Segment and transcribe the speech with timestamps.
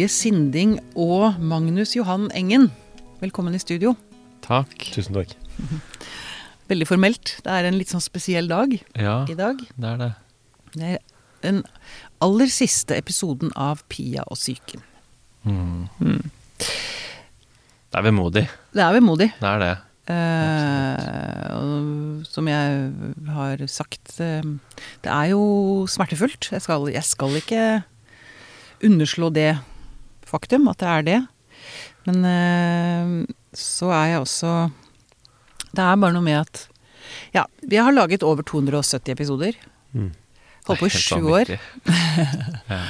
[0.00, 2.70] Inge Sinding og Magnus Johan Engen.
[3.20, 3.90] Velkommen i studio.
[4.40, 4.72] Takk.
[4.94, 5.34] Tusen takk.
[6.72, 7.34] Veldig formelt.
[7.44, 9.60] Det er en litt sånn spesiell dag Ja, i dag.
[9.60, 10.08] det er det.
[10.72, 11.04] Det er
[11.44, 11.60] den
[12.24, 14.80] aller siste episoden av Pia og psyken.
[15.44, 15.92] Mm.
[16.00, 18.46] Det er vemodig.
[18.72, 19.28] Det er vemodig.
[19.36, 19.72] Det er det.
[20.16, 22.88] Eh, og som jeg
[23.36, 24.48] har sagt eh,
[25.04, 26.54] Det er jo smertefullt.
[26.56, 27.66] Jeg skal, jeg skal ikke
[28.80, 29.50] underslå det
[30.30, 31.18] faktum, at det er det.
[32.08, 34.52] Men eh, så er jeg også
[35.74, 36.62] Det er bare noe med at
[37.34, 39.56] Ja, vi har laget over 270 episoder.
[39.92, 40.12] Mm.
[40.68, 41.50] Holdt på i sju år.
[42.70, 42.80] ja.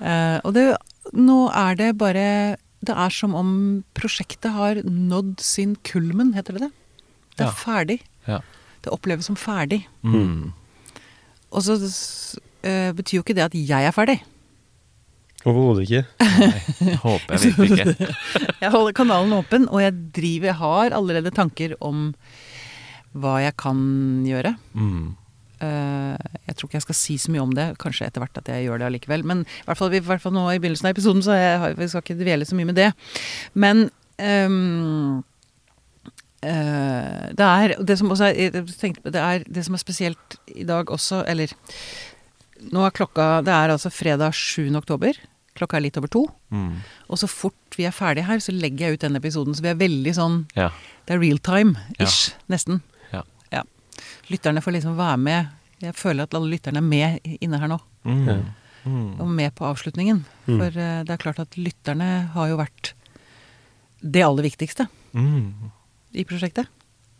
[0.00, 0.64] Eh, og det,
[1.12, 3.50] nå er det bare Det er som om
[3.94, 6.72] prosjektet har nådd sin kulmen, heter det det?
[7.36, 7.56] Det er Ja.
[7.60, 7.98] ferdig.
[8.26, 8.38] Ja.
[8.80, 9.82] Det oppleves som ferdig.
[10.02, 10.52] Mm.
[11.52, 11.76] Og så
[12.64, 14.18] eh, betyr jo ikke det at jeg er ferdig.
[15.48, 16.02] Overhodet ikke.
[16.84, 18.08] Nei, håper jeg virkelig ikke.
[18.64, 22.10] Jeg holder kanalen åpen, og jeg driver Jeg har allerede tanker om
[23.16, 23.78] hva jeg kan
[24.28, 24.52] gjøre.
[24.76, 25.16] Mm.
[25.60, 26.14] Uh,
[26.46, 27.64] jeg tror ikke jeg skal si så mye om det.
[27.82, 29.24] Kanskje etter hvert at jeg gjør det allikevel.
[29.26, 31.74] Men i hvert fall, i hvert fall nå i begynnelsen av episoden, så jeg, har-
[31.80, 32.86] vi skal ikke dvele så mye med det.
[33.58, 33.82] Men
[34.20, 35.24] um,
[36.44, 40.68] uh, det er det som også er, tenkte, det er det som er spesielt i
[40.68, 41.52] dag også, eller
[42.70, 44.66] Nå er klokka Det er altså fredag 7.
[44.76, 45.16] oktober.
[45.58, 46.22] Klokka er litt over to.
[46.54, 46.76] Mm.
[47.10, 49.54] Og så fort vi er ferdige her, så legger jeg ut den episoden.
[49.56, 50.70] Så vi er veldig sånn Ja.
[51.06, 52.82] Det er real time-ish, nesten.
[53.12, 53.24] Ja.
[53.50, 53.62] ja.
[54.30, 55.48] Lytterne får liksom være med.
[55.82, 57.80] Jeg føler at alle lytterne er med inne her nå.
[58.04, 58.44] Mm.
[58.84, 59.20] Mm.
[59.20, 60.22] Og med på avslutningen.
[60.46, 60.56] Mm.
[60.60, 62.92] For uh, det er klart at lytterne har jo vært
[64.00, 65.70] det aller viktigste Mm.
[66.14, 66.68] i prosjektet.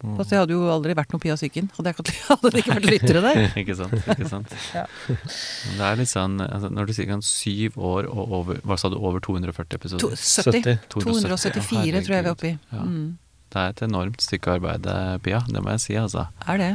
[0.00, 0.16] Mm.
[0.16, 1.70] jeg det hadde jo aldri vært noe Pia Psyken.
[1.76, 3.40] Hadde, jeg ikke- hadde det ikke vært lyttere der.
[3.62, 3.92] ikke sant.
[4.14, 4.54] ikke sant.
[4.78, 4.84] Ja.
[5.10, 8.96] Det er litt sånn altså, Når du sier syv år og over Hva sa du?
[8.96, 10.14] Over 240 episoder?
[10.16, 10.78] 70.
[10.88, 12.54] 270, 274 tror jeg vi er oppe i.
[12.72, 12.84] Ja.
[12.86, 13.18] Mm.
[13.50, 15.40] Det er et enormt stykke arbeid, eh, Pia.
[15.48, 16.28] Det må jeg si, altså.
[16.46, 16.70] Er det.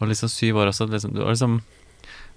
[0.00, 0.88] Og liksom syv år også.
[0.90, 1.60] Liksom, du har liksom,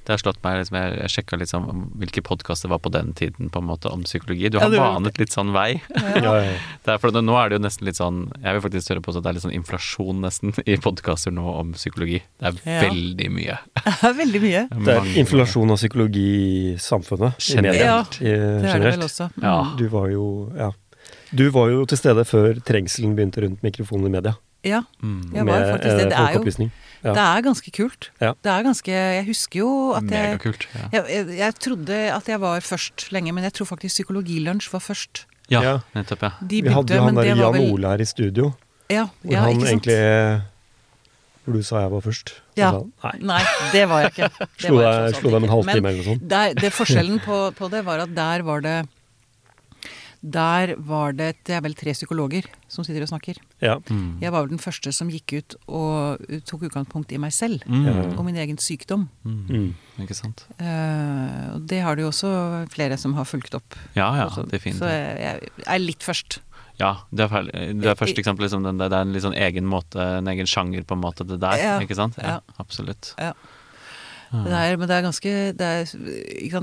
[0.03, 3.13] det har slått meg liksom, Jeg, jeg sjekka liksom om hvilke podkaster var på den
[3.15, 4.49] tiden på en måte om psykologi.
[4.51, 5.81] Du har ja, banet litt sånn vei.
[5.95, 6.57] Ja, ja.
[6.83, 9.13] Det er for, nå er det jo nesten litt sånn Jeg vil faktisk tørre på
[9.13, 12.19] at det er litt sånn inflasjon nesten i podkaster nå om psykologi.
[12.39, 12.79] Det er Ja.
[12.89, 13.57] veldig mye.
[13.83, 14.61] Det er veldig mye.
[14.85, 17.39] Det er inflasjon av psykologi i samfunnet.
[17.39, 18.19] Generelt.
[18.19, 18.29] Ja,
[18.61, 19.29] Det er det vel også.
[19.39, 19.75] Mm.
[19.79, 20.25] Du var jo
[20.57, 20.71] ja.
[21.33, 24.35] Du var jo til stede før trengselen begynte rundt mikrofonen i media.
[24.63, 25.31] Ja, Mm.
[25.35, 26.06] Jeg var jo faktisk det.
[26.06, 26.69] eh, Det er jo-
[27.03, 27.09] Ja.
[27.13, 28.09] det er ganske kult.
[28.22, 28.31] Ja.
[28.44, 30.68] Det er ganske Jeg husker jo at jeg Megakult.
[30.74, 30.88] Ja.
[30.94, 34.79] Jeg, jeg, jeg trodde at jeg var først lenge, men jeg tror faktisk Psykologilunsj var
[34.79, 35.25] først.
[35.51, 35.78] ja, Ja.
[35.96, 36.29] nettopp, ja.
[36.47, 38.53] De Vi hadde jo han der Jan vel Ole her i studio,
[38.90, 39.84] Ja, hvor ja han ikke sant?
[39.88, 40.41] egentlig
[41.45, 42.31] Hvor du sa jeg var først.
[42.56, 42.72] Ja.
[42.72, 43.12] han, Nei.
[43.19, 43.41] Nei,
[43.74, 44.30] det var jeg ikke.
[44.40, 46.28] Det Slo deg med en halvtime eller noe sånt.
[46.30, 48.88] der, det forskjellen på, på det var at der var det
[50.23, 53.38] Der var det Det er vel tre psykologer som sitter og snakker.
[53.61, 53.75] Ja.
[53.89, 54.22] Mm.
[54.23, 57.61] Jeg var vel den første som gikk ut og tok utgangspunkt i meg selv.
[57.67, 58.16] Mm.
[58.16, 59.09] Og min egen sykdom.
[59.28, 59.44] Mm.
[59.50, 59.67] Mm.
[60.06, 60.45] Ikke sant.
[60.57, 62.31] Uh, og det har det jo også
[62.73, 63.78] flere som har fulgt opp.
[63.94, 64.47] Ja, ja, også.
[64.50, 64.81] definitivt.
[64.81, 66.39] Så jeg, jeg er litt først.
[66.79, 69.67] Ja, det er, det er først eksempel, liksom den, det er en litt sånn egen
[69.69, 71.59] måte, en egen sjanger på en måte, det der.
[71.62, 72.17] Ja, Ikke sant?
[72.17, 72.57] Ja, ja.
[72.63, 73.13] absolutt.
[73.22, 73.35] Ja.
[74.33, 74.44] Ah.
[74.47, 76.61] Det er, men det er ganske det er?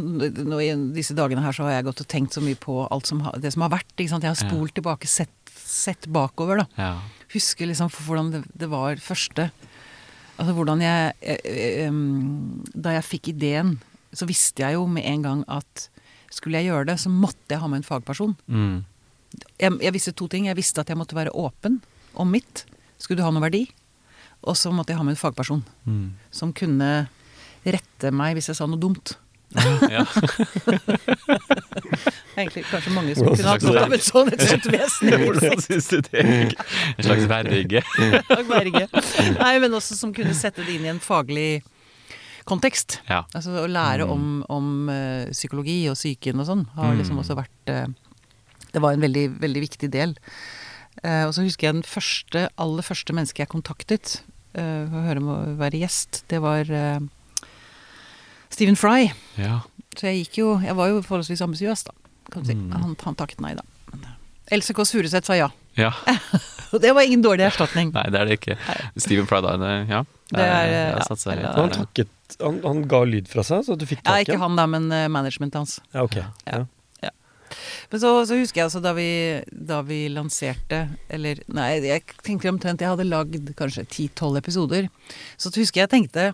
[0.50, 3.06] Nå I disse dagene her så har jeg gått og tenkt så mye på alt
[3.06, 3.92] som det som har vært.
[3.96, 4.34] Jeg har Ja.
[4.34, 6.58] spolt tilbake, sett, sett bakover.
[6.58, 6.66] da.
[6.76, 7.00] Ja.
[7.32, 9.50] Husker liksom for hvordan det, det var første
[10.40, 13.78] Altså hvordan jeg jeg eh, em, Da jeg fikk ideen,
[14.12, 15.88] så visste jeg jo med en gang at
[16.32, 18.36] skulle jeg gjøre det, så måtte jeg ha med en fagperson.
[18.48, 18.84] Mm.
[19.60, 20.46] Jeg, jeg visste to ting.
[20.46, 21.80] Jeg visste at jeg måtte være åpen
[22.16, 22.64] om mitt.
[22.98, 23.68] Skulle du ha noe verdi?
[24.42, 26.12] Og så måtte jeg ha med en fagperson Mm.
[26.30, 27.08] som kunne
[27.64, 29.16] rette meg hvis jeg sa noe dumt.
[29.90, 30.04] Ja.
[32.38, 35.10] Egentlig kanskje mange som kunne hatt godt av et sånt et sånt vesen.
[35.24, 36.54] Hvordan syns du det gikk?
[36.94, 37.82] En slags verge?
[39.40, 41.64] Nei, men også som kunne sette det inn i en faglig
[42.48, 43.00] kontekst.
[43.10, 43.24] Ja.
[43.36, 47.22] Altså å lære om, om eh, psykologi og psyken og sånn har liksom Mm.
[47.24, 47.86] også vært eh,
[48.70, 50.14] Det var en veldig, veldig viktig del.
[51.02, 54.20] Eh, og så husker jeg den første, aller første mennesket jeg kontaktet
[54.54, 56.70] uh, for å høre om å være gjest, det var
[58.60, 59.10] Stephen Fry.
[59.40, 59.60] ja.
[59.98, 61.94] Så jeg gikk jo Jeg var jo forholdsvis ambisiøs, da.
[62.30, 62.54] Kan si.
[62.54, 62.70] Mm.
[62.78, 63.64] Han, han takket nei, da.
[63.90, 65.48] Men, eh, Else Kåss Furuseth sa ja.
[65.78, 65.90] ja.
[66.72, 67.90] Og det var ingen dårlig erstatning.
[67.94, 68.56] Nei, det er det ikke.
[68.94, 69.56] Stephen Fry, da.
[69.90, 70.04] Ja.
[70.30, 73.82] Det er, ja, satser litt han, takket, han, han ga lyd fra seg, så du
[73.82, 75.80] fikk Ja, tak i ikke han da, men uh, managementet hans.
[75.90, 76.20] Ja, ok.
[76.46, 76.60] Ja.
[77.02, 77.10] Ja.
[77.90, 79.08] Men så, så husker jeg altså da vi,
[79.50, 84.86] da vi lanserte Eller nei, jeg tenkte omtrent jeg hadde lagd kanskje 10-12 episoder.
[85.34, 86.28] Så husker jeg tenkte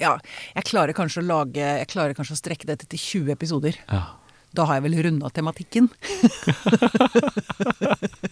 [0.00, 0.14] ja,
[0.54, 3.78] jeg klarer kanskje å lage Jeg klarer kanskje å strekke dette til 20 episoder.
[3.90, 4.04] Ja.
[4.56, 5.90] Da har jeg vel runda tematikken.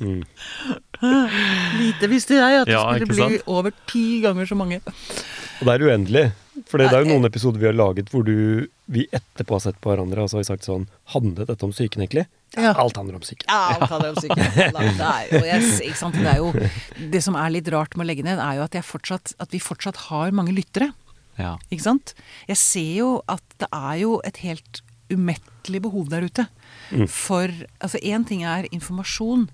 [0.00, 0.22] Mm.
[1.80, 3.50] Lite visste jeg at det Ja, skulle bli sant?
[3.50, 4.80] over ti ganger så mange.
[4.84, 6.24] Og det er uendelig.
[6.70, 9.78] For det er jo noen episoder vi har laget hvor du, vi etterpå har sett
[9.82, 12.28] på hverandre og så har vi sagt sånn Handlet dette om psyken, egentlig?
[12.54, 12.70] Ja.
[12.78, 13.48] Alt handler om psyken.
[13.50, 14.38] Ja, alt handler om psyken.
[14.54, 15.64] Det er jo, jeg.
[16.14, 18.76] Det er jo Det som er litt rart med å legge ned, er jo at,
[18.78, 20.92] jeg fortsatt, at vi fortsatt har mange lyttere.
[21.40, 21.54] Ja.
[21.70, 22.14] Ikke sant?
[22.48, 24.82] Jeg ser jo at det er jo et helt
[25.12, 26.46] umettelig behov der ute.
[26.90, 27.06] Mm.
[27.10, 29.48] For altså én ting er informasjon,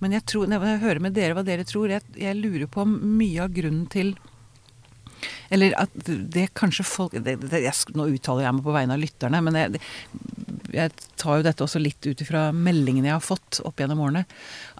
[0.00, 2.84] men jeg tror, når jeg hører med dere hva dere tror, jeg, jeg lurer på
[2.84, 4.14] om mye av grunnen til
[5.48, 9.00] eller at det kanskje folk det, det, jeg, Nå uttaler jeg meg på vegne av
[9.00, 9.80] lytterne, men jeg,
[10.74, 14.24] jeg tar jo dette også litt ut ifra meldingene jeg har fått opp gjennom årene.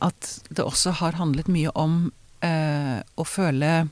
[0.05, 2.11] At det også har handlet mye om
[2.45, 3.87] eh, å føle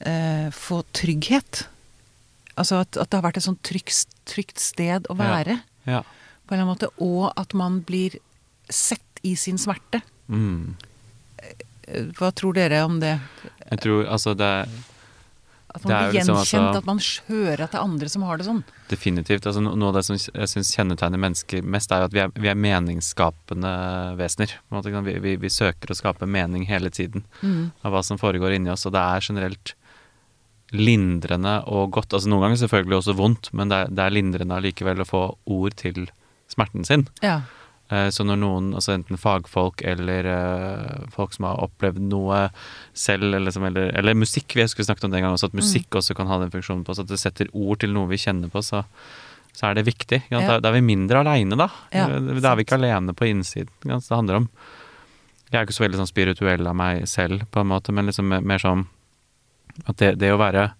[0.00, 1.66] eh, Få trygghet.
[2.60, 6.02] Altså at, at det har vært et sånn trygt, trygt sted å være, ja.
[6.02, 6.90] på en eller annen måte.
[7.00, 8.18] Og at man blir
[8.68, 10.02] sett i sin smerte.
[10.28, 10.74] Mm.
[11.40, 13.16] Eh, Hva tror dere om det?
[13.70, 14.50] Jeg tror altså det
[15.70, 16.98] At man blir gjenkjent, liksom altså- at man
[17.28, 18.64] hører at det er andre som har det sånn.
[18.90, 22.28] definitivt altså Noe av det som jeg syns kjennetegner mennesker mest, er at vi er,
[22.34, 24.54] vi er meningsskapende vesener.
[24.68, 27.70] På en måte, vi, vi, vi søker å skape mening hele tiden Mm.
[27.84, 29.74] av hva som foregår inni oss, og det er generelt
[30.72, 32.12] lindrende og godt.
[32.14, 35.22] Altså Noen ganger selvfølgelig også vondt, men det er, det er lindrende allikevel å få
[35.50, 36.06] ord til
[36.50, 37.06] smerten sin.
[37.24, 37.40] Ja.
[37.90, 42.44] Eh, Så når noen, altså enten fagfolk eller uh, folk som har opplevd noe
[42.94, 45.58] selv, eller, som, eller, eller musikk Vi skulle snakket om den gangen gang også, at
[45.58, 47.02] musikk også kan ha den funksjonen på oss.
[47.02, 48.84] At det setter ord til noe vi kjenner på, så,
[49.52, 50.22] så er det viktig.
[50.30, 50.44] Ja.
[50.46, 51.70] Da, da er vi mindre aleine, da.
[51.90, 53.74] Ja, Eh, da er vi ikke alene på innsiden.
[53.82, 54.48] Det handler om
[55.50, 58.30] Jeg er ikke så veldig sånn spirituell av meg selv, på en måte, men liksom
[58.30, 58.86] mer sånn
[59.88, 60.70] at det, det å være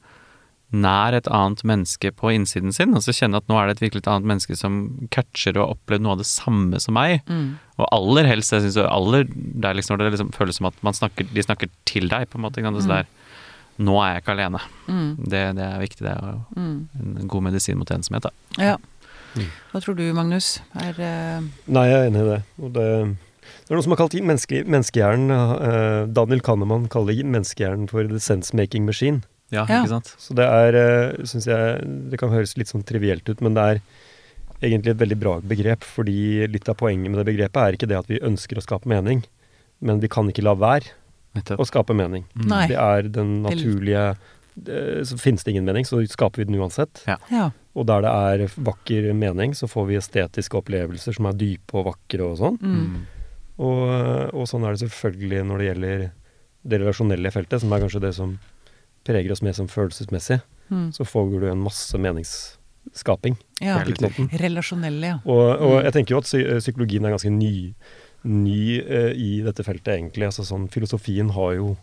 [0.70, 4.04] nær et annet menneske på innsiden sin, altså kjenne at nå er det et virkelig
[4.04, 4.76] et annet menneske som
[5.10, 7.56] catcher og har opplevd noe av det samme som meg, Mm.
[7.78, 10.74] og aller helst, jeg synes aller Det er liksom når det liksom føles som at
[10.86, 12.60] man snakker, de snakker til deg, på en måte.
[12.60, 12.82] ikke sant?
[12.84, 13.06] Så der, er,
[13.82, 14.60] nå er jeg ikke alene.
[14.86, 15.16] Mm.
[15.26, 16.02] Det, det er viktig.
[16.06, 16.88] Det er Mm.
[17.18, 18.22] en god medisin mot ensomhet.
[18.22, 18.30] Da.
[18.62, 18.76] Ja.
[19.34, 19.46] Mm.
[19.72, 20.60] Hva tror du, Magnus?
[20.74, 21.42] Er uh...
[21.66, 22.42] Nei, jeg er enig i det.
[22.62, 23.16] Og det,
[23.70, 28.18] det er noe som har kalt menneske, menneskehjernen uh, Daniel Kahneman kaller menneskehjernen for the
[28.18, 29.20] sense-making machine.
[29.54, 29.84] Ja, Ja.
[29.84, 30.10] ikke sant?
[30.18, 33.62] Så det er, uh, syns jeg Det kan høres litt sånn trivielt ut, men det
[33.62, 33.80] er
[34.60, 35.86] egentlig et veldig bra begrep.
[35.86, 38.90] Fordi litt av poenget med det begrepet er ikke det at vi ønsker å skape
[38.90, 39.22] mening,
[39.80, 40.90] men vi kan ikke la være
[41.54, 42.26] å skape mening.
[42.34, 42.50] Mm.
[42.72, 44.04] Det er den naturlige
[44.66, 47.04] eh, Så finnes det ingen mening, så skaper vi den uansett.
[47.06, 47.52] Ja.
[47.78, 51.92] Og der det er vakker mening, så får vi estetiske opplevelser som er dype og
[51.92, 52.58] vakre og sånn.
[52.58, 53.19] Mm.
[53.60, 56.04] Og, og sånn er det selvfølgelig når det gjelder
[56.70, 58.34] det relasjonelle feltet, som er kanskje det som
[59.04, 60.40] preger oss mer som følelsesmessig.
[60.70, 60.90] Mm.
[60.96, 63.36] Så får du en masse meningsskaping.
[63.60, 63.78] ja.
[63.84, 65.18] Relasjonelle, ja.
[65.24, 65.84] Og, og Mm.
[65.84, 67.74] jeg tenker jo at psykologien er ganske ny,
[68.24, 70.28] ny uh, i dette feltet, egentlig.
[70.30, 71.74] Altså sånn, filosofien har jo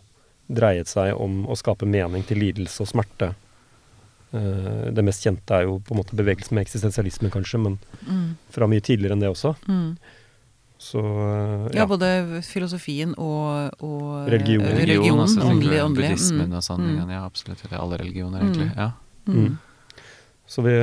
[0.48, 3.34] dreiet seg om å skape mening til lidelse og smerte.
[4.32, 8.36] Uh, det mest kjente er jo på en måte bevegelsen med eksistensialismen, kanskje, men Mm.
[8.50, 9.54] fra mye tidligere enn det også.
[9.68, 9.96] Mm.
[10.78, 11.86] Så eh, Ja, ja.
[11.90, 12.08] både
[12.46, 14.62] filosofien og, og Religion.
[14.62, 16.08] eh, Religion, religionen, altså, åndelig, åndelig.
[16.12, 16.56] buddhismen Mm.
[16.56, 16.84] og sånn.
[16.86, 17.10] Mm.
[17.10, 17.64] Ja, absolutt.
[17.72, 18.70] Alle religioner, egentlig.
[18.70, 18.78] Mm.
[18.78, 18.90] Ja.
[19.26, 19.58] Mm.
[20.46, 20.74] Så vi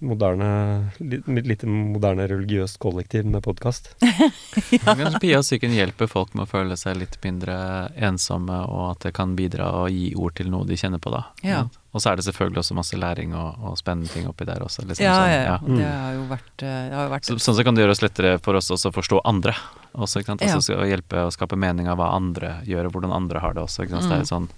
[0.00, 3.92] moderne, litt, litt moderne religiøst kollektiv med podkast.
[4.84, 7.56] Kanskje Pia og psyken hjelper folk med å føle seg litt mindre
[7.96, 11.26] ensomme, og at det kan bidra å gi ord til noe de kjenner på, da.
[11.44, 11.60] Ja.
[11.90, 14.86] Og så er det selvfølgelig også masse læring og, og spennende ting oppi der også.
[14.86, 15.58] Liksom, Ja, sånn, ja, ja.
[15.60, 15.76] Mm.
[15.80, 18.34] Det har jo vært, eh, har vært Så, sånn så kan det gjøre oss lettere
[18.44, 19.56] for oss også å forstå andre.
[19.92, 20.46] Også, ikke sant?
[20.46, 20.56] Ja.
[20.56, 23.66] Altså, å hjelpe å skape mening av hva andre gjør, og hvordan andre har det
[23.66, 23.84] også.
[23.84, 24.06] Ikke sant?
[24.06, 24.50] Så det er et sånn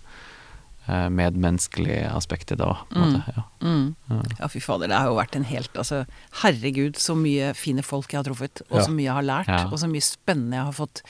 [0.88, 3.12] eh, medmenneskelig aspekt i det òg, på en Mm.
[3.20, 3.34] måte.
[3.36, 3.42] Ja.
[3.60, 4.36] mm.
[4.40, 4.48] Ja.
[4.48, 6.06] Fy fader, det har jo vært en helt altså,
[6.42, 8.84] Herregud, så mye fine folk jeg har truffet, og Ja.
[8.86, 9.64] så mye jeg har lært, Ja.
[9.70, 11.02] og så mye spennende jeg har fått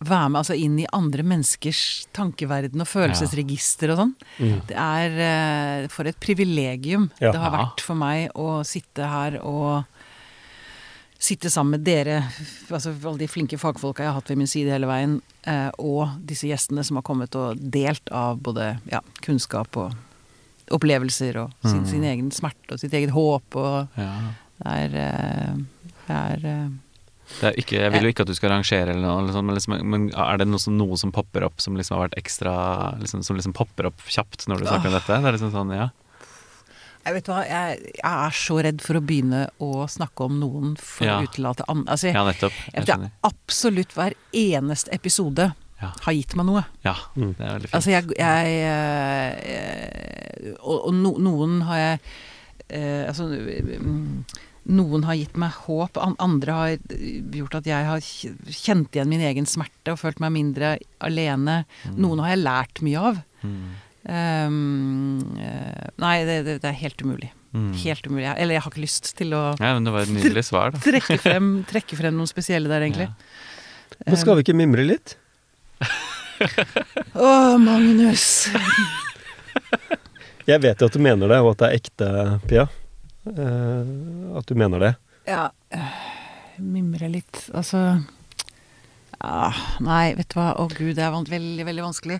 [0.00, 4.14] være med altså, inn i andre menneskers tankeverden og følelsesregister og sånn.
[4.38, 4.60] Mm.
[4.68, 7.32] Det er uh, For et privilegium Ja.
[7.32, 9.84] det har vært for meg å sitte her og
[11.18, 12.20] sitte sammen med dere,
[12.70, 15.16] altså alle de flinke fagfolka jeg har hatt ved min side hele veien,
[15.50, 19.96] eh, og disse gjestene som har kommet og delt av både ja, kunnskap og
[20.70, 21.86] opplevelser og sin, Mm.
[21.90, 24.12] sin egen smerte og sitt eget håp og Ja.
[24.62, 25.54] det er, eh,
[26.06, 26.68] det er eh,
[27.40, 29.44] Det er ikke, jeg vil jo ikke at du skal rangere eller noe, eller sånn,
[29.44, 32.16] men, liksom, men er det noe som, noe som popper opp som liksom har vært
[32.22, 35.18] ekstra liksom, Som liksom popper opp kjapt når du snakker om dette?
[35.20, 35.90] Det er liksom sånn, ja.
[37.08, 40.74] Jeg vet hva, jeg, jeg er så redd for å begynne å snakke om noen
[40.76, 41.14] for Ja.
[41.18, 41.94] å utelate andre.
[41.96, 42.52] Altså, Ja, nettopp.
[42.74, 45.92] jeg Jeg absolutt hver eneste episode Ja.
[46.04, 46.64] har gitt meg noe.
[46.84, 47.34] Ja, Mm.
[47.38, 47.74] det er veldig fint.
[47.74, 48.46] Altså, jeg, jeg
[49.48, 52.00] eh, Og, og no, noen har jeg
[52.70, 54.24] eh, Altså mm,
[54.68, 56.74] noen har gitt meg håp, andre har
[57.32, 58.00] gjort at jeg har
[58.52, 61.62] kjent igjen min egen smerte og følt meg mindre alene.
[61.96, 63.22] Noen har jeg lært mye av.
[63.42, 63.70] Mm.
[64.08, 67.28] Ehm, eh, nei, det, det, det er helt umulig.
[67.52, 67.70] Mm.
[67.82, 68.28] Helt umulig.
[68.34, 70.80] Eller jeg har ikke lyst til å Ja, men det var et nydelig svar, da.
[70.84, 73.08] trekke frem, trekke frem noen spesielle der, egentlig.
[74.04, 75.16] Men skal vi ikke mimre litt?
[77.18, 78.26] Å, Magnus!
[80.48, 82.06] Jeg vet jo at du mener det, og at det er ekte,
[82.48, 82.62] Pia.
[83.28, 84.92] Uh, at du mener det.
[85.28, 85.98] Ja, øh,
[86.64, 87.42] mimre litt.
[87.52, 87.82] Altså
[89.20, 90.54] ah, Nei, vet du hva.
[90.56, 92.16] Å gud, det er veldig, veldig vanskelig.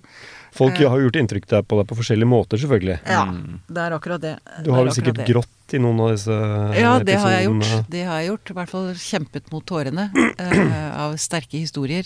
[0.52, 0.88] Folk Eh.
[0.88, 2.98] har jo gjort inntrykk der på deg på forskjellige måter, selvfølgelig.
[3.06, 3.60] Ja, Mm.
[3.68, 4.38] det er akkurat det.
[4.64, 6.32] Du har vel sikkert grått i noen av disse
[6.80, 7.90] Ja, det har jeg gjort.
[7.90, 8.50] Det har jeg gjort.
[8.50, 12.04] I hvert fall kjempet mot tårene uh, av sterke historier.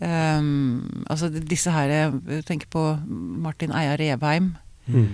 [0.00, 4.56] Um, altså disse her Jeg tenker på Martin Eia Revheim,
[4.88, 5.08] Mm.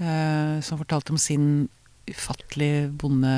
[0.00, 1.68] uh, som fortalte om sin
[2.08, 3.32] ufattelig bonde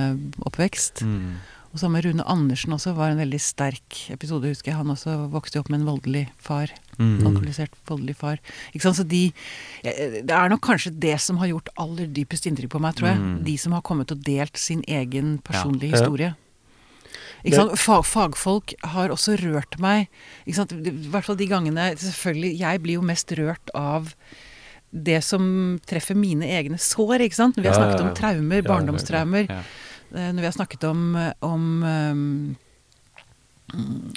[0.44, 1.00] oppvekst.
[1.02, 1.36] Mm.
[1.70, 4.78] Og sammen med Rune Andersen også var en veldig sterk episode, husker jeg.
[4.80, 6.72] Han også vokste opp med en voldelig far.
[6.98, 7.20] Mm.
[7.28, 8.40] Alkoholisert, voldelig far.
[8.74, 8.98] Ikke sant?
[8.98, 9.28] Så de
[9.84, 13.12] eh, Det er nok kanskje det som har gjort aller dypest inntrykk på meg, tror
[13.12, 13.22] jeg.
[13.22, 13.36] Mm.
[13.46, 16.00] De som har kommet og delt sin egen personlige Ja.
[16.00, 16.32] historie.
[17.44, 17.78] Ikke sant?
[17.80, 20.10] Fag, fagfolk har også rørt meg.
[20.46, 20.74] Ikke sant?
[20.74, 24.10] I hvert fall de gangene Selvfølgelig, jeg blir jo mest rørt av
[24.90, 27.56] det som treffer mine egne sår, ikke sant?
[27.56, 29.62] Vi har snakket om traumer, Ja, ja, ja.
[30.14, 31.02] Eh, Når vi har snakket om,
[31.46, 32.56] om mm,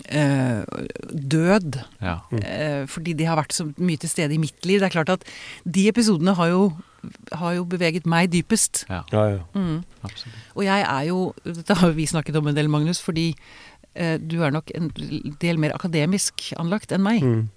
[0.09, 0.63] eh,
[1.13, 2.15] død, Ja.
[2.41, 4.79] eh, fordi de har vært så mye til stede i mitt liv.
[4.81, 5.23] Det er klart at
[5.65, 6.73] de episodene har jo,
[7.33, 8.85] har jo beveget meg dypest.
[8.89, 9.43] ja, Ja, ja.
[9.53, 9.83] Mm.
[10.55, 13.35] Og jeg er jo Dette har vi snakket om en del, Magnus, fordi
[13.95, 14.89] øh, du er nok en
[15.41, 17.21] del mer akademisk anlagt enn meg.
[17.23, 17.49] Mm.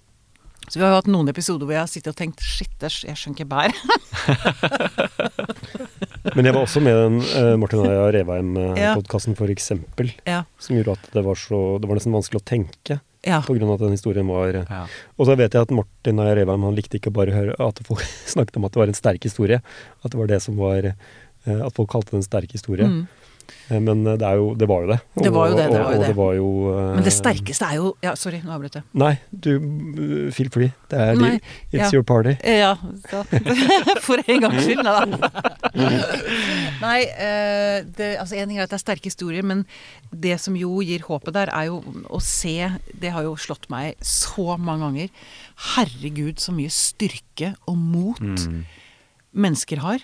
[0.69, 2.91] Så vi har jo hatt noen episoder hvor jeg har sittet og tenkt shit, jeg
[3.07, 3.71] jeg skjønner ikke bær.
[6.35, 10.11] Men jeg var også med i den uh, Martin Eia Revheim-podkasten, for eksempel.
[10.27, 10.43] ja.
[10.61, 13.39] Som gjorde at det var, så, det var nesten vanskelig å tenke, ja.
[13.45, 14.81] på grunn av at den historien var Ja.
[15.17, 17.81] Og så vet jeg at Martin Eia Revheim han likte ikke bare å høre at
[17.87, 18.03] folk
[18.33, 19.61] snakket om at det var en sterk historie.
[20.03, 22.87] At det var det som var eh, At folk kalte det en sterk historie.
[22.87, 23.07] Mm.
[23.69, 24.97] Eh, Men det, er jo, det var jo det.
[25.23, 26.07] Det var jo det, det var jo det.
[26.07, 28.83] det var jo uh, Men det sterkeste er jo Ja, sorry, nå avbrøt jeg.
[28.93, 29.51] Nei, du
[30.35, 30.71] feel free.
[30.91, 31.33] Det er Nei,
[31.71, 31.89] It's ja.
[31.93, 32.35] your party.
[32.43, 32.73] Ja,
[33.11, 33.23] Da.
[34.07, 34.83] for en gangs skyld.
[34.83, 35.05] Da.
[36.85, 39.65] Nei, uh, det, altså en ting er at det er sterke historier, men
[40.11, 41.81] det som jo gir håpet der, er jo
[42.13, 42.55] å se
[42.97, 45.09] Det har jo slått meg så mange ganger.
[45.75, 48.63] Herregud, så mye styrke og mot Mm.
[49.33, 50.01] mennesker har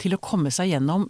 [0.00, 1.08] til å komme seg gjennom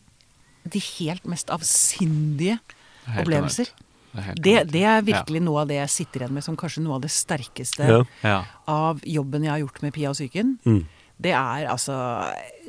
[0.72, 2.58] de helt mest avsindige
[3.06, 3.72] helt opplevelser.
[4.16, 6.82] Det er Det, det er virkelig noe av det jeg sitter igjen med som kanskje
[6.84, 8.04] noe av det sterkeste Ja.
[8.24, 8.44] Ja.
[8.66, 10.58] av jobben jeg har gjort med Pia og psyken.
[10.64, 10.86] Mm.
[11.20, 11.96] Det er altså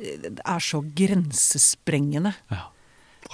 [0.06, 2.34] Det er så grensesprengende.
[2.50, 2.66] ja.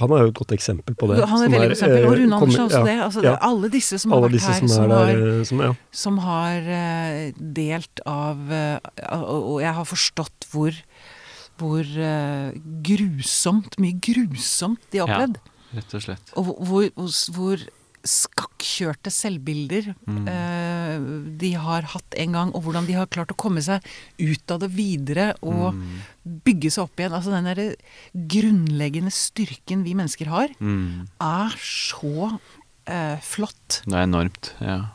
[0.00, 1.20] Han er jo et godt eksempel på det.
[1.28, 2.04] Han er et veldig godt eksempel.
[2.08, 2.94] Og eh, Rune Andersen er også ja, det.
[3.04, 5.68] Altså, det alle disse som har vært her, som som, har, der, eh, som, ja.
[5.92, 7.20] som har eh,
[7.60, 10.80] delt av og, og jeg har forstått hvor
[11.58, 12.52] hvor eh,
[12.84, 15.38] grusomt, mye grusomt de har opplevd.
[15.40, 15.78] Ja.
[15.80, 16.34] Rett og slett.
[16.38, 17.64] Og hvor, hvor, hvor,
[18.04, 20.26] skakkjørte selvbilder Mm.
[20.28, 20.98] eh,
[21.40, 23.80] de har hatt en gang, og hvordan de har klart å komme seg
[24.20, 26.02] ut av det videre og Mm.
[26.44, 27.14] bygge seg opp igjen.
[27.16, 27.76] Altså den derre
[28.14, 31.08] grunnleggende styrken vi mennesker har, Mm.
[31.18, 32.38] er så
[32.86, 33.80] eh, flott.
[33.86, 34.52] Det er enormt.
[34.60, 34.90] Ja,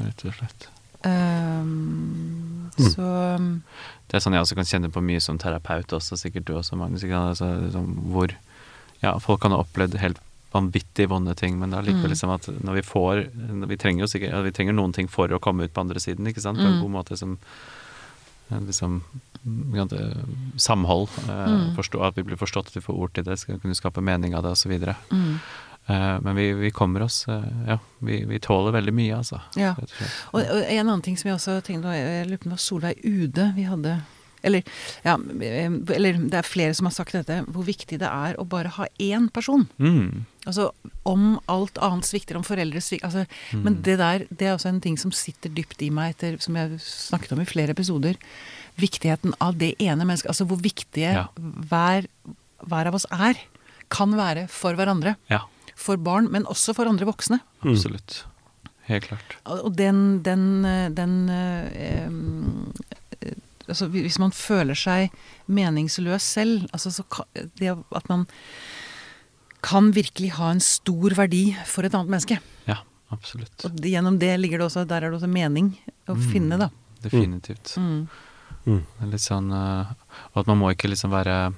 [0.00, 0.68] rett og slett.
[1.04, 2.70] Mm.
[2.78, 3.04] Så
[3.36, 3.62] um,
[4.08, 6.76] Det er sånn jeg også kan kjenne på mye som terapeut også, sikkert du også,
[6.76, 7.02] Magnus.
[7.04, 8.34] Altså, liksom, hvor
[9.02, 10.20] ja, folk kan ha opplevd helt
[10.54, 12.14] vanvittig vonde ting, men det er likevel Mm.
[12.14, 15.64] liksom at når vi får Vi trenger sikkert Vi trenger noen ting for å komme
[15.64, 16.58] ut på andre siden, ikke sant?
[16.58, 16.80] På en Mm.
[16.80, 17.38] god måte som
[18.52, 19.02] eh, liksom
[19.44, 20.14] eh,
[20.56, 21.08] Samhold.
[21.28, 21.74] eh, Mm.
[21.74, 24.34] Forstå, at vi blir forstått, at vi får ord til det, skal kunne skape mening
[24.34, 24.70] av det, osv.
[25.10, 25.40] mm,
[26.24, 29.40] men vi, vi kommer oss eh, Ja, vi, vi tåler veldig mye, altså.
[29.60, 29.74] Ja.
[29.76, 30.40] Og.
[30.40, 33.04] Og, en annen ting som jeg også tenkte jeg lurer på om det var Solveig
[33.04, 33.98] Ude vi hadde
[34.44, 34.62] eller,
[35.02, 35.14] ja,
[35.96, 38.86] eller det er flere som har sagt dette, hvor viktig det er å bare ha
[39.00, 39.64] én person.
[39.80, 40.26] Mm.
[40.44, 40.66] Altså
[41.08, 43.24] om alt annet svikter, om foreldre svikter altså,
[43.54, 43.62] Mm.
[43.64, 46.56] Men det der, det er også en ting som sitter dypt i meg, etter, som
[46.60, 48.20] jeg snakket om i flere episoder.
[48.76, 50.28] Viktigheten av det ene mennesket.
[50.28, 51.26] Altså hvor viktige Ja.
[51.38, 52.08] hver,
[52.60, 53.40] hver av oss er.
[53.88, 55.16] Kan være for hverandre.
[55.30, 55.44] Ja,
[55.76, 57.40] For barn, men også for andre voksne.
[57.64, 58.24] absolutt.
[58.86, 59.36] Helt klart.
[59.48, 62.08] Og den, den, eh, den eh,
[63.24, 63.34] eh,
[63.68, 65.10] altså Hvis man føler seg
[65.48, 67.04] meningsløs selv, altså så
[67.58, 68.26] det at man
[69.64, 72.36] kan virkelig ha en stor verdi for et annet menneske.
[72.68, 73.64] Ja, absolutt.
[73.64, 75.72] Og gjennom det ligger det også Der er det også mening
[76.06, 76.26] å Mm.
[76.32, 76.68] finne, da.
[77.02, 77.72] Definitivt.
[77.80, 78.08] Mm.
[78.66, 78.82] Mm.
[79.10, 79.86] Litt sånn eh,
[80.34, 81.54] Og at man må ikke liksom være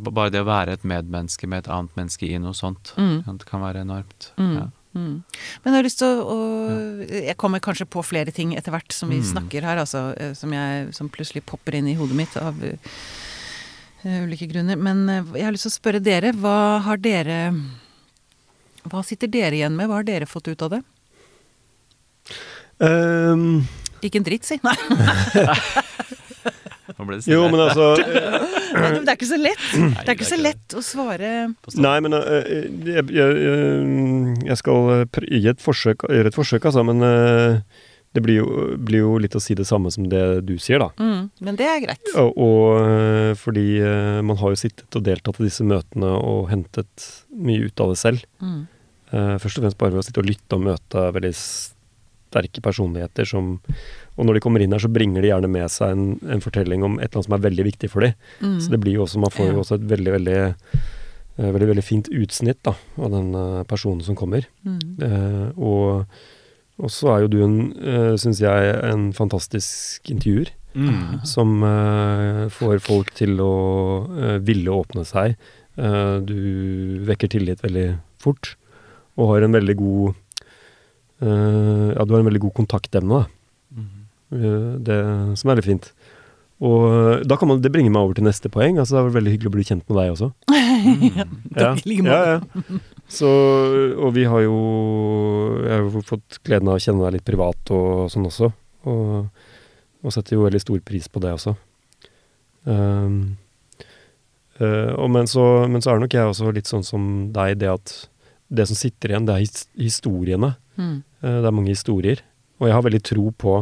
[0.00, 3.24] Bare det å være et medmenneske med et annet menneske i noe sånt, Mm.
[3.38, 4.30] det kan være enormt.
[4.38, 4.54] Mm.
[4.56, 4.66] Ja.
[4.94, 5.22] Mm.
[5.64, 8.92] Men jeg har lyst til å, å Jeg kommer kanskje på flere ting etter hvert
[8.92, 9.24] som vi Mm.
[9.32, 10.14] snakker her, altså.
[10.20, 12.76] eh, Som, jeg, som plutselig popper inn i hodet mitt av uh,
[14.04, 14.76] ulike grunner.
[14.76, 16.32] Men eh, jeg har lyst til å spørre dere.
[16.32, 17.54] Hva har dere
[18.84, 19.86] Hva sitter dere igjen med?
[19.88, 20.82] Hva har dere fått ut av det?
[22.82, 23.66] Um,
[24.02, 24.58] Ikke en dritt, si.
[24.64, 24.74] Nei,
[26.98, 27.92] Nå ble det jo, men altså
[28.74, 29.64] eh, det er ikke så lett.
[29.72, 31.30] Det er ikke så lett å svare
[31.62, 32.50] På Nei, men eh,
[32.88, 36.84] jeg, jeg, jeg, jeg skal eh, gi et forsøk, gjøre et forsøk, altså.
[36.88, 40.54] Men eh, det blir jo, blir jo litt å si det samme som det du
[40.60, 40.90] sier, da.
[41.00, 42.12] mm, Men det er greit.
[42.20, 46.50] Og, og eh, fordi eh, man har jo sittet og deltatt i disse møtene og
[46.52, 48.26] hentet mye ut av det selv.
[48.44, 48.62] Mm.
[49.12, 53.28] Eh, først og fremst bare ved å sitte og lytte og møte veldig sterke personligheter
[53.28, 53.54] som
[54.16, 56.84] Og når de kommer inn her, så bringer de gjerne med seg en, en fortelling
[56.84, 58.16] om et eller annet som er veldig viktig for dem.
[58.42, 58.58] Mm.
[58.60, 60.90] Så det blir jo også Man får jo også et veldig, veldig eh,
[61.42, 64.44] Veldig, veldig fint utsnitt da, av den eh, personen som kommer.
[64.68, 64.80] Mm.
[65.00, 66.18] Eh, og,
[66.76, 70.52] og så er jo du en, uh, syns jeg, en fantastisk intervjuer.
[70.74, 71.20] Mm.
[71.34, 73.54] Som eh, får folk til å
[74.16, 75.36] eh, ville åpne seg.
[75.76, 76.38] Eh, du
[77.08, 77.86] vekker tillit veldig
[78.22, 78.54] fort,
[79.16, 80.12] og har en veldig god
[81.22, 83.41] eh, Ja, du har en veldig god kontaktevne, da.
[84.32, 84.42] Mm.
[84.42, 84.98] Eh, det,
[85.38, 85.92] som er veldig fint.
[86.62, 88.78] Og eh, da kan man, det bringer meg over til neste poeng.
[88.78, 90.30] Altså, det er veldig hyggelig å bli kjent med deg også.
[91.58, 92.78] Takk i like ja, ja.
[93.12, 93.28] Så,
[93.98, 94.56] og vi har jo
[95.60, 98.52] Jeg har jo fått gleden av å kjenne deg litt privat og sånn også.
[98.90, 99.44] Og,
[100.02, 101.54] og setter jo veldig stor pris på det også.
[102.64, 103.36] Um,
[104.60, 107.70] uh, og men, så, men så er nok jeg også litt sånn som deg, det
[107.70, 107.94] at
[108.52, 110.54] det som sitter igjen, det er his, historiene.
[110.78, 110.96] Mm.
[111.22, 112.22] Uh, det er mange historier.
[112.62, 113.56] Og jeg har veldig tro på,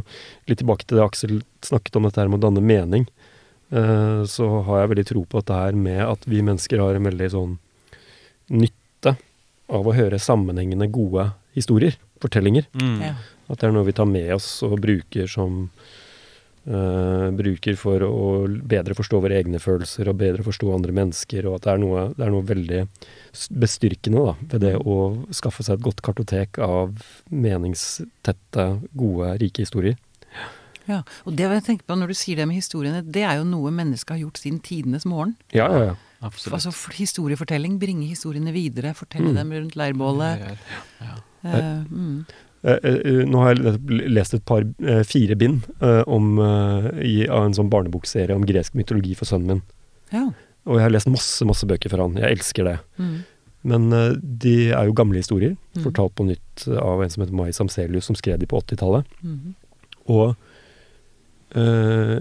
[0.51, 3.07] litt tilbake til det Aksel snakket om, dette her med å danne mening,
[3.73, 7.09] eh, så har jeg veldig tro på dette her med at vi mennesker har en
[7.09, 7.57] veldig sånn
[8.53, 9.17] nytte
[9.71, 12.69] av å høre sammenhengende gode historier, fortellinger.
[12.77, 13.01] Mm.
[13.09, 13.15] Ja.
[13.49, 15.65] At det er noe vi tar med oss og bruker som
[16.67, 21.59] eh, Bruker for å bedre forstå våre egne følelser og bedre forstå andre mennesker, og
[21.61, 22.83] at det er noe, det er noe veldig
[23.63, 24.97] bestyrkende da, ved det å
[25.37, 26.95] skaffe seg et godt kartotek av
[27.31, 29.97] meningstette, gode, rike historier.
[30.89, 33.47] Ja, og det jeg tenker på når du sier det med historiene, det er jo
[33.47, 35.37] noe mennesket har gjort siden tidenes morgen.
[35.55, 35.97] Ja, ja, ja.
[36.21, 36.59] Absolutt.
[36.59, 39.37] Altså historiefortelling, bringe historiene videre, fortelle Mm.
[39.39, 40.41] dem rundt leirbålet.
[40.41, 40.57] Ja,
[41.01, 41.17] ja, Ja.
[41.41, 42.27] Uh, mm.
[42.63, 43.81] Eh, eh, nå har jeg
[44.13, 48.45] lest et par, eh, fire bind eh, om, eh, i, av en sånn barnebokserie om
[48.45, 49.63] gresk mytologi for sønnen min.
[50.13, 50.27] Ja.
[50.69, 52.19] Og jeg har lest masse, masse bøker fra han.
[52.21, 52.77] Jeg elsker det.
[53.01, 53.15] Mm.
[53.73, 54.13] Men eh,
[54.45, 55.85] de er jo gamle historier, Mm.
[55.85, 59.07] fortalt på nytt av en som heter Mai Samselius, som skrev de på 80-tallet.
[59.23, 59.55] Mm.
[60.11, 60.35] Og
[61.55, 62.17] eh,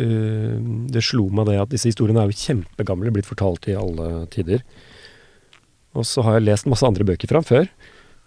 [0.00, 0.56] eh,
[0.92, 4.64] det slo meg det at disse historiene er jo kjempegamle, blitt fortalt i alle tider.
[5.96, 7.68] Og så har jeg lest masse andre bøker fra ham før.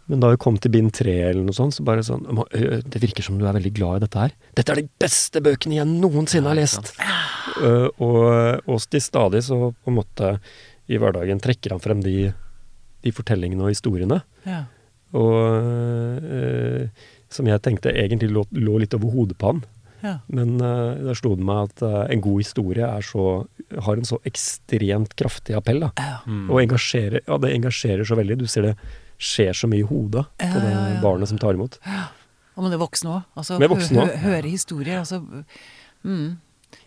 [0.10, 3.26] Men da vi kom til bind tre eller noe sånt, så bare sånn Det virker
[3.26, 4.34] som du er veldig glad i dette her.
[4.58, 6.96] Dette er de beste bøkene jeg noensinne har lest!
[7.60, 10.36] Øh, og, og til stadig så på en måte
[10.90, 12.32] i hverdagen trekker han frem de,
[13.06, 14.22] de fortellingene og historiene.
[14.50, 14.64] Ja.
[15.18, 15.36] Og
[16.26, 19.62] uh, som jeg tenkte egentlig lå, lå litt over hodet på han.
[20.02, 20.16] Ja.
[20.34, 21.84] Men uh, da slo det meg at
[22.16, 23.28] en god historie er så,
[23.86, 25.84] har en så ekstremt kraftig appell.
[25.86, 25.92] da.
[26.02, 26.18] Ja.
[26.26, 26.48] Mm.
[26.48, 28.40] Og engasjerer, ja, det engasjerer så veldig.
[28.42, 28.76] Du ser det
[29.20, 31.00] skjer så mye i hodet på det ja, ja.
[31.04, 31.78] barnet som tar imot.
[32.56, 33.22] Og med det voksne òg.
[33.40, 34.18] Altså, Med voksne hø- også.
[34.20, 35.00] hø- høre historier.
[35.00, 35.20] Altså
[36.04, 36.38] mm.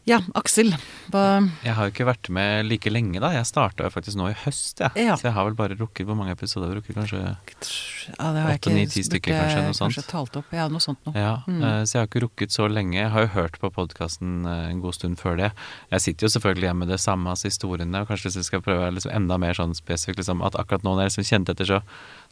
[0.05, 0.73] Ja, Aksel.
[1.13, 3.29] Hva Jeg har jo ikke vært med like lenge, da.
[3.37, 4.91] Jeg starta jo faktisk nå i høst, jeg.
[5.07, 5.15] Ja.
[5.15, 6.97] Så jeg har vel bare rukket Hvor mange episoder har jeg rukket?
[6.99, 9.95] Kanskje ja, det har jeg Åtte, ikke- ni, ti stykker, kanskje, noe sånt.
[9.95, 10.49] Kanskje talt opp.
[10.51, 11.15] Ja, noe sånt noe.
[11.15, 11.63] Ja, Mm.
[11.63, 12.95] eh, så jeg har ikke rukket så lenge.
[12.99, 15.53] Jeg har jo hørt på podkasten en god stund før det.
[15.93, 18.61] Jeg sitter jo selvfølgelig hjemme med det samme, altså historiene, og kanskje hvis jeg skal
[18.61, 21.65] prøve liksom enda mer sånn spesifikt, liksom, at akkurat nå når jeg liksom kjente etter,
[21.67, 21.83] så,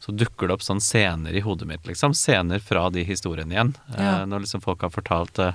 [0.01, 2.11] så dukker det opp sånn scener i hodet mitt, liksom.
[2.13, 3.75] Scener fra de historiene igjen.
[3.95, 4.25] Eh, Ja.
[4.25, 5.53] Når liksom folk har fortalt eh,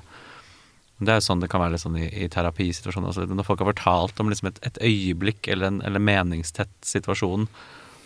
[0.99, 3.27] Det er jo sånn det kan være litt sånn i, i terapisituasjoner også.
[3.29, 7.45] Når folk har fortalt om liksom et, et øyeblikk eller en eller meningstett situasjon,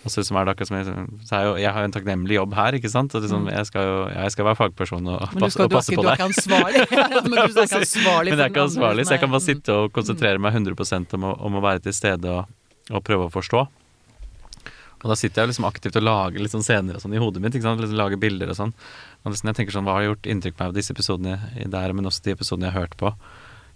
[0.01, 0.93] og så liksom er det akkurat som jeg,
[1.29, 3.15] så er jo, jeg har jo en takknemlig jobb her, ikke sant.
[3.15, 5.35] Og liksom, jeg, skal jo, jeg skal være fagperson og, Mm.
[5.35, 6.15] Men du, passe, skal, og du, er passe ikke, på du deg.
[6.15, 6.85] ikke ansvarlig.
[7.15, 9.45] Ja, men du er ikke ansvarlig Men jeg er ikke ansvarlig, så jeg kan bare
[9.45, 12.57] sitte og konsentrere meg 100 om å, om å være til stede og,
[12.89, 13.67] og prøve å forstå.
[15.01, 17.41] Og da sitter jeg liksom aktivt og lager litt sånn scener og sånn i hodet
[17.45, 17.55] mitt.
[17.57, 17.81] ikke sant?
[17.81, 18.75] Liksom lager bilder og sånn.
[19.25, 21.35] Og liksom jeg tenker sånn, Hva har gjort inntrykk på meg av disse episodene
[21.69, 23.13] der, men også de episodene jeg har hørt på?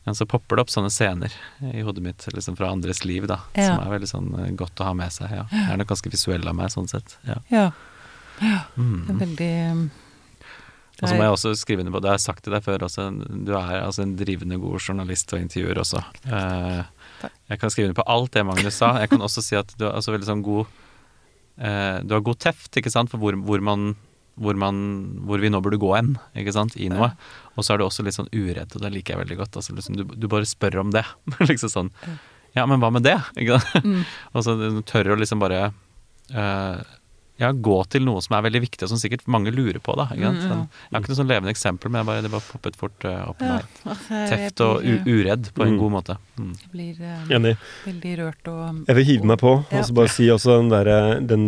[0.07, 1.33] Men så popper det opp sånne scener
[1.73, 3.39] i hodet mitt liksom fra andres liv, da.
[3.57, 3.71] Ja.
[3.75, 5.31] Som er veldig sånn eh, godt å ha med seg.
[5.33, 5.45] ja.
[5.53, 7.17] Jeg er nok ganske visuell av meg, sånn sett.
[7.29, 7.39] ja.
[7.51, 7.71] Ja.
[8.41, 9.19] Det er Mm.
[9.21, 9.91] veldig um,
[11.03, 12.83] Og så må jeg også skrive under på, det har jeg sagt til deg før
[12.87, 13.05] også,
[13.47, 16.03] du er altså en drivende god journalist og intervjuer også.
[16.27, 16.85] Eh,
[17.51, 18.99] jeg kan skrive under på alt det Magnus sa.
[18.99, 20.67] Jeg kan også si at du er altså veldig sånn god
[21.59, 23.95] eh, Du har god teft, ikke sant, for hvor, hvor man
[24.41, 24.79] hvor, man,
[25.29, 27.13] hvor vi nå burde gå hen, ikke sant, i noe.
[27.57, 29.57] Og så er du også litt sånn uredd, og det liker jeg veldig godt.
[29.61, 31.05] Altså, liksom, du, du bare spør om det.
[31.51, 31.93] liksom sånn
[32.55, 33.17] Ja, men hva med det?
[33.39, 33.85] Ikke sant?
[33.87, 34.03] Mm.
[34.35, 35.73] og så tør å liksom bare
[36.35, 36.83] uh,
[37.35, 39.97] ja, gå til noe som er veldig viktig, og som sikkert mange lurer på.
[39.99, 40.39] da, ikke sant?
[40.39, 40.51] Mm, ja.
[40.53, 43.07] Sånn, jeg har ikke noe sånn levende eksempel, men jeg bare, det bare poppet fort
[43.11, 43.73] uh, opp Ja, meg.
[43.91, 45.81] altså, Teft og u uredd på en Mm.
[45.83, 46.17] god måte.
[46.39, 46.53] Mm.
[46.63, 47.55] jeg blir uh, Enig.
[47.89, 49.83] veldig rørt og Jeg vil hive meg på og Ja.
[49.83, 50.71] så bare si også den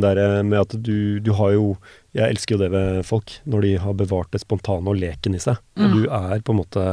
[0.02, 1.76] derre der med at du, du har jo
[2.16, 5.40] Jeg elsker jo det ved folk, når de har bevart det spontane og leken i
[5.42, 5.58] seg.
[5.76, 5.90] Mm.
[5.92, 6.84] du er på en måte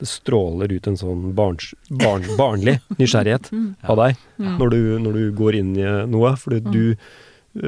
[0.00, 3.74] Det stråler ut en sånn barns, barn, barnlig nysgjerrighet Mm.
[3.84, 4.54] av deg Mm.
[4.58, 6.32] når, du, når du går inn i noe.
[6.40, 6.72] Fordi Mm.
[6.72, 6.96] du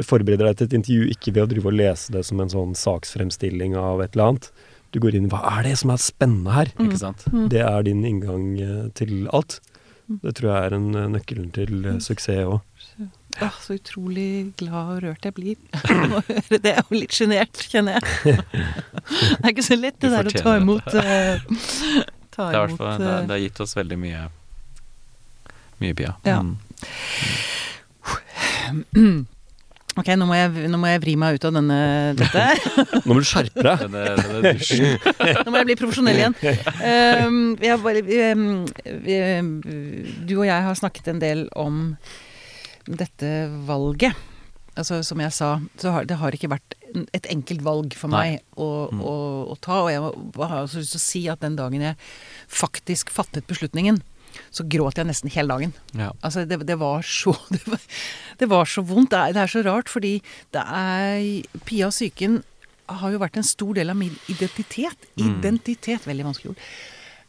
[0.07, 2.73] forbereder deg til et intervju ikke ved å drive og lese det som en sånn
[2.79, 4.51] saksfremstilling av et eller annet.
[4.93, 6.73] Du går inn Hva er det som er spennende her?
[6.79, 6.97] Mm.
[6.97, 7.25] Sant?
[7.51, 9.61] Det er din inngang eh, til alt.
[10.23, 12.61] Det tror jeg er en eh, nøkkelen til eh, suksess òg.
[13.41, 15.57] Åh, så utrolig glad og rørt jeg blir
[15.95, 16.75] av å høre det.
[16.85, 18.03] Og litt sjenert, kjenner jeg.
[19.03, 21.43] Det er ikke så lett det der å ta imot eh,
[22.33, 24.21] Ta Det, er imot fall, det, eh, det har gitt oss veldig mye
[25.83, 26.13] Mye, bia.
[26.29, 26.39] Ja.
[28.95, 29.27] Mm.
[29.93, 31.79] Ok, nå må, jeg, nå må jeg vri meg ut av denne,
[32.17, 32.45] dette.
[33.05, 33.83] Nå må du skjerpe deg!
[33.93, 36.37] Nå må jeg bli profesjonell igjen.
[36.41, 38.23] Um, vi bare, vi,
[39.05, 39.51] vi, um,
[40.25, 41.83] du og jeg har snakket en del om
[42.87, 43.33] dette
[43.69, 44.15] valget.
[44.73, 46.77] Altså, som jeg sa, så har det har ikke vært
[47.13, 49.01] et enkelt valg for meg å, Mm.
[49.05, 49.13] å,
[49.53, 49.83] å ta.
[49.85, 50.01] Og jeg
[50.49, 51.97] har også lyst til å si at den dagen jeg
[52.49, 54.01] faktisk fattet beslutningen,
[54.51, 55.75] så gråt jeg nesten hele dagen.
[55.93, 56.11] Ja.
[56.25, 57.81] Altså, det, det var så det var,
[58.41, 59.11] det var så vondt.
[59.13, 60.15] Det er, det er så rart, fordi
[60.57, 62.41] det er Pia og psyken
[62.93, 65.05] har jo vært en stor del av min identitet.
[65.17, 65.37] Mm.
[65.39, 66.65] Identitet, veldig vanskelig ord.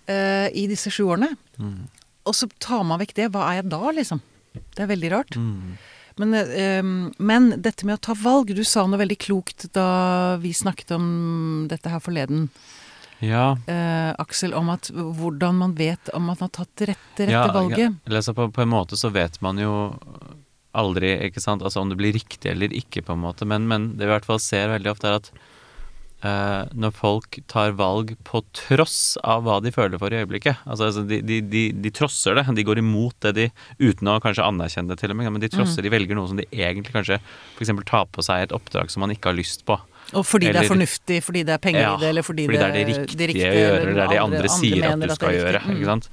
[0.07, 1.29] Uh, I disse sju årene.
[1.59, 1.85] Mm.
[2.27, 3.27] Og så tar man vekk det.
[3.35, 4.19] Hva er jeg da, liksom?
[4.53, 5.35] Det er veldig rart.
[5.37, 5.75] Mm.
[6.21, 6.83] Men, eh,
[7.17, 11.07] men dette med å ta valg Du sa noe veldig klokt da vi snakket om
[11.71, 12.49] dette her forleden,
[13.17, 13.55] ja.
[13.65, 17.47] eh, Aksel, om at hvordan man vet om man har tatt det rette, rette ja,
[17.55, 17.97] valget.
[18.05, 19.73] Eller altså på, på en måte så vet man jo
[20.73, 23.45] aldri, ikke sant, altså om det blir riktig eller ikke, på en måte.
[23.49, 25.29] Men, men det vi i hvert fall ser veldig ofte, er at
[26.25, 30.89] eh, når folk tar valg på tross av hva de føler for i øyeblikket Altså,
[30.89, 33.47] altså de, de, de, de trosser det, de går imot det de
[33.81, 36.39] Uten å kanskje anerkjenne det til og med, men de trosser, de velger noe som
[36.39, 37.19] de egentlig kanskje
[37.57, 37.73] f.eks.
[37.89, 39.77] tar på seg et oppdrag som man ikke har lyst på.
[40.13, 42.62] Og fordi det er fornuftig, fordi det er penger Ja, i det, eller fordi, det
[42.62, 45.13] er det riktige, riktige, å gjøre, eller eller det er det andre, sier at du
[45.15, 45.62] skal er gjøre.
[45.69, 46.09] Mm.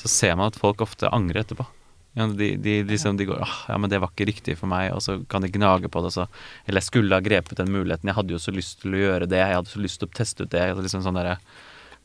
[0.00, 1.66] Så ser man at folk ofte angrer etterpå.
[2.14, 4.92] Ja, de, de, liksom, de går «Åh, ja, men det var ikke riktig for meg,
[4.94, 6.12] og så kan de gnage på det.
[6.14, 6.28] Så,
[6.68, 9.26] eller jeg skulle ha grepet den muligheten, jeg hadde jo så lyst til å gjøre
[9.26, 10.62] det, jeg hadde så lyst til å teste ut det.
[10.78, 11.32] Liksom sånn der,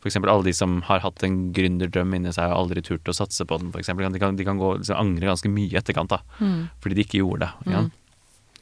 [0.02, 3.14] for eksempel alle de som har hatt en gründerdrøm inni seg og aldri turt å
[3.14, 4.10] satse på den, for eksempel.
[4.10, 6.22] De kan, de kan gå, liksom, angre ganske mye i etterkant, da.
[6.42, 6.70] Mm.
[6.82, 7.72] Fordi de ikke gjorde det.
[7.76, 7.86] Ja.
[7.86, 7.92] Mm.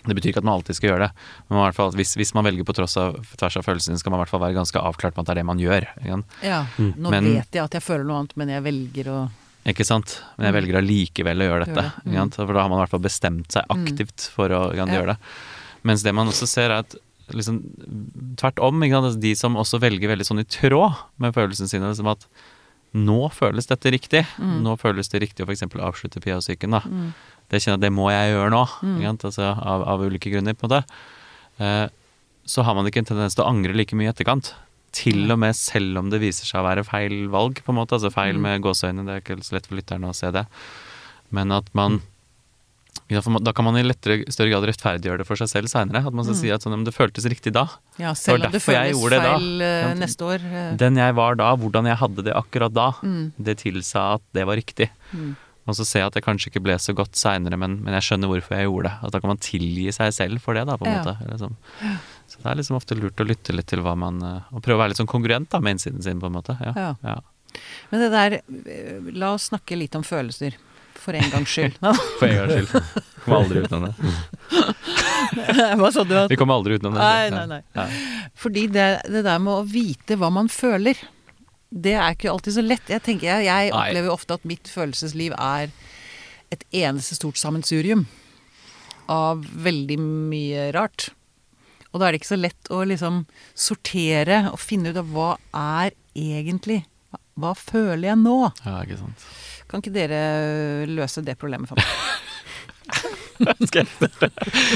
[0.08, 2.30] Det betyr ikke at man alltid skal gjøre det, men i hvert fall, hvis, hvis
[2.36, 4.80] man velger på tross av, tvers av følelsene, skal man i hvert fall være ganske
[4.80, 5.88] avklart på at det er det man gjør.
[6.44, 6.94] Ja, Mm.
[6.96, 9.18] nå Men- vet jeg at jeg føler noe annet, men jeg velger å
[9.68, 10.22] Ikke sant?
[10.38, 10.58] Men jeg Mm.
[10.62, 11.92] velger allikevel å gjøre dette.
[12.06, 12.14] Det.
[12.14, 12.32] Mm.
[12.34, 14.86] For da har man i hvert fall bestemt seg aktivt for å Ja.
[14.86, 15.18] gjøre det.
[15.84, 16.96] Mens det man også ser, er at
[17.34, 17.62] liksom,
[18.38, 18.80] tvert om,
[19.20, 22.26] de som også velger veldig sånn i tråd med følelsene sine, liksom at
[22.96, 24.26] nå føles dette riktig.
[24.40, 24.62] Mm.
[24.64, 25.64] Nå føles det riktig å f.eks.
[25.76, 26.72] avslutte Pia-psyken.
[26.72, 26.80] da.
[26.80, 27.14] mm.
[27.50, 29.20] Det kjenner jeg at det må jeg gjøre nå, Mm.
[29.24, 30.54] Altså, av, av ulike grunner.
[30.54, 30.84] på måte.
[31.60, 31.90] Eh,
[32.46, 34.54] så har man ikke en tendens til å angre like mye i etterkant.
[34.92, 37.94] Til og med selv om det viser seg å være feil valg, på en måte.
[38.00, 38.42] Altså feil Mm.
[38.42, 40.48] med gåseøyne, det er ikke så lett for lytterne å se det.
[41.32, 42.02] Men at man
[43.10, 46.06] Da kan man i lettere, større grad rettferdiggjøre det for seg selv seinere.
[46.06, 46.42] At man skal Mm.
[46.42, 47.70] si at sånn, det føltes riktig da.
[47.98, 49.38] Ja, selv om det føles gjorde det da.
[49.38, 50.42] feil eh, neste år.
[50.44, 53.32] eh, Den jeg var da, hvordan jeg hadde det akkurat da, Mm.
[53.42, 54.90] det tilsa at det var riktig.
[55.16, 55.38] Mm.
[55.68, 58.02] Og så ser jeg at det kanskje ikke ble så godt seinere, men, men jeg
[58.04, 58.94] skjønner hvorfor jeg gjorde det.
[59.04, 61.04] At da kan man tilgi seg selv for det, da, på en Ja.
[61.04, 61.40] måte.
[61.40, 61.56] Sånn.
[62.38, 64.78] Så det er liksom ofte lurt å lytte litt til hva man eh, Og prøve
[64.78, 66.58] å være litt sånn kongruent da, med innsiden sin, på en måte.
[66.62, 66.74] Ja.
[66.78, 66.92] Ja.
[67.02, 67.18] Ja.
[67.90, 70.58] Men det der eh, La oss snakke litt om følelser.
[70.98, 71.78] For en gangs skyld.
[72.20, 73.04] For en gangs skyld.
[73.24, 73.94] Kommer aldri utenom det.
[75.80, 76.16] Hva sa du?
[76.18, 76.32] At?
[76.32, 77.04] Vi kommer aldri utenom det.
[77.04, 77.62] Nei, nei, nei.
[77.78, 77.86] Ja.
[78.38, 81.00] Fordi det, det der med å vite hva man føler,
[81.70, 82.90] det er ikke alltid så lett.
[82.92, 85.74] Jeg tenker, jeg, jeg opplever ofte at mitt følelsesliv er
[86.54, 88.06] et eneste stort sammensurium
[89.12, 91.10] av veldig mye rart.
[91.98, 93.24] Og da er det ikke så lett å liksom
[93.58, 96.84] sortere og finne ut av hva er egentlig
[97.38, 98.36] Hva føler jeg nå?
[98.62, 99.26] ja, ikke sant.
[99.68, 100.20] Kan ikke dere
[100.90, 101.88] løse det problemet for meg?
[103.68, 103.88] Skal jeg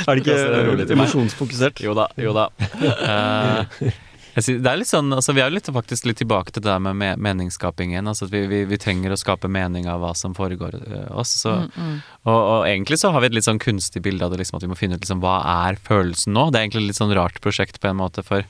[0.04, 1.82] Er det ikke emosjonsfokusert?
[1.86, 2.50] Jo da, jo da.
[3.12, 3.94] Eh,
[4.32, 6.72] Sier, det er litt sånn, altså Vi er jo litt, faktisk litt tilbake til det
[6.72, 8.08] der med meningsskapingen.
[8.08, 11.34] altså vi, vi, vi trenger å skape mening av hva som foregår eh, oss.
[11.44, 11.98] Så, Mm, mm.
[12.24, 14.64] og, og egentlig så har vi et litt sånn kunstig bilde av det, liksom at
[14.64, 16.48] vi må finne ut liksom, hva er følelsen nå.
[16.50, 18.48] Det er egentlig et litt sånn rart prosjekt på en måte, for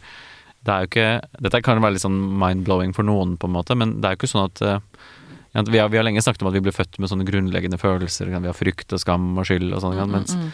[0.62, 3.76] det er jo ikke Dette kan være litt sånn mind-blowing for noen, på en måte,
[3.76, 4.80] men det er jo ikke sånn at eh,
[5.54, 7.80] at vi, har, vi har lenge snakket om at vi ble født med sånne grunnleggende
[7.80, 8.30] følelser.
[8.32, 9.98] Vi har frykt og skam og skyld og sånn.
[10.00, 10.52] Mm, mens mm, mm.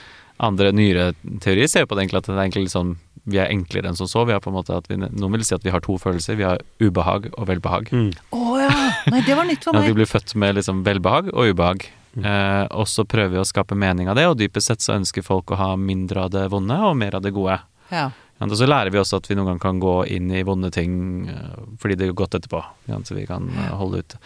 [0.47, 1.11] andre nyere
[1.43, 2.95] teorier ser på det egentlig at det er egentlig litt sånn
[3.27, 4.23] vi er enklere enn som så.
[4.27, 6.39] Vi har på en måte at vi, noen vil si at vi har to følelser.
[6.39, 7.91] Vi har ubehag og velbehag.
[7.91, 8.11] Mm.
[8.33, 8.75] Å ja!
[9.11, 9.89] Nei, det var nytt for meg.
[9.91, 11.89] vi blir født med liksom velbehag og ubehag.
[12.17, 12.23] Mm.
[12.23, 15.25] Eh, og så prøver vi å skape mening av det, og dypest sett så ønsker
[15.25, 17.59] folk å ha mindre av det vonde og mer av det gode.
[17.91, 18.07] Ja.
[18.37, 20.69] Ja, og så lærer vi også at vi noen gang kan gå inn i vonde
[20.73, 22.61] ting eh, fordi det går godt etterpå.
[23.05, 24.17] Så vi kan eh, holde ut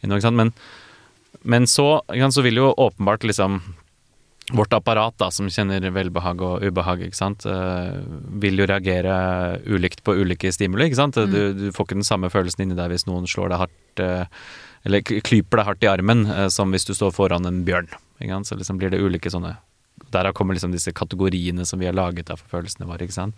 [0.00, 0.40] i noe, ikke sant.
[0.40, 0.52] Men,
[1.44, 3.60] men så, så vil jo åpenbart liksom
[4.56, 8.00] Vårt apparat, da, som kjenner velbehag og ubehag, ikke sant, eh,
[8.42, 9.14] vil jo reagere
[9.66, 10.88] ulikt på ulike stimuli.
[10.88, 11.18] ikke sant?
[11.30, 14.44] Du, du får ikke den samme følelsen inni deg hvis noen slår deg hardt eh,
[14.88, 17.90] Eller klyper deg hardt i armen, eh, som hvis du står foran en bjørn.
[18.18, 18.50] Ikke sant?
[18.50, 19.58] Så liksom blir det ulike sånne
[20.10, 23.04] Derav kommer liksom disse kategoriene som vi har laget av for følelsene våre.
[23.04, 23.36] ikke sant?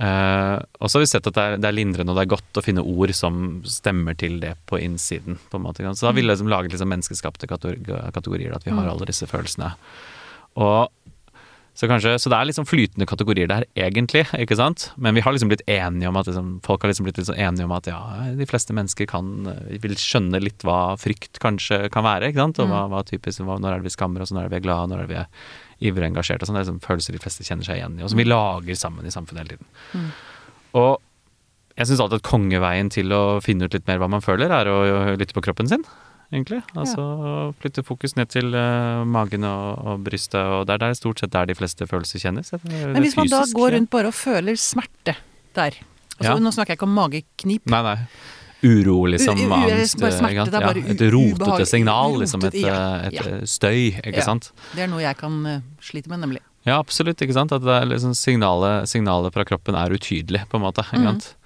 [0.00, 2.32] Eh, og så har vi sett at det er, det er lindrende og det er
[2.32, 5.38] godt å finne ord som stemmer til det på innsiden.
[5.50, 5.84] på en måte.
[5.94, 8.90] Så da vil vi liksom lage liksom menneskeskapte kategorier, at vi har Mm.
[8.90, 9.74] alle disse følelsene.
[10.56, 10.88] Og
[11.74, 14.90] så, kanskje, så det er liksom flytende kategorier der, egentlig, ikke sant?
[14.98, 17.40] Men vi har liksom blitt enige om at liksom, folk har liksom blitt litt sånn
[17.40, 18.00] enige om at ja,
[18.36, 22.58] de fleste mennesker kan eh, vil skjønne litt hva frykt kanskje kan være, ikke sant?
[22.60, 24.60] Og hva, hva typisk, hva, når er det vi skammer oss, når er det vi
[24.60, 25.26] er glade, når er det vi er
[25.88, 26.58] ivrig engasjert og sånn.
[26.58, 29.08] Det er sånn følelser de fleste kjenner seg igjen i, og som vi lager sammen
[29.08, 29.72] i samfunnet hele tiden.
[29.96, 30.12] Mm.
[30.82, 30.92] Og
[31.78, 34.68] jeg syns alltid at kongeveien til å finne ut litt mer hva man føler, er
[34.68, 34.80] å
[35.16, 35.86] lytte på kroppen sin,
[36.32, 36.60] egentlig.
[36.76, 37.04] Altså
[37.62, 41.32] flytte fokus ned til uh, magen og, og brystet, og det er der stort sett
[41.32, 42.52] der de fleste følelser kjennes.
[42.52, 45.16] Det er Men hvis man da går rundt bare og føler smerte
[45.56, 46.38] der altså, Ja.
[46.40, 47.66] Nå snakker jeg ikke om mageknip.
[47.72, 47.98] Nei, nei.
[48.62, 49.36] Uro, liksom.
[49.38, 49.96] U- angst.
[49.98, 52.44] smerte, det er bare ja, et rotete signal, liksom.
[52.46, 54.52] Et, rotete, ja, et, eh, støy, ikke sant.
[54.74, 56.40] Det er noe jeg kan eh, slite med, nemlig.
[56.64, 57.18] Ja, absolutt.
[57.18, 57.50] ikke sant?
[57.52, 60.84] At det liksom signalet, signalet fra kroppen er utydelig, på en måte.
[60.86, 61.22] ikke sant?
[61.22, 61.36] sant?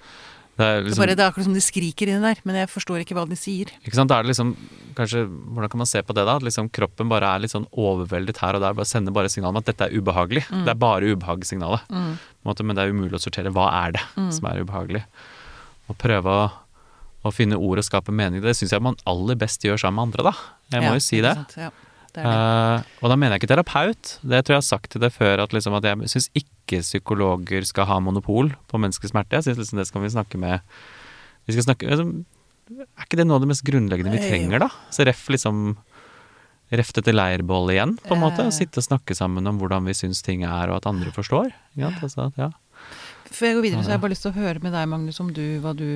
[0.57, 2.55] Det er Det, er liksom, bare, det er akkurat som de skriker inni der, men
[2.57, 3.69] jeg forstår ikke hva de sier.
[3.85, 4.09] ikke sant?
[4.09, 4.55] Da er det liksom,
[4.97, 6.35] kanskje, Hvordan kan man se på det, da?
[6.37, 8.73] At liksom kroppen bare er litt sånn overveldet her og der.
[8.73, 10.45] bare Sender bare signal om at dette er ubehagelig.
[10.49, 10.63] Mm.
[10.65, 11.81] Det er bare ubehagssignalet.
[11.93, 12.17] Mm.
[12.45, 13.53] måte, Men det er umulig å sortere.
[13.53, 14.31] Hva er det Mm.
[14.33, 15.03] som er ubehagelig?
[15.89, 16.51] Og prøve å,
[17.27, 18.41] å finne ord og skape mening.
[18.43, 20.33] Det syns jeg man aller best gjør sammen med andre, da.
[20.73, 21.33] Jeg må Ja, jo si det.
[21.35, 21.55] sant?
[21.57, 21.69] Ja,
[22.15, 22.25] det det.
[22.25, 24.13] Uh, og da mener jeg ikke terapeut.
[24.23, 27.67] Det tror jeg har sagt til deg før, at, liksom at jeg syns ikke psykologer
[27.67, 29.37] skal ha monopol på menneskelig smerte.
[29.37, 30.59] Jeg syns liksom det skal vi snakke med
[31.47, 32.25] Vi skal snakke liksom,
[32.73, 34.69] Er ikke det noe av det mest grunnleggende vi trenger, da?
[34.91, 35.77] Så ref liksom
[36.67, 38.43] Ref til leirbål igjen, på en måte.
[38.43, 41.53] Og sitte og snakke sammen om hvordan vi syns ting er, og at andre forstår.
[41.79, 41.93] Ja?
[42.03, 42.49] Altså, ja.
[43.31, 45.19] Før jeg går videre, så har jeg bare lyst til å høre med deg, Magnus,
[45.23, 45.87] om du, hva du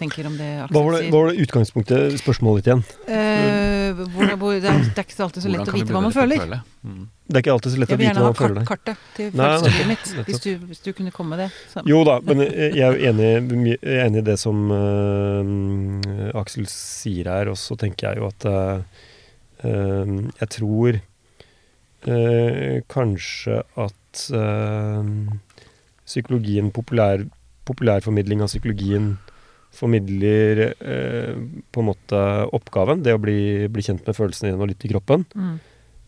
[0.00, 1.12] tenker om det Aksel Hva var det, sier.
[1.12, 2.84] hva var det utgangspunktet, spørsmålet ditt igjen?
[3.06, 6.14] Eh, hvor, hvor, det, er, det er ikke alltid så lett å vite hva man
[6.14, 6.42] føler.
[6.42, 6.60] føle?
[6.82, 7.04] Mm.
[7.32, 8.48] Det er ikke alltid så lett å vite hva man føler.
[8.48, 11.44] Jeg vil gjerne ha kartet til følelseslivet mitt, hvis du, hvis du kunne komme med
[11.44, 11.50] det.
[11.72, 11.84] Så.
[11.88, 13.30] Jo da, men jeg er enig,
[13.78, 18.28] jeg er enig i det som uh, Aksel sier her, og så tenker jeg jo
[18.28, 19.06] at uh,
[19.62, 21.00] eh, Jeg tror
[22.08, 25.10] uh, kanskje at eh,
[26.08, 27.26] psykologien, populær,
[27.68, 29.14] populærformidling av psykologien
[29.72, 31.36] formidler eh,
[31.72, 34.92] på en måte oppgaven, det å bli, bli kjent med følelsene dine og lytte i
[34.92, 35.24] kroppen.
[35.32, 35.54] Mm.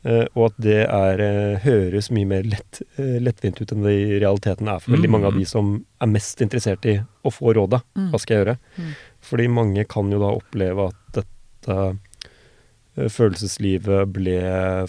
[0.04, 3.94] Eh, og at det er, eh, høres mye mer lett, eh, lettvint ut enn det
[3.96, 7.54] i realiteten er for veldig mange av de som er mest interessert i å få
[7.56, 7.80] rådet.
[7.96, 8.10] Mm.
[8.12, 8.58] Hva skal jeg gjøre?
[8.76, 8.90] Mm.
[9.24, 11.78] Fordi mange kan jo da oppleve at dette
[12.96, 14.36] følelseslivet ble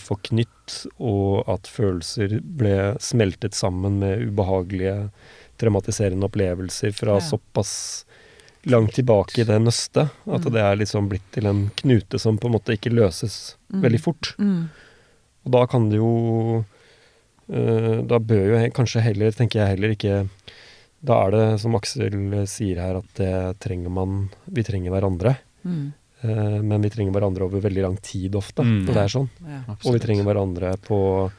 [0.02, 5.10] forknytt, og at følelser ble smeltet sammen med ubehagelige,
[5.62, 7.24] traumatiserende opplevelser fra Ja.
[7.24, 8.06] såpass
[8.65, 10.52] langt tilbake i det nøstet at Mm.
[10.52, 13.82] det er liksom blitt til en knute som på en måte ikke løses Mm.
[13.82, 14.36] veldig fort.
[14.39, 14.70] Mm.
[15.46, 16.65] Og da kan det jo
[17.48, 20.30] eh, Da bør jo kanskje heller, tenker jeg heller ikke
[21.06, 25.38] Da er det, som Aksel sier her, at det trenger man Vi trenger hverandre.
[25.63, 25.94] Mm.
[26.23, 28.86] Eh, men vi trenger hverandre over veldig lang tid ofte, Mm.
[28.86, 29.30] det er sånn.
[29.47, 29.62] Ja.
[29.86, 31.32] Og vi trenger hverandre på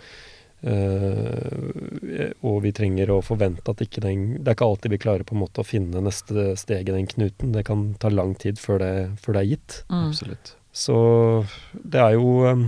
[0.62, 5.24] eh, Og vi trenger å forvente at ikke den Det er ikke alltid vi klarer
[5.28, 7.52] på en måte å finne neste steg i den knuten.
[7.52, 9.76] Det kan ta lang tid før det, før det er gitt.
[9.90, 10.08] Mm.
[10.08, 10.54] Absolutt.
[10.76, 10.96] Så
[11.72, 12.66] det er jo um,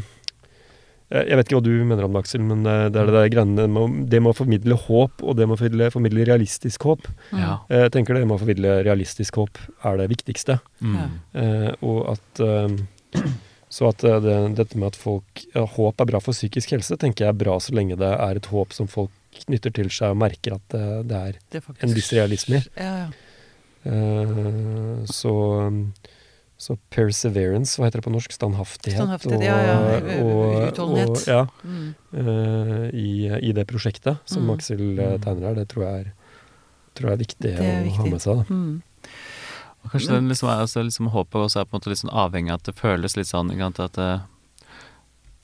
[1.10, 3.14] Jeg jeg vet ikke hva du mener om det, Aksel, men det, det er det
[3.16, 6.84] der greiene med, det med å formidle håp, og det med å formidle, formidle realistisk
[6.84, 7.08] håp.
[7.32, 7.38] Mm.
[7.40, 7.54] Ja.
[7.72, 9.56] Jeg tenker det med å formidle realistisk håp
[9.88, 10.58] er det viktigste.
[10.84, 10.98] Mm.
[11.32, 12.42] Eh, og at
[13.68, 16.96] Så at eh, det, dette med at folk ja, Håp er bra for psykisk helse,
[17.00, 19.12] tenker jeg er bra så lenge det er et håp som folk
[19.44, 22.60] knytter til seg og merker at det, det er Det er faktisk- en viss realisme
[22.60, 22.62] i.
[22.80, 23.08] Ja, ja.
[23.88, 25.32] Eh, så,
[26.58, 28.32] så perseverance, hva heter det på norsk?
[28.34, 28.98] Standhaftighet.
[28.98, 30.70] Standhaftighet, ja, ja.
[30.72, 31.12] Utholdenhet.
[31.14, 31.94] Og, ja, Mm.
[32.18, 34.50] uh, i, I det prosjektet som Mm.
[34.56, 35.20] Aksel eh, Mm.
[35.22, 35.54] tegner her.
[35.54, 36.12] Det tror jeg er,
[36.98, 38.36] tror jeg er viktig Det er å ha med seg.
[38.36, 38.44] Da.
[38.50, 38.82] Mm.
[39.84, 42.50] Og kanskje den liksom altså, liksom håpet også er på en måte litt sånn avhengig
[42.50, 44.10] av at det føles litt sånn at det,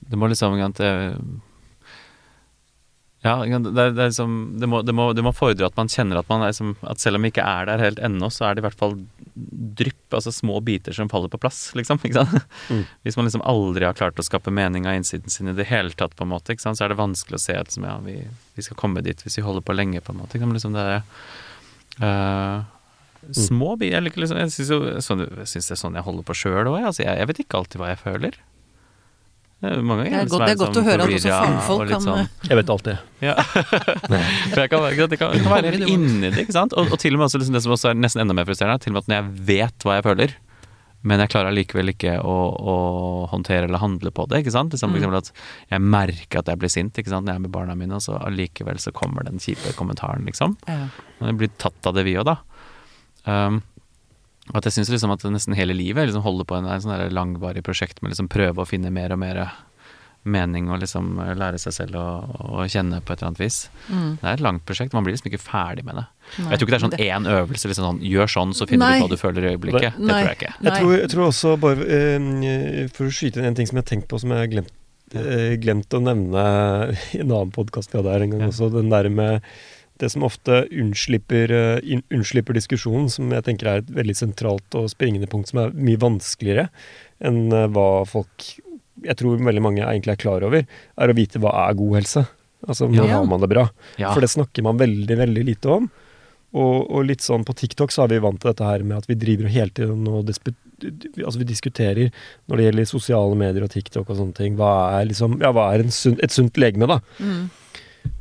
[0.09, 0.91] det må liksom at det,
[3.25, 5.87] Ja, det, er, det, er liksom, det, må, det, må, det må fordre at man
[5.89, 8.45] kjenner at man er liksom At selv om vi ikke er der helt ennå, så
[8.51, 8.99] er det i hvert fall
[10.17, 11.99] altså små biter som faller på plass, liksom.
[12.07, 12.45] Ikke sant?
[12.69, 12.83] Mm.
[13.05, 15.93] Hvis man liksom aldri har klart å skape mening av innsiden sin i det hele
[15.97, 18.19] tatt, på en måte, så er det vanskelig å se at ja, vi,
[18.55, 20.41] vi skal komme dit hvis vi holder på lenge, på en måte.
[20.41, 21.03] Liksom det er
[22.01, 22.65] uh,
[23.35, 23.99] små biter.
[23.99, 26.81] Jeg, liksom, jeg syns sånn, synes det er sånn jeg holder på sjøl òg.
[26.81, 28.43] Altså, jeg, jeg vet ikke alltid hva jeg føler.
[29.63, 32.19] Det er, Det er godt- det er godt å høre at også fagfolk kan, sånn,
[32.19, 32.97] eh, Jeg vet alt det.
[33.23, 33.33] ja.
[33.43, 36.73] For jeg kan, jeg kan, jeg kan være helt inni det, ikke sant.
[36.77, 38.81] Og, og til og med også liksom det som også er nesten enda mer frustrerende,
[38.83, 40.35] til og med at når jeg vet hva jeg føler,
[41.05, 42.75] men jeg klarer allikevel ikke å, å
[43.29, 44.39] håndtere eller handle på det.
[44.43, 44.73] ikke sant?
[44.73, 45.03] Liksom, for Mm.
[45.03, 45.31] eksempel at
[45.71, 47.25] jeg merker at jeg blir sint ikke sant?
[47.25, 50.57] når jeg er med barna mine, og så allikevel så kommer den kjipe kommentaren, liksom.
[50.67, 50.87] Ja.
[51.21, 52.37] Og vi blir tatt av det, vi òg, da.
[53.25, 53.61] Um,
[54.51, 57.07] og at jeg syns liksom at nesten hele livet liksom holder på en, en sånn
[57.13, 59.39] langvarig prosjekt med liksom prøve å finne mer og mer
[60.25, 62.05] mening og liksom lære seg selv å,
[62.57, 63.57] å kjenne på et eller annet vis.
[63.93, 64.07] Mm.
[64.21, 64.93] Det er et langt prosjekt.
[64.97, 66.05] Man blir liksom ikke ferdig med det.
[66.39, 67.69] Nei, jeg tror ikke det er sånn én øvelse.
[67.69, 68.95] liksom sånn, Gjør sånn, så finner Nei.
[68.97, 69.99] du ut hva du føler i øyeblikket.
[69.99, 70.15] Det Nei.
[70.23, 70.53] tror jeg ikke.
[70.65, 73.85] Jeg tror, jeg tror også bare eh, For å skyte inn en ting som jeg
[73.85, 74.73] har tenkt på som jeg har glemt,
[75.13, 76.47] eh, glemt å nevne
[77.13, 78.49] i en annen podkast vi hadde her en gang Ja.
[78.49, 78.71] også.
[78.73, 79.45] Den der med
[80.01, 84.89] det som ofte unnslipper, uh, unnslipper diskusjonen, som jeg tenker er et veldig sentralt og
[84.91, 86.69] springende punkt, som er mye vanskeligere
[87.23, 88.49] enn uh, hva folk
[89.05, 92.25] jeg tror veldig mange egentlig er klar over, er å vite hva er god helse.
[92.65, 93.05] Altså Ja.
[93.11, 93.69] har man det bra?
[94.01, 94.13] Ja.
[94.13, 95.89] For det snakker man veldig, veldig lite om.
[96.55, 99.09] Og, og litt sånn på TikTok så er vi vant til dette her med at
[99.09, 102.13] vi driver hele tiden og altså vi diskuterer
[102.47, 104.55] når det gjelder sosiale medier og TikTok og sånne ting.
[104.59, 107.01] Hva er, liksom, ja, hva er en sunn, et sunt legeme, da?
[107.19, 107.49] Mm.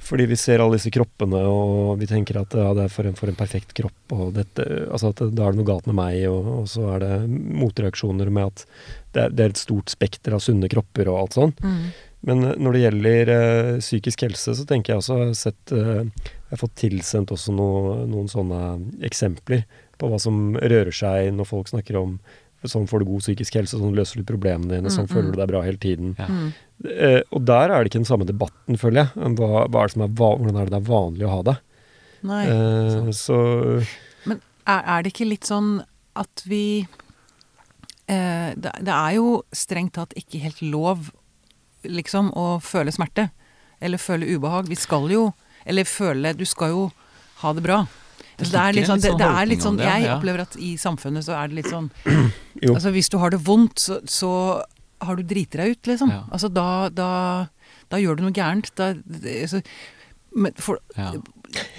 [0.05, 3.17] Fordi vi ser alle disse kroppene, og vi tenker at ja, det er for en,
[3.17, 6.19] for en perfekt kropp, og dette, altså at da er det noe galt med meg,
[6.29, 8.67] og, og så er det motreaksjoner med at
[9.15, 11.57] det er, det er et stort spekter av sunne kropper og alt sånn.
[11.65, 11.87] Mm.
[12.29, 15.75] Men eh, når det gjelder eh, psykisk helse, så tenker jeg også jeg har sett
[15.77, 18.61] eh, Jeg har fått tilsendt også noe, noen sånne
[19.09, 19.65] eksempler
[19.99, 22.19] på hva som rører seg når folk snakker om
[22.65, 25.33] sånn får du god psykisk helse, sånn løser du problemene dine, sånn Mm, føler mm.
[25.35, 26.15] du deg bra hele tiden.
[26.17, 26.29] Ja.
[26.85, 29.25] Eh, og der er det ikke den samme debatten, føler jeg.
[29.25, 31.33] om Hva, hva er det som er, va hvordan er det det er vanlig å
[31.33, 31.57] ha det?
[32.29, 32.43] Nei.
[32.49, 33.39] Eh, så
[34.29, 35.79] Men er, er det ikke litt sånn
[36.21, 41.11] at vi eh, det, det er jo strengt tatt ikke helt lov,
[41.85, 43.31] liksom, å føle smerte.
[43.85, 44.71] Eller føle ubehag.
[44.71, 45.33] Vi skal jo
[45.67, 46.85] Eller føle Du skal jo
[47.43, 47.81] ha det bra.
[48.39, 50.75] Det det, er litt sånn, det, sånn det er litt sånn Jeg opplever at i
[50.81, 51.91] samfunnet så er det litt sånn
[52.65, 52.75] Jo.
[52.75, 54.31] Altså hvis du har det vondt, så, så
[55.03, 56.11] har du driti deg ut, liksom.
[56.11, 56.23] Ja.
[56.31, 57.09] Altså da, da,
[57.91, 58.71] da gjør du noe gærent.
[58.77, 59.63] Da, det, altså,
[60.37, 61.13] men for, Ja.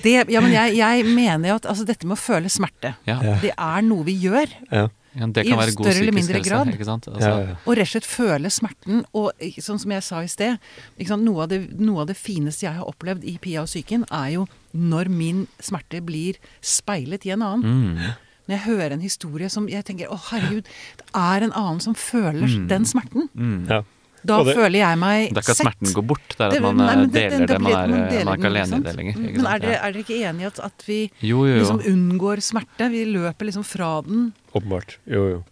[0.04, 3.19] det, ja, men jeg, jeg mener jo at altså, dette med å føle smerte, Ja.
[3.41, 4.47] Det er noe vi gjør.
[4.71, 4.88] ja.
[5.15, 6.49] Ja, det I kan være god større eller psykisk mindre helse.
[6.51, 6.67] grad.
[6.75, 7.06] Ikke sant?
[7.08, 7.54] Altså, ja, ja.
[7.63, 8.97] Og rett og slett føle smerten.
[9.15, 10.58] Og sånn som jeg sa i sted,
[10.99, 11.23] ikke sant?
[11.23, 14.34] Noe, av det, noe av det fineste jeg har opplevd i Pia og psyken, er
[14.34, 14.43] jo
[14.75, 17.63] når min smerte blir speilet i en annen.
[17.95, 18.24] Mm.
[18.47, 20.63] Når jeg hører en historie som jeg tenker å herregud,
[20.97, 22.67] det er en annen som føler Mm.
[22.67, 23.29] den smerten.
[23.36, 23.67] Mm.
[23.69, 23.81] ja.
[24.25, 25.34] Da det- føler jeg meg sett.
[25.36, 27.39] Det er ikke at smerten går bort, det er at man nei, eh, det- deler
[27.45, 27.62] det det.
[27.62, 29.17] Man er, man man er ikke alene i det lenger.
[29.19, 31.60] Men er dere, er dere ikke enige i at, at vi Jo, jo, jo.
[31.62, 32.89] liksom unngår smerte?
[32.89, 34.34] Vi løper liksom fra den.
[34.55, 34.97] Åpenbart.
[35.05, 35.43] Jo, jo.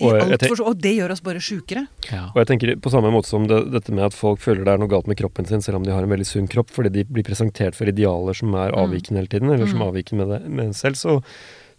[0.00, 1.88] Og jeg alt tenk- for, og det gjør oss bare sjukere.
[2.12, 2.26] Ja.
[2.30, 4.78] Og jeg tenker på samme måte som det, dette med at folk føler det er
[4.78, 7.02] noe galt med kroppen sin, selv om de har en veldig sunn kropp, fordi de
[7.04, 8.78] blir presentert for idealer som er Mm.
[8.78, 9.82] avvikende hele tiden, eller som Mm.
[9.82, 11.20] er avviker med, det, med en selv, så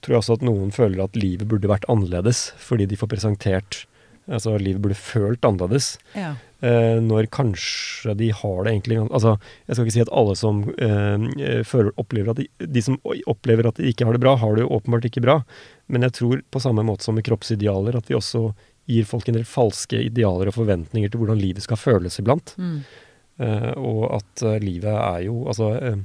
[0.01, 3.85] tror jeg også at noen føler at livet burde vært annerledes, fordi de får presentert
[4.31, 5.95] Altså livet burde følt annerledes.
[6.13, 6.35] Ja.
[6.62, 9.33] Eh, når kanskje de har det egentlig Altså,
[9.65, 13.67] jeg skal ikke si at alle som eh, føler, opplever at de, de som opplever
[13.67, 15.39] at de ikke har det bra, har det jo åpenbart ikke bra.
[15.91, 18.52] Men jeg tror på samme måte som med kroppsidealer, at vi også
[18.89, 22.54] gir folk en del falske idealer og forventninger til hvordan livet skal føles iblant.
[22.62, 22.83] Mm.
[23.41, 26.02] Eh, og at eh, livet er jo Altså, eh,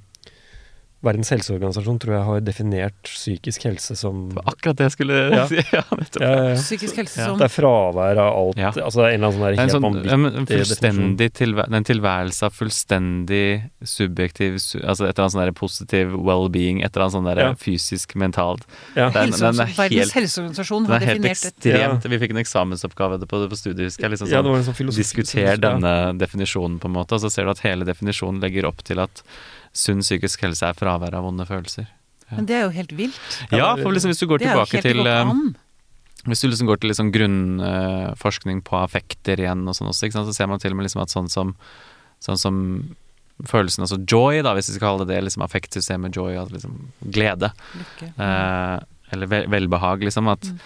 [1.04, 5.18] Verdens helseorganisasjon tror jeg har definert psykisk helse som Det var akkurat det jeg skulle
[5.36, 5.44] Ja.
[5.50, 5.56] si.
[5.72, 6.22] Ja, nettopp.
[6.24, 6.54] ja, ja, ja.
[6.56, 7.26] Psykisk helse Ja.
[7.28, 8.56] som Det er fravær av alt.
[8.58, 8.70] Ja.
[8.72, 12.52] Altså en eller annen sånn er helt sånn, vanvittig ja, en tilvæ en tilværelse av
[12.56, 17.42] fullstendig subjektiv su Altså et eller annet sånn positiv well-being, et eller annet sånn der
[17.44, 17.52] Ja.
[17.54, 18.64] fysisk, mentalt.
[18.96, 19.10] Ja.
[19.10, 20.88] Det er- Helse, den er Verdens helt- helseorganisasjon det.
[20.88, 24.10] har er helt definert ekstremt Vi fikk en eksamensoppgave på, på studiet, husker jeg.
[24.12, 27.30] Liksom Ja, sånn, det var en sånn Diskuter denne definisjonen, på en måte, og så
[27.30, 29.22] ser du at hele definisjonen legger opp til at
[29.76, 31.86] sunn psykisk helse er fravær av vonde følelser.
[32.26, 32.38] Ja.
[32.40, 33.38] Men det er jo helt vilt.
[33.54, 35.32] Ja, for liksom hvis du går tilbake til eh.
[36.26, 40.48] Hvis du liksom går til liksom grunnforskning på affekter igjen og sånn også, så ser
[40.50, 41.52] man til og med liksom at sånn som,
[42.24, 42.56] sånn som
[43.46, 46.80] følelsen, altså joy, da, hvis vi skal kalle det det, liksom affektsystemet joy, altså liksom
[47.14, 47.52] glede,
[48.08, 48.76] eh,
[49.12, 50.58] eller vel, velbehag, liksom, at Mm.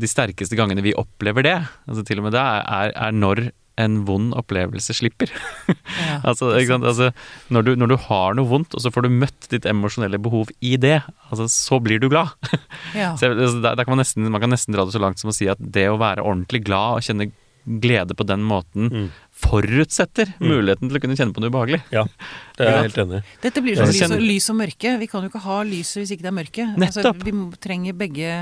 [0.00, 1.56] de sterkeste gangene vi opplever det,
[1.88, 3.50] altså til og med det, er, er når
[3.80, 5.30] en vond opplevelse slipper.
[5.68, 6.84] Ja, Altså, ikke sant?
[6.84, 6.90] sant.
[6.90, 10.20] altså når, du, når du har noe vondt, og så får du møtt ditt emosjonelle
[10.22, 11.00] behov i det,
[11.30, 12.34] altså, så blir du glad.
[12.94, 13.14] Ja.
[13.18, 15.32] Så altså, der, der kan man, nesten, man kan nesten dra det så langt som
[15.32, 17.30] å si at det å være ordentlig glad og kjenne
[17.64, 19.06] glede på den måten Mm.
[19.54, 20.48] forutsetter Mm.
[20.50, 21.80] muligheten til å kunne kjenne på noe ubehagelig.
[21.94, 22.04] Ja,
[22.58, 23.22] det er jeg helt enig i.
[23.46, 24.92] Dette blir som så lys og, lys og mørke.
[25.00, 26.66] Vi kan jo ikke ha lyset hvis ikke det er mørke.
[26.76, 27.22] Nettopp.
[27.24, 28.34] Altså, vi trenger begge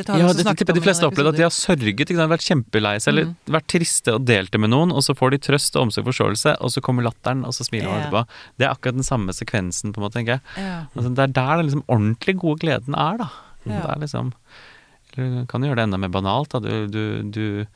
[0.00, 2.94] Dette har Ja, det tipper de fleste har opplevd at de har sørget, vært kjempelei
[3.00, 3.36] seg, eller Mm.
[3.56, 6.10] vært triste og delt det med noen, og så får de trøst og omsorg og
[6.14, 8.06] forståelse, og så kommer latteren, og så smiler man Ja.
[8.08, 8.26] etterpå.
[8.58, 10.42] Det er akkurat den samme sekvensen, på en måte, tenker jeg.
[10.56, 10.86] Ja.
[10.96, 13.30] Altså, det er der den liksom ordentlig gode gleden er, da.
[13.66, 13.80] Ja.
[13.82, 14.32] Det er liksom
[15.16, 16.60] Eller du kan gjøre det enda mer banalt, da.
[16.60, 17.66] Du, du, du,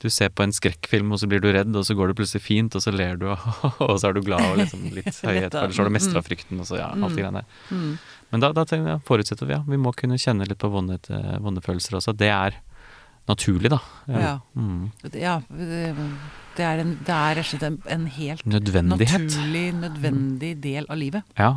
[0.00, 2.40] du ser på en skrekkfilm, og så blir du redd, og så går det plutselig
[2.44, 3.26] fint, og så ler du,
[3.82, 6.26] og så er du glad og liksom litt høyhet, eller så har du mestra Mm.
[6.28, 7.74] frykten, og så ja, alt det greiene der.
[7.74, 7.98] Mm.
[8.32, 9.62] Men da, da jeg, forutsetter vi, ja.
[9.66, 12.12] Vi må kunne kjenne litt på vondefølelser eh, også.
[12.18, 12.58] Det er
[13.28, 13.78] naturlig, da.
[14.08, 14.34] Ja.
[14.56, 14.90] Mm.
[15.02, 20.52] Det- Ja, det, er, en, det er rett og slett en, en helt naturlig, nødvendig
[20.64, 21.22] del av livet.
[21.38, 21.54] Ja.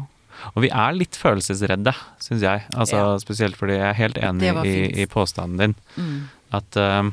[0.56, 1.94] Og vi er litt følelsesredde,
[2.24, 2.64] syns jeg.
[2.74, 3.18] Altså, Ja.
[3.20, 5.76] Spesielt fordi jeg er helt enig i, i påstanden din.
[5.98, 6.30] Mm.
[6.56, 7.12] At eh,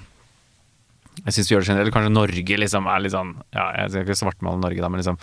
[1.25, 1.93] Jeg syns vi gjør det generelt.
[1.95, 5.19] Kanskje Norge liksom er litt sånn Ja, jeg skal ikke svartmale Norge, da, men liksom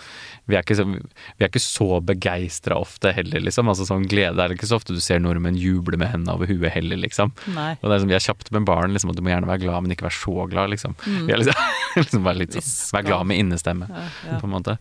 [0.46, 3.68] Vi er ikke så, vi er ikke så begeistra ofte heller, liksom.
[3.72, 6.46] Altså sånn glede er det ikke så ofte du ser nordmenn juble med hendene over
[6.50, 7.32] huet heller, liksom.
[7.56, 7.72] Nei.
[7.80, 9.64] Og det er liksom, Vi er kjapt med barn, liksom, at du må gjerne være
[9.64, 10.96] glad, men ikke være så glad, liksom.
[11.06, 11.24] Mm.
[11.26, 11.66] Vi er liksom,
[12.04, 14.38] liksom bare litt sånn Vær glad med innestemme, Ja, ja.
[14.40, 14.76] på en måte.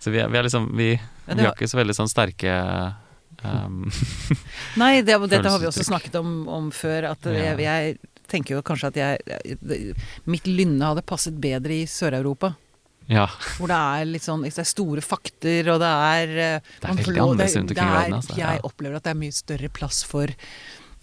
[0.00, 2.54] Så vi er, vi er liksom Vi, Ja, vi har ikke så veldig sånn sterke
[3.44, 3.82] um,
[4.80, 7.10] Nei, det, dette har vi også snakket om, om før.
[7.12, 7.52] At Ja.
[7.52, 7.98] jeg, jeg
[8.30, 9.58] tenker jo kanskje at jeg
[10.30, 12.54] Mitt lynne hadde passet bedre i Sør-Europa.
[13.10, 13.24] Ja.
[13.56, 16.98] Hvor det er litt sånn Det er store fakter, og det er eh, Det er
[17.00, 19.70] veldig annerledes rundt omkring i er- verden, altså, Jeg opplever at det er mye større
[19.80, 20.30] plass for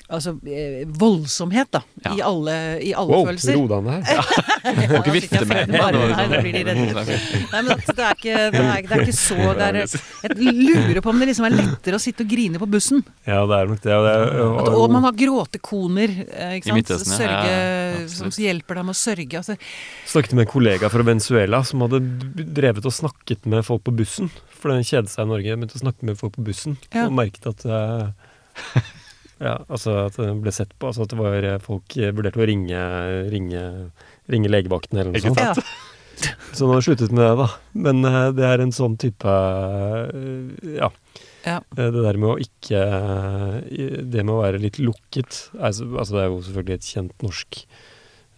[0.08, 1.82] Altså eh, voldsomhet, da.
[2.06, 2.14] Ja.
[2.16, 3.58] I alle, i alle Wow, følelser.
[3.58, 4.30] ro deg ned her.
[4.94, 5.90] Må ikke vifte med hendene.
[6.14, 7.18] Nei, nå blir de redde.
[7.52, 9.80] Nei, men det er ikke, det er, det er ikke så det er,
[10.24, 13.04] Jeg lurer på om det liksom er lettere å sitte og grine på bussen.
[13.28, 13.98] Ja, det er nok det.
[14.08, 16.80] Det er, og, og man har gråtekoner eh, ikke sant?
[16.80, 17.20] Midtøsten, ja.
[17.20, 19.42] Sørge, Ja, som hjelper deg med å sørge.
[19.44, 19.58] Altså,
[20.14, 22.00] snakket med en kollega fra Venezuela som hadde
[22.56, 24.32] drevet og snakket med folk på bussen.
[24.56, 25.60] For den kjedet seg i Norge.
[25.60, 27.10] Begynte å snakke med folk på bussen Ja.
[27.10, 28.80] og merket at eh,
[29.44, 30.90] Ja, altså at det ble sett på.
[30.90, 32.82] Altså at det var eh, folk eh, vurderte å ringe,
[33.34, 33.64] ringe,
[34.32, 35.42] ringe legevakten eller noe sånt.
[35.42, 35.54] ja.
[36.58, 37.46] Så nå har jeg sluttet med det, da.
[37.78, 39.34] Men eh, det er en sånn type
[40.78, 40.90] Ja.
[41.48, 41.60] Ja.
[41.78, 42.80] Det der med å ikke
[44.12, 47.60] Det med å være litt lukket altså, altså Det er jo selvfølgelig et kjent norsk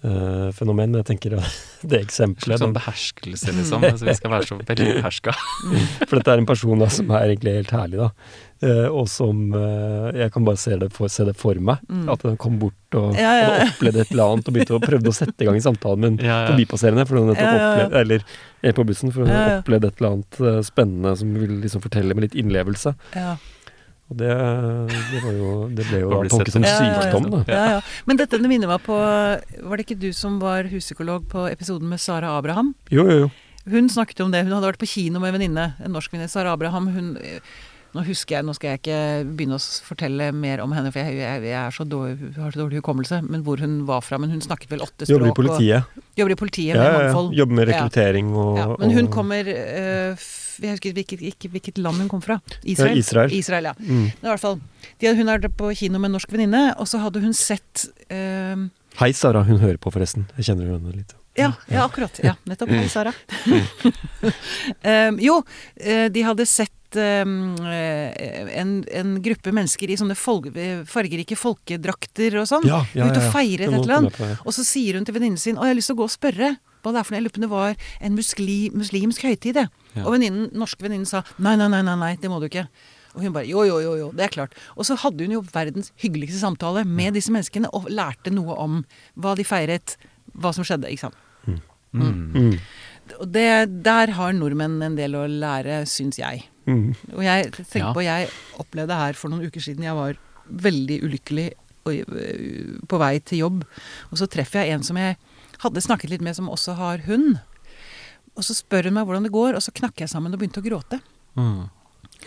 [0.03, 1.47] eh, fenomen, men jeg tenker uh,
[1.89, 3.83] det eksempelet Sånn beherskelse, liksom.
[3.87, 5.33] Altså, vi skal være så veldig beherska.
[6.07, 8.11] For dette er en person da, som er egentlig helt herlig, da.
[8.59, 11.79] Uh, og som eh, Jeg kan bare se det for, se det for meg.
[11.87, 12.09] Mm.
[12.11, 13.45] At den kom bort og Ja, ja.
[13.53, 16.01] hadde opplevd et eller annet og begynte å prøvde å sette i gang i samtalen
[16.03, 16.49] med en Ja, ja.
[16.51, 17.05] forbipasserende.
[17.07, 17.69] For hun Ja, ja, ja.
[17.69, 18.25] opplevd, eller
[18.67, 19.61] er på bussen, for hun Ja, ja.
[19.61, 22.95] opplevd et eller annet spennende som ville liksom fortelle med litt innlevelse.
[23.15, 23.37] Ja.
[24.09, 24.29] Og det,
[25.11, 26.63] det, var jo, det ble jo tolket som.
[26.65, 27.01] Ja, ja, ja.
[27.05, 27.41] sykdom, da.
[27.47, 27.79] Ja, ja.
[28.09, 31.87] Men dette det minner meg på Var det ikke du som var huspsykolog på episoden
[31.91, 32.73] med Sara Abraham?
[32.89, 33.29] Jo, jo, jo.
[33.69, 34.41] Hun snakket om det.
[34.47, 35.67] Hun hadde vært på kino med en venninne.
[35.85, 36.31] En norsk venninne.
[36.31, 36.87] Sara Abraham.
[36.95, 37.11] Hun
[37.89, 38.97] Nå husker jeg, nå skal jeg ikke
[39.33, 42.59] begynne å fortelle mer om henne, for jeg, jeg, jeg er så dårlig, har så
[42.61, 43.17] dårlig hukommelse.
[43.25, 44.19] Men hvor hun var fra.
[44.21, 45.15] Men hun snakket vel åtte språk.
[45.15, 45.95] Jobber i politiet.
[45.97, 46.99] Og, jobber i politiet Ja, med ja, ja.
[47.07, 47.31] mangfold.
[47.39, 47.71] Jobber med Ja.
[47.79, 49.49] rekruttering og Ja, men hun og- kommer
[50.13, 52.39] f- Jeg husker hvilket, ikke hvilket land hun kom fra.
[52.63, 52.97] Israel.
[52.97, 53.35] Ja, Israel.
[53.35, 53.75] Israel, ja.
[53.77, 54.03] mm.
[54.09, 54.59] Men I hvert fall,
[54.99, 58.67] de, hun er på kino med en norsk venninne, og så hadde hun sett eh,
[58.99, 59.45] Hei, Sara.
[59.47, 60.25] Hun hører på, forresten.
[60.39, 61.13] Jeg kjenner henne litt.
[61.39, 62.17] ja, ja, akkurat.
[62.23, 62.73] Ja, nettopp.
[62.73, 63.13] Hei, Sara.
[64.83, 65.37] um, jo,
[65.79, 70.49] eh, de hadde sett um, en, en gruppe mennesker i sånne folk,
[70.89, 72.67] fargerike folkedrakter og sånn.
[72.67, 74.19] Ja, ja, ja, ja, og feiret et eller annet.
[74.43, 76.17] Og så sier hun til venninnen sin Å, jeg har lyst til å gå og
[76.17, 77.19] spørre det er for noe.
[77.19, 79.65] Jeg lurer på om det var en musli, muslimsk høytid, det.
[79.95, 80.05] Ja.
[80.05, 82.67] Og venninnen, norske venninnen sa nei, nei, nei, nei, nei, det må du ikke.
[83.15, 84.53] Og hun bare jo, jo, jo, jo, det er klart.
[84.77, 88.83] Og så hadde hun jo verdens hyggeligste samtale med disse menneskene, og lærte noe om
[89.19, 89.97] hva de feiret,
[90.37, 91.25] hva som skjedde, ikke sant.
[91.91, 92.15] Mm.
[92.37, 92.51] Mm.
[93.17, 93.47] Og det,
[93.83, 96.43] der har nordmenn en del å lære, syns jeg.
[96.69, 96.91] Mm.
[97.15, 97.93] Og jeg tenker Ja.
[97.97, 98.29] på, jeg
[98.61, 100.19] opplevde her for noen uker siden, jeg var
[100.49, 101.47] veldig ulykkelig
[101.89, 102.13] og,
[102.89, 103.65] på vei til jobb,
[104.11, 105.17] og så treffer jeg en som jeg
[105.63, 107.39] hadde snakket litt med, som også har hund.
[108.37, 110.61] Og så spør hun meg hvordan det går, og så knakk jeg sammen og begynte
[110.61, 111.01] å gråte.
[111.35, 111.65] Mm.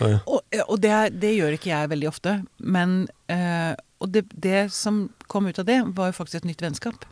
[0.00, 0.18] Ja, ja.
[0.26, 2.34] Og, og det, det gjør ikke jeg veldig ofte.
[2.58, 6.64] Men eh, Og det, det som kom ut av det, var jo faktisk et nytt
[6.64, 7.04] vennskap.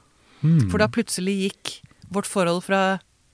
[0.42, 0.70] Mm.
[0.72, 1.74] For da plutselig gikk
[2.10, 2.80] vårt forhold fra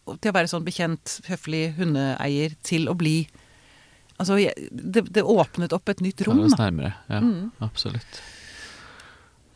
[0.06, 3.24] til å være sånn bekjent, høflig hundeeier til å bli
[4.16, 4.38] Altså,
[4.72, 6.38] det, det åpnet opp et nytt rom.
[6.40, 6.92] Det var nærmere.
[7.12, 7.50] Ja, Mm.
[7.60, 8.20] absolutt.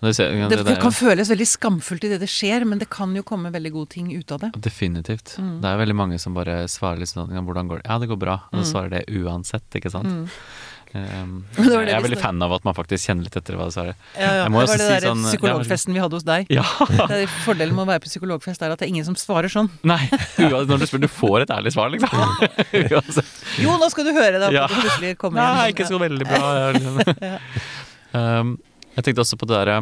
[0.01, 3.13] Det, ser, Det, det, det kan føles veldig skamfullt idet det skjer, men det kan
[3.15, 4.53] jo komme veldig gode ting ut av det.
[4.65, 5.37] Definitivt.
[5.39, 5.61] Mm.
[5.61, 8.19] Det er veldig mange som bare svarer litt sånn 'Hvordan går det?' Ja, det går
[8.19, 8.41] bra.
[8.53, 8.73] Og så Mm.
[8.73, 10.07] svarer det uansett, ikke sant.
[10.09, 10.29] Mm.
[10.93, 13.71] Um, jeg er veldig snakket- fan av at man faktisk kjenner litt etter hva du
[13.71, 13.95] svarer.
[14.19, 14.45] Ja, ja.
[14.49, 16.47] Det var det der sånn, psykologfesten vi hadde hos deg.
[16.51, 16.65] Ja!
[17.07, 19.47] Det er Fordelen med å være på psykologfest er at det er ingen som svarer
[19.47, 19.71] sånn.
[19.87, 20.03] Nei,
[20.41, 22.11] når du spør, du får et ærlig svar, liksom.
[23.63, 24.51] Jo, nå skal du høre det!
[24.53, 24.67] Ja.
[24.67, 25.77] det plutselig kommer Nei, igjen.
[25.77, 26.73] ikke så veldig bra.
[26.75, 27.39] Liksom.
[28.13, 28.59] Um,
[28.97, 29.81] jeg tenkte også på det derre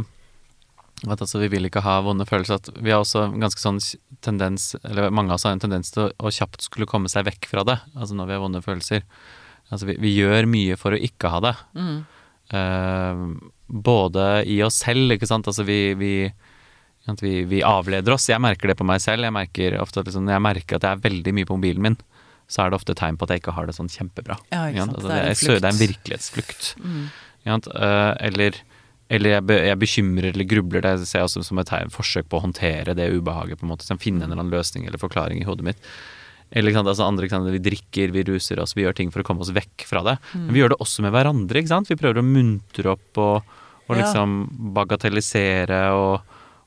[1.07, 2.59] at altså, vi vil ikke ha vonde følelser.
[2.59, 3.79] At vi har også ganske sånn
[4.25, 7.29] tendens, eller mange av oss har en tendens til å, å kjapt skulle komme seg
[7.29, 7.77] vekk fra det.
[7.95, 9.05] Altså når vi har vonde følelser.
[9.71, 11.55] Altså vi, vi gjør mye for å ikke ha det.
[11.79, 11.99] Mm.
[12.59, 13.23] Eh,
[13.69, 15.47] både i oss selv, ikke sant.
[15.51, 16.13] Altså vi, vi,
[17.23, 18.27] vi, vi avleder oss.
[18.33, 19.29] Jeg merker det på meg selv.
[19.29, 21.91] Jeg merker ofte at liksom, når jeg merker at jeg er veldig mye på mobilen
[21.91, 22.01] min,
[22.49, 24.41] så er det ofte tegn på at jeg ikke har det sånn kjempebra.
[24.51, 24.99] Ja, ikke sant.
[24.99, 26.73] Altså, Det er en det er en virkelighetsflukt.
[26.83, 27.07] Mm.
[27.39, 27.71] Ikke sant?
[27.77, 28.61] Eh, eller
[29.11, 30.83] eller jeg, be, jeg bekymrer eller grubler.
[30.85, 33.59] Det ser jeg også som et forsøk på å håndtere det ubehaget.
[33.59, 35.79] på en måte, sånn, Finne en eller annen løsning eller forklaring i hodet mitt.
[36.53, 39.25] Eller sant, altså andre, sant, Vi drikker, vi ruser oss, vi gjør ting for å
[39.25, 40.19] komme oss vekk fra det.
[40.35, 41.57] Men vi gjør det også med hverandre.
[41.61, 41.89] ikke sant?
[41.89, 43.43] Vi prøver å muntre opp og,
[43.89, 44.03] og Ja.
[44.03, 46.21] liksom bagatellisere og,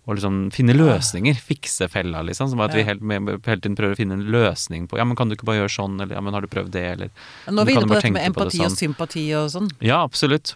[0.07, 1.37] og liksom finne løsninger.
[1.37, 2.49] Fikse fella, liksom.
[2.49, 2.85] Som at vi Ja.
[2.93, 5.61] helt, hele tiden prøver å finne en løsning på Ja, men kan du ikke bare
[5.61, 7.09] gjøre sånn, eller ja, men har du prøvd det, eller
[7.49, 8.65] Nå er vi inne på dette med på det sånn.
[8.65, 9.69] og sympati og sånn.
[9.79, 10.55] Ja, absolutt.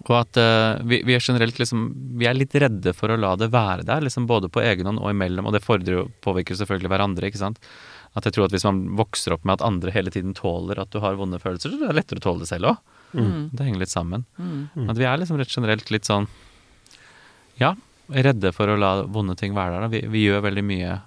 [0.00, 1.82] Og at uh, vi, vi er generelt liksom
[2.18, 5.02] Vi er litt redde for å la det være der, liksom både på egen hånd
[5.02, 7.60] og imellom, og det fordrer jo påvirker selvfølgelig hverandre, ikke sant.
[8.16, 10.90] At jeg tror at hvis man vokser opp med at andre hele tiden tåler at
[10.92, 12.82] du har vonde følelser, så er det lettere å tåle det selv òg.
[13.12, 13.38] Mm.
[13.52, 14.24] Det henger litt sammen.
[14.40, 14.88] Mm.
[14.88, 16.28] At vi er liksom rett generelt litt sånn
[17.60, 17.74] Ja,
[18.08, 19.90] redde for å la vonde ting være der.
[19.92, 20.98] Vi, vi gjør veldig mye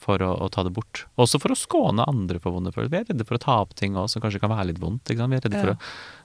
[0.00, 1.04] for å, å ta det bort.
[1.20, 2.92] Også for å skåne andre for vonde følelser.
[2.94, 5.12] Vi er redde for å ta opp ting også, som kanskje kan være litt vondt.
[5.12, 5.32] Ikke sant?
[5.34, 5.64] Vi er redde Ja.
[5.66, 5.78] for å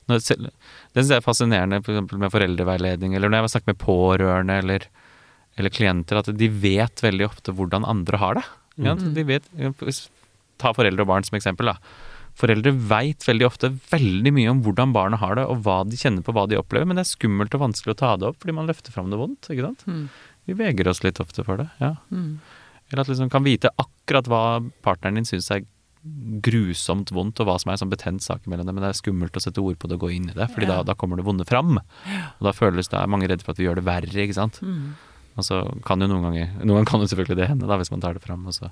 [0.08, 4.88] Det syns jeg er fascinerende for med foreldreveiledning, eller når jeg snakker med pårørende eller,
[5.58, 8.46] eller klienter, at de vet veldig ofte hvordan andre har det.
[8.78, 8.92] Mm.
[8.92, 9.08] Mm.
[9.16, 9.48] De vet,
[10.62, 11.72] ta foreldre og barn som eksempel.
[11.72, 11.78] da.
[12.36, 16.26] Foreldre veit veldig ofte veldig mye om hvordan barna har det, og hva de kjenner
[16.26, 18.58] på, hva de opplever, men det er skummelt og vanskelig å ta det opp fordi
[18.58, 19.50] man løfter fram det vondt.
[19.50, 19.86] ikke sant?
[19.88, 20.06] Mm.
[20.46, 21.70] Vi vegrer oss litt ofte for det.
[21.82, 21.96] ja.
[22.12, 22.38] Mm.
[22.92, 24.42] Eller at liksom kan vite akkurat hva
[24.86, 25.64] partneren din syns er
[26.46, 29.00] grusomt vondt, og hva som er en sånn betent sak mellom dem, men det er
[29.02, 30.78] skummelt å sette ord på det og gå inn i det, fordi Ja.
[30.78, 31.78] da, da kommer det vonde fram.
[31.80, 34.60] Og da føles det, er mange redde for at vi gjør det verre, ikke sant.
[34.62, 34.94] Mm.
[35.38, 37.92] Og så kan jo noen ganger Noen ganger kan jo selvfølgelig det hende, da, hvis
[37.92, 38.70] man tar det fram, og så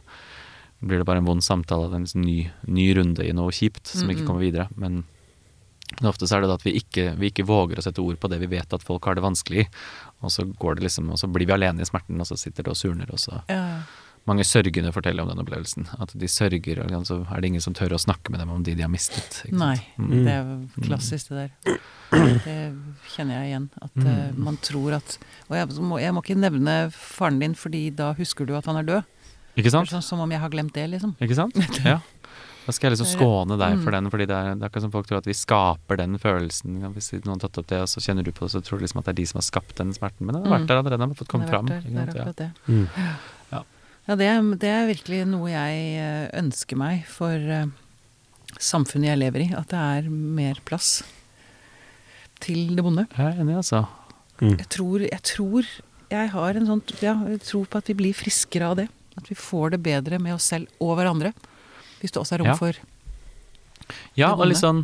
[0.84, 3.88] blir det bare en vond samtale, det en liksom ny, ny runde i noe kjipt
[3.88, 4.28] som ikke Mm, mm.
[4.28, 4.68] kommer videre.
[4.76, 5.04] Men
[6.02, 8.18] men ofte så er det da at vi ikke, vi ikke våger å sette ord
[8.18, 9.68] på det vi vet at folk har det vanskelig i.
[10.24, 12.64] Og så går det liksom, og så blir vi alene i smerten, og så sitter
[12.64, 13.82] det og surner, og så Ja.
[14.26, 15.88] Mange sørgende forteller om den opplevelsen.
[16.00, 18.64] At de sørger, og så er det ingen som tør å snakke med dem om
[18.64, 19.42] de de har mistet.
[19.46, 19.58] ikke?
[19.58, 20.24] Nei, Mm.
[20.24, 21.78] det er jo klassisk det der.
[22.46, 22.58] Det
[23.16, 23.70] kjenner jeg igjen.
[23.82, 24.06] At mm.
[24.08, 25.18] uh, man tror at
[25.50, 28.78] Og jeg må, jeg må ikke nevne faren din, fordi da husker du at han
[28.78, 29.04] er død.
[29.58, 29.90] Ikke sant?
[29.90, 31.16] sånn, som om jeg har glemt det, liksom.
[31.22, 31.54] Ikke sant?
[31.86, 32.00] Ja.
[32.66, 33.96] Da skal jeg liksom skåne deg for Mm.
[33.98, 36.78] den, fordi det er, det er akkurat som folk tror at vi skaper den følelsen.
[36.96, 38.86] Hvis noen har tatt opp det, og så kjenner du på det, så tror du
[38.86, 40.24] liksom at det er de som har skapt den smerten.
[40.26, 40.62] Men den har Mm.
[40.64, 41.66] vært der allerede, den har fått komme Det er fram.
[41.68, 41.92] Det er?
[41.92, 42.06] Ja.
[42.08, 42.52] akkurat det.
[42.70, 42.88] Mm.
[44.08, 44.16] Ja.
[44.20, 47.66] Det, er- det er virkelig noe jeg eh, ønsker meg for eh,
[48.60, 49.50] samfunnet jeg lever i.
[49.56, 51.04] At det er mer plass
[52.44, 53.06] til det bonde.
[53.16, 53.86] Jeg er enig, altså.
[54.42, 54.58] Mm.
[54.60, 55.70] Jeg tror, jeg tror
[56.14, 58.90] jeg har en sånn ja, jeg tror på at vi blir friskere av det.
[59.18, 61.32] At vi får det bedre med oss selv og hverandre.
[62.02, 62.56] Hvis det også er rom Ja.
[62.60, 62.74] for
[64.18, 64.84] Ja, Det og litt sånn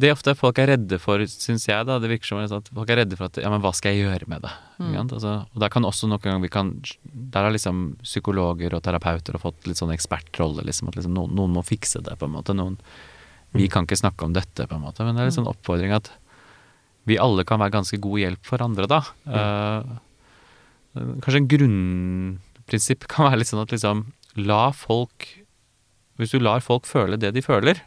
[0.00, 2.92] Det er ofte folk er redde for, syns jeg, da, det virker som at folk
[2.92, 4.52] er redde for at Ja, men hva skal jeg gjøre med det?
[4.78, 4.94] Mm.
[5.02, 6.72] Altså, og der kan også noen ganger vi kan
[7.04, 10.88] Der har liksom psykologer og terapeuter og fått litt sånn ekspertrolle, liksom.
[10.88, 12.56] At liksom noen, noen må fikse det, på en måte.
[12.56, 12.78] Noen
[13.56, 15.04] Vi kan ikke snakke om dette, på en måte.
[15.04, 16.12] Men det er litt sånn oppfordring at
[17.08, 19.00] vi alle kan være ganske god hjelp for andre, da.
[19.26, 19.92] Eh,
[21.24, 25.26] kanskje en grunnprinsipp kan være litt sånn at liksom La folk
[26.20, 27.80] Hvis du lar folk føle det de føler,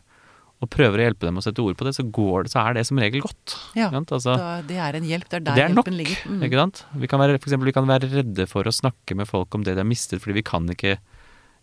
[0.64, 2.78] og prøver å hjelpe dem å sette ord på det, så, går det, så er
[2.78, 3.56] det som regel godt.
[3.76, 4.14] Ja, Ikke sant?
[4.18, 5.28] Altså, da, Det er en hjelp.
[5.30, 6.22] Det er der det er nok, hjelpen ligger.
[6.30, 6.44] Mm.
[6.48, 6.84] ikke sant?
[7.04, 9.66] Vi kan, være, for eksempel, vi kan være redde for å snakke med folk om
[9.68, 10.98] det de har mistet, fordi vi kan ikke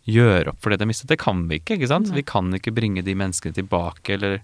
[0.09, 1.09] gjøre opp for det de har mistet.
[1.11, 2.09] Det kan vi ikke, ikke sant?
[2.11, 2.21] Nei.
[2.21, 4.41] Vi kan ikke bringe de menneskene tilbake, eller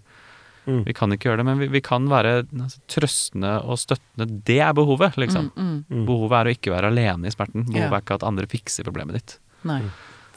[0.67, 0.81] Mm.
[0.83, 4.25] Vi kan ikke gjøre det, men vi, vi kan være altså, trøstende og støttende.
[4.43, 5.47] Det er behovet, liksom.
[5.55, 5.77] Mm, mm.
[5.87, 6.01] Mm.
[6.09, 7.63] Behovet er å ikke være alene i smerten.
[7.69, 7.93] Behovet Ja.
[7.95, 9.37] er ikke at andre fikser problemet ditt.
[9.63, 9.79] Nei.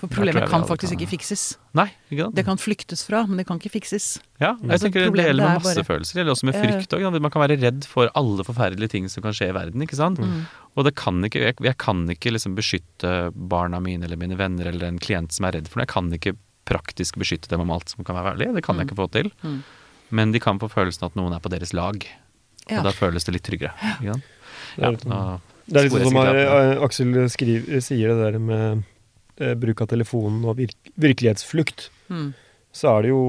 [0.00, 1.42] For problemet kan faktisk kan- ikke fikses.
[1.76, 2.34] Nei, ikke sant?
[2.38, 4.06] Det kan flyktes fra, men det kan ikke fikses.
[4.40, 6.12] Ja, jeg Altså, tenker det gjelder med masse bare- følelser.
[6.14, 7.20] Det gjelder også med frykt òg.
[7.20, 9.82] Man kan være redd for alle forferdelige ting som kan skje i verden.
[9.82, 10.18] ikke sant?
[10.18, 10.46] Mm.
[10.76, 14.66] Og det kan ikke, jeg, jeg kan ikke liksom beskytte barna mine eller mine venner
[14.66, 15.84] eller en klient som er redd for noe.
[15.84, 18.54] Jeg kan ikke praktisk beskytte dem om alt som kan være farlig.
[18.54, 19.30] Det kan jeg ikke få til.
[19.44, 19.62] Mm.
[20.12, 22.06] Men de kan få følelsen at noen er på deres lag.
[22.70, 22.78] Ja.
[22.78, 23.74] Og da føles det litt tryggere.
[24.00, 24.24] Ikke sant?
[24.78, 28.84] Ja, nå Det er litt sånn som eh, Aksel skriver, sier det der med
[29.60, 31.88] bruk av telefonen og virk virkelighetsflukt.
[32.12, 32.30] Mm.
[32.70, 33.20] Så er det jo,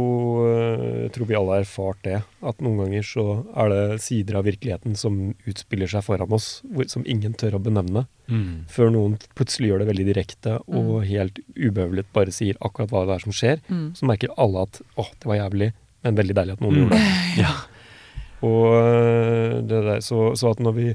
[0.45, 3.23] eh, jeg tror vi alle har erfart det, at noen ganger så
[3.57, 5.15] er det sider av virkeligheten som
[5.49, 8.03] utspiller seg foran oss, hvor, som ingen tør å benevne.
[8.29, 8.67] Mm.
[8.69, 13.15] Før noen plutselig gjør det veldig direkte og helt ubøvlet bare sier akkurat hva det
[13.17, 13.63] er som skjer.
[13.73, 13.87] Mm.
[13.97, 15.71] Så merker alle at åh, det var jævlig,
[16.05, 16.81] men veldig deilig at noen Mm.
[16.85, 17.11] gjorde det.
[17.41, 17.55] Ja.
[18.41, 20.85] Og øh, det der, så, så at når vi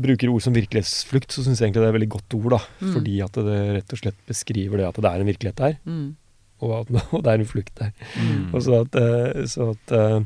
[0.00, 2.50] bruker ord som virkelighetsflukt, så syns jeg egentlig det er et veldig godt ord.
[2.56, 2.92] da, Mm.
[2.94, 6.16] Fordi at det rett og slett beskriver det at det er en virkelighet der, Mm.
[6.60, 7.92] og at og det er en flukt der.
[8.16, 8.54] Mm.
[8.54, 10.22] Og så at, øh, så at øh,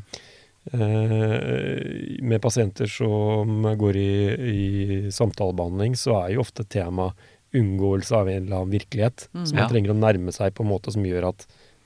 [0.73, 4.09] øh, med pasienter som går i,
[4.53, 7.11] i samtalebehandling, så er jo ofte tema
[7.53, 9.27] unngåelse av en eller annen virkelighet.
[9.33, 9.43] Mm.
[9.45, 9.69] Så man Ja.
[9.69, 11.45] trenger å nærme seg på en måte som gjør at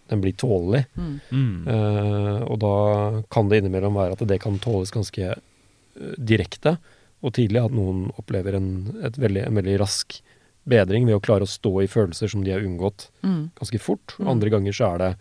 [0.10, 0.86] den blir tålelig.
[0.96, 1.20] Mm.
[1.32, 1.68] Mm.
[1.68, 6.78] Eh, og da kan det innimellom være at det kan tåles ganske eh, direkte
[7.24, 7.64] og tidlig.
[7.66, 8.70] At noen opplever en,
[9.04, 10.20] et veldig, en veldig rask
[10.68, 13.52] bedring ved å klare å stå i følelser som de har unngått Mm.
[13.56, 14.16] ganske fort.
[14.20, 14.28] Mm.
[14.28, 15.12] Andre ganger så er det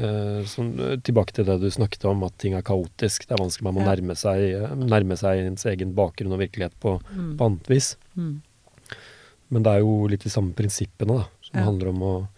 [0.00, 0.70] uh, som,
[1.04, 3.26] tilbake til det du snakket om, at ting er kaotisk.
[3.28, 3.94] Det er vanskelig, man må Ja.
[3.94, 7.36] nærme, seg, eh, nærme seg ens egen bakgrunn og virkelighet på, Mm.
[7.36, 7.96] på annet vis.
[8.16, 8.40] Mm.
[9.50, 11.64] Men det er jo litt de samme prinsippene da, som Ja.
[11.66, 12.28] handler om å,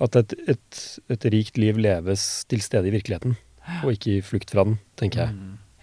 [0.00, 3.36] at et, et, et rikt liv leves til stede i virkeligheten,
[3.84, 5.34] og ikke i flukt fra den, tenker jeg.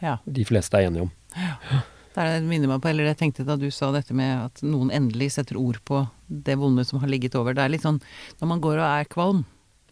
[0.01, 0.17] Ja.
[0.27, 1.11] De fleste er enige om.
[1.37, 1.81] Ja.
[2.15, 5.31] Det minner meg på, eller jeg tenkte da du sa dette med at noen endelig
[5.37, 7.53] setter ord på det vonde som har ligget over.
[7.55, 8.01] Det er litt sånn
[8.41, 9.45] når man går og er kvalm,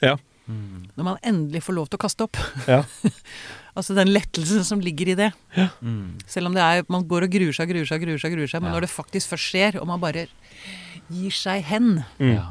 [0.03, 0.17] Ja.
[0.49, 0.89] Mm.
[0.97, 2.37] når man endelig får lov til å kaste opp.
[2.67, 2.83] Ja.
[3.79, 5.27] Altså den lettelsen som ligger i det.
[5.79, 6.17] Mm.
[6.27, 8.59] Selv om det er, man går og gruer seg, gruer seg, gruer seg, gruer seg,
[8.61, 8.75] men Ja.
[8.75, 10.25] når det faktisk først skjer, og man bare
[11.07, 12.41] gir seg hen, Mm.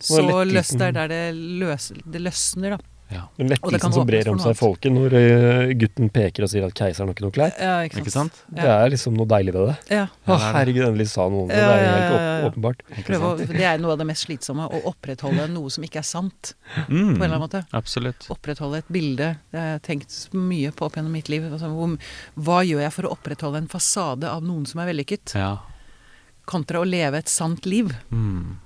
[0.00, 2.78] Så løsner det er der det, løs, det løsner, da.
[3.12, 3.20] Ja.
[3.38, 6.50] Den det kan lettelsen som brer om seg i folket når eh, gutten peker og
[6.50, 7.52] sier at keiseren har ikke noe klær.
[7.54, 8.02] Ja, ikke sant.
[8.02, 8.40] Ikke sant?
[8.58, 9.76] Det er liksom noe deilig ved det.
[9.94, 10.06] Ja.
[10.06, 10.54] Å, Ja, det er det.
[10.56, 11.60] herregud, endelig sa noen det.
[11.60, 12.34] Ja, Det er ja, helt ja, ja.
[12.48, 12.82] åp åpenbart.
[13.20, 16.54] Å, det er noe av det mest slitsomme, å opprettholde noe som ikke er sant,
[16.88, 16.90] Mm.
[16.90, 17.62] på en eller annen måte.
[17.72, 18.26] Absolutt.
[18.30, 19.30] Opprettholde et bilde.
[19.52, 21.46] Det har jeg tenkt mye på opp gjennom mitt liv.
[21.46, 21.94] Altså, hvor,
[22.42, 25.54] hva gjør jeg for å opprettholde en fasade av noen som er vellykket, Ja.
[26.46, 27.94] kontra å leve et sant liv?
[28.10, 28.58] Mm.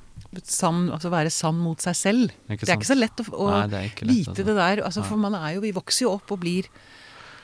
[0.47, 2.31] Sann, altså være sann mot seg selv.
[2.49, 4.45] Ikke Det er ikke så lett å, å Nei, det ikke lett, vite altså.
[4.47, 4.83] det der.
[4.87, 6.69] Altså, for man er jo, vi vokser jo opp og blir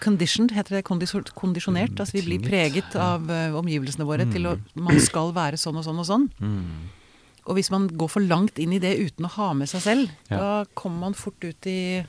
[0.04, 0.84] conditioned, heter det.
[0.86, 1.90] Kondisjonert.
[1.96, 4.32] Mm, Altså vi blir preget av uh, omgivelsene våre Mm.
[4.32, 6.28] til å Man skal være sånn og sånn og sånn.
[6.38, 6.86] Mm.
[7.46, 10.10] Og hvis man går for langt inn i det uten å ha med seg selv,
[10.30, 10.36] Ja.
[10.38, 12.04] da kommer man fort ut i,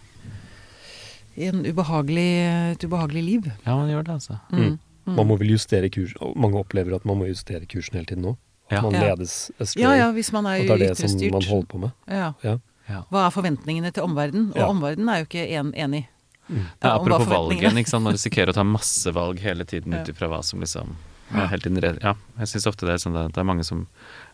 [1.38, 3.52] i en ubehagelig, et ubehagelig liv.
[3.66, 4.40] Ja, man gjør det, altså.
[4.52, 4.78] Mm.
[5.08, 6.18] Man må vel justere kursen.
[6.36, 8.36] Mange opplever at man må justere kursen hele tiden nå.
[8.72, 8.82] Ja.
[8.82, 9.02] Man Ja.
[9.16, 9.82] ledes astray.
[9.84, 11.32] Ja ja, hvis man er og det er det som ytrestyrt.
[11.32, 11.92] man holder på med.
[12.08, 12.34] Ja.
[12.44, 12.58] Ja.
[12.90, 13.02] Ja.
[13.12, 14.50] Hva er forventningene til omverdenen?
[14.52, 14.68] Og Ja.
[14.68, 16.08] omverdenen er jo ikke en, enig.
[16.50, 18.04] Ja, om apropos valgen, ikke sant?
[18.04, 20.96] man risikerer å ta masse valg hele tiden ut ifra hva som liksom
[21.34, 23.86] ja, Ja, jeg syns ofte det er sånn at det er mange som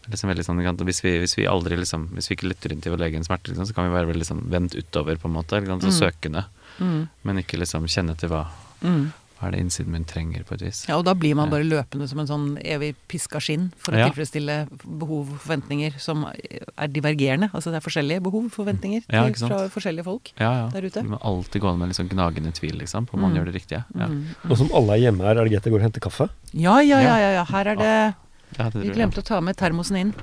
[0.05, 2.81] er liksom veldig sånn hvis, vi, hvis vi aldri liksom Hvis vi ikke lytter inn
[2.81, 5.33] til vår egen smerte, liksom, så kan vi være veldig sånn vendt utover, på en
[5.33, 5.65] måte.
[5.65, 5.81] Sant?
[5.81, 6.11] Så Mm.
[6.11, 6.45] søkende.
[6.79, 7.09] Mm.
[7.23, 8.45] Men ikke liksom kjenne til hva,
[8.83, 9.11] Mm.
[9.47, 10.85] Er det innsiden min trenger, på et vis.
[10.87, 13.97] Ja, og da blir man bare løpende som en sånn evig piska skinn for å
[13.99, 14.09] Ja.
[14.09, 14.67] tilfredsstille
[14.99, 17.51] behov og forventninger som er divergerende.
[17.53, 20.31] Altså det er forskjellige behov og forventninger Ja, fra forskjellige folk.
[20.39, 20.69] Ja, ja.
[20.69, 21.01] Der ute.
[21.03, 23.37] Du må alltid gå med liksom gnagende tvil, liksom, på om man Mm.
[23.37, 23.85] gjør det riktige.
[23.95, 24.25] Ja, Mm.
[24.49, 26.29] Og som alle er hjemme her, er det greit jeg går og henter kaffe?
[26.53, 27.43] Ja, ja, ja, ja, ja.
[27.45, 28.15] Her er det
[28.59, 30.13] Ja, Vi glemte å ta med termosen inn.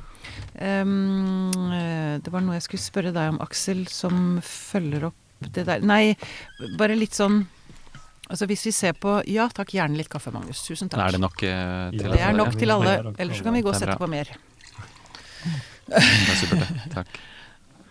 [0.59, 5.15] Ehm, eh, det var noe jeg skulle spørre deg om, Aksel, som følger opp
[5.55, 6.17] det der Nei,
[6.77, 7.47] bare litt sånn
[8.31, 10.63] Altså hvis vi ser på Ja takk, gjerne litt kaffe, Magnus.
[10.67, 11.03] Tusen takk.
[11.03, 12.15] Er det nok eh, til alle?
[12.15, 12.95] Det er nok til alle.
[13.19, 14.31] Ellers så kan vi gå og sette på mer.
[15.91, 16.91] Det er supert, det.
[16.95, 17.17] Takk.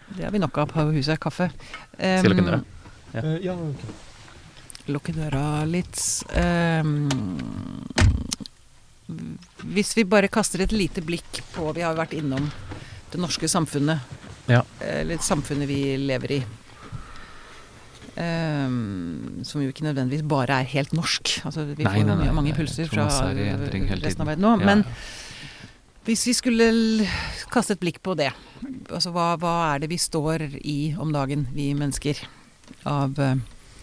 [0.10, 1.20] Det har vi nok av på huset.
[1.22, 1.50] Kaffe.
[1.98, 2.62] Skal jeg lukke døra?
[3.14, 3.24] Ja.
[3.26, 3.84] Uh, ja, ok.
[4.90, 6.00] Lukke døra litt.
[6.34, 7.10] Um,
[9.76, 12.48] hvis vi bare kaster et lite blikk på Vi har vært innom
[13.12, 14.18] det norske samfunnet.
[14.50, 14.64] Ja.
[14.86, 16.42] Eller samfunnet vi lever i.
[18.20, 21.38] Ehm, som jo ikke nødvendigvis bare er helt norsk.
[21.48, 24.56] Altså, vi Nei, får jo nei, mye- mange impulser fra resten av verden nå.
[24.60, 24.84] Ja, Men
[26.06, 27.08] hvis vi skulle
[27.54, 28.32] kaste et blikk på det,
[28.90, 32.20] altså hva, hva er det vi står i om dagen, vi mennesker?
[32.86, 33.36] Av eh,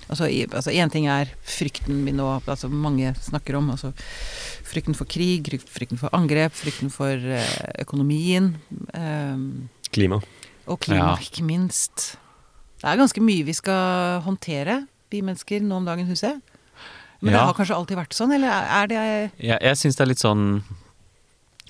[0.06, 3.72] Altså én altså ting er frykten vi nå altså mange snakker om.
[3.72, 3.90] Altså
[4.62, 7.42] frykten for krig, frykten for angrep, frykten for uh,
[7.82, 8.52] økonomien.
[8.94, 10.20] Um, Klima.
[10.66, 11.16] Og klima, Ja.
[11.18, 12.16] ikke minst.
[12.80, 16.40] Det er ganske mye vi skal håndtere, vi mennesker, nå om dagen, jeg.
[17.20, 18.98] Men det har kanskje alltid vært sånn, eller er det
[19.40, 20.42] Jeg, jeg syns det er litt sånn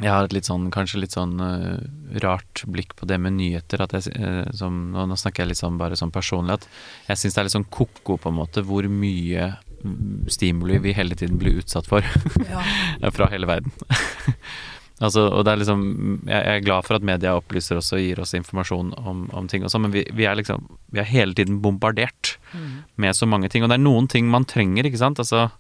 [0.02, 1.78] Jeg har et litt sånn, kanskje litt sånn uh,
[2.24, 3.84] rart blikk på det med nyheter.
[3.84, 6.66] At jeg, uh, som, nå, nå snakker jeg litt sånn bare sånn personlig at
[7.06, 9.52] jeg syns det er litt sånn ko-ko, på en måte, hvor mye
[9.86, 12.04] mm, stimuli vi hele tiden blir utsatt for.
[12.50, 12.64] ja.
[13.16, 13.72] fra hele verden.
[15.00, 15.82] altså, og det er liksom
[16.26, 19.48] jeg, jeg er glad for at media opplyser oss og gir oss informasjon om, om
[19.50, 22.84] ting og sånn, men vi, vi er liksom Vi er hele tiden bombardert Mm.
[22.96, 23.62] med så mange ting.
[23.64, 25.18] Og det er noen ting man trenger, ikke sant.
[25.18, 25.50] Altså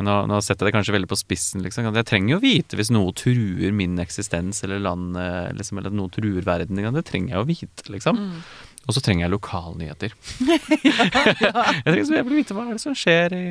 [0.00, 1.90] nå, nå setter jeg det kanskje veldig på spissen, liksom.
[1.94, 6.10] Jeg trenger jo vite hvis noe truer min eksistens eller landet, liksom, eller at noe
[6.14, 6.80] truer verden.
[6.96, 8.16] Det trenger jeg jo vite, liksom.
[8.18, 8.42] Mm.
[8.88, 10.14] Og så trenger jeg lokalnyheter.
[10.88, 13.44] jeg trenger så jævlig vite hva er det som skjer i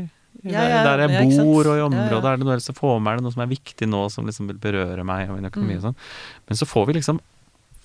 [0.43, 2.23] Ja, ja, der jeg ja, bor og i området.
[2.31, 3.11] Er det noe som får få med?
[3.11, 5.73] Er det noe som er viktig nå som liksom vil berøre meg og min økonomi
[5.75, 5.77] Mm.
[5.77, 5.95] og sånn?
[6.47, 7.19] Men så får vi liksom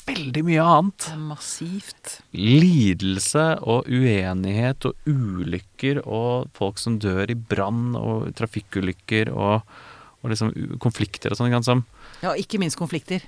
[0.07, 1.09] veldig mye annet.
[1.18, 2.20] Massivt.
[2.32, 9.62] Lidelse og uenighet og ulykker og folk som dør i brann og trafikkulykker og,
[10.22, 11.84] og liksom konflikter og sånn, som
[12.22, 13.22] Ja, ikke minst konflikter.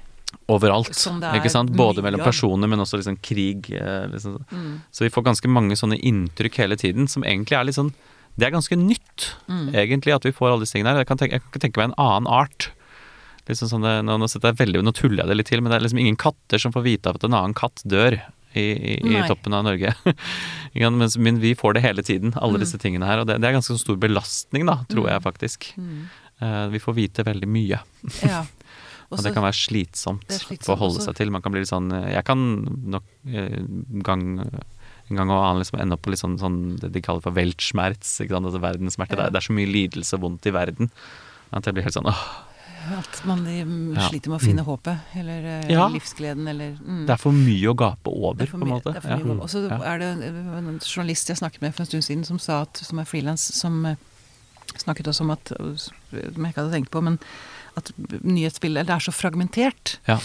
[0.48, 0.90] overalt.
[0.90, 1.70] Er ikke sant?
[1.76, 3.70] Både mellom personer, men også liksom krig.
[3.72, 4.44] eh, Liksom.
[4.52, 4.80] Mm.
[4.92, 7.92] Så vi får ganske mange sånne inntrykk hele tiden som egentlig er litt sånn
[8.36, 9.70] Det er ganske nytt, Mm.
[9.74, 10.98] egentlig, at vi får alle disse tingene her.
[11.04, 12.70] Jeg kan, tenke, jeg kan tenke meg en annen art.
[13.48, 15.76] Liksom sånn det, nå, nå, jeg veldig, nå tuller jeg det litt til, men det
[15.78, 18.18] er liksom ingen katter som får vite at en annen katt dør
[18.56, 19.94] i, i, i toppen av Norge.
[20.74, 22.64] Mens, men vi får det hele tiden, alle Mm.
[22.64, 23.20] disse tingene her.
[23.22, 25.70] Og det, det er ganske sånn stor belastning, da, tror jeg faktisk.
[25.78, 26.08] Mm.
[26.42, 27.80] Uh, vi får vite veldig mye.
[28.26, 28.44] Ja.
[29.10, 31.12] Og det kan være slitsomt, slitsomt å holde også.
[31.12, 31.30] seg til.
[31.30, 32.40] Man kan bli litt sånn Jeg kan
[32.90, 33.60] nok eh,
[34.02, 34.24] gang,
[35.10, 37.36] en gang og annen liksom ender opp på litt sånn, sånn det de kaller for
[37.36, 38.48] weltschmerz, ikke sant?
[38.48, 39.18] Altså verdenssmerte.
[39.18, 39.30] Ja.
[39.30, 40.90] det er så mye lidelse og vondt i verden
[41.54, 42.22] at jeg blir helt sånn åh,
[42.96, 45.86] At man mm, sliter med å finne håpet, eller eh, Ja.
[45.90, 47.04] livsgleden, eller mm.
[47.06, 48.94] Det er for mye å gape over, er på en måte.
[49.02, 49.18] Ja.
[49.36, 50.22] Og så er det en,
[50.58, 53.46] en journalist jeg snakket med for en stund siden, som sa at, som er frilans,
[53.58, 53.98] som eh,
[54.76, 57.18] snakket også om at Som jeg ikke hadde tenkt på, men
[57.76, 57.90] at
[58.24, 59.98] nyhetsbildet det er så fragmentert.
[60.08, 60.18] Ja.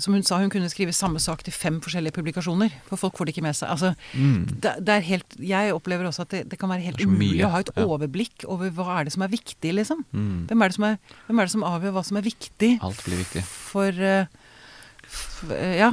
[0.00, 2.72] Som hun sa, hun kunne skrive samme sak til fem forskjellige publikasjoner.
[2.88, 3.68] For folk får det ikke med seg.
[3.74, 4.46] Altså, Mm.
[4.62, 7.50] det, det er helt, jeg opplever også at det, det kan være helt umulig å
[7.52, 7.84] ha et ja.
[7.84, 10.04] overblikk over hva er det som er viktig, liksom.
[10.12, 10.46] Mm.
[10.50, 13.02] Hvem er det som, er, hvem er det som avgjør hva som er viktig Alt
[13.06, 13.42] blir viktig.
[13.44, 14.26] for uh,
[15.08, 15.90] f, eh, Ja.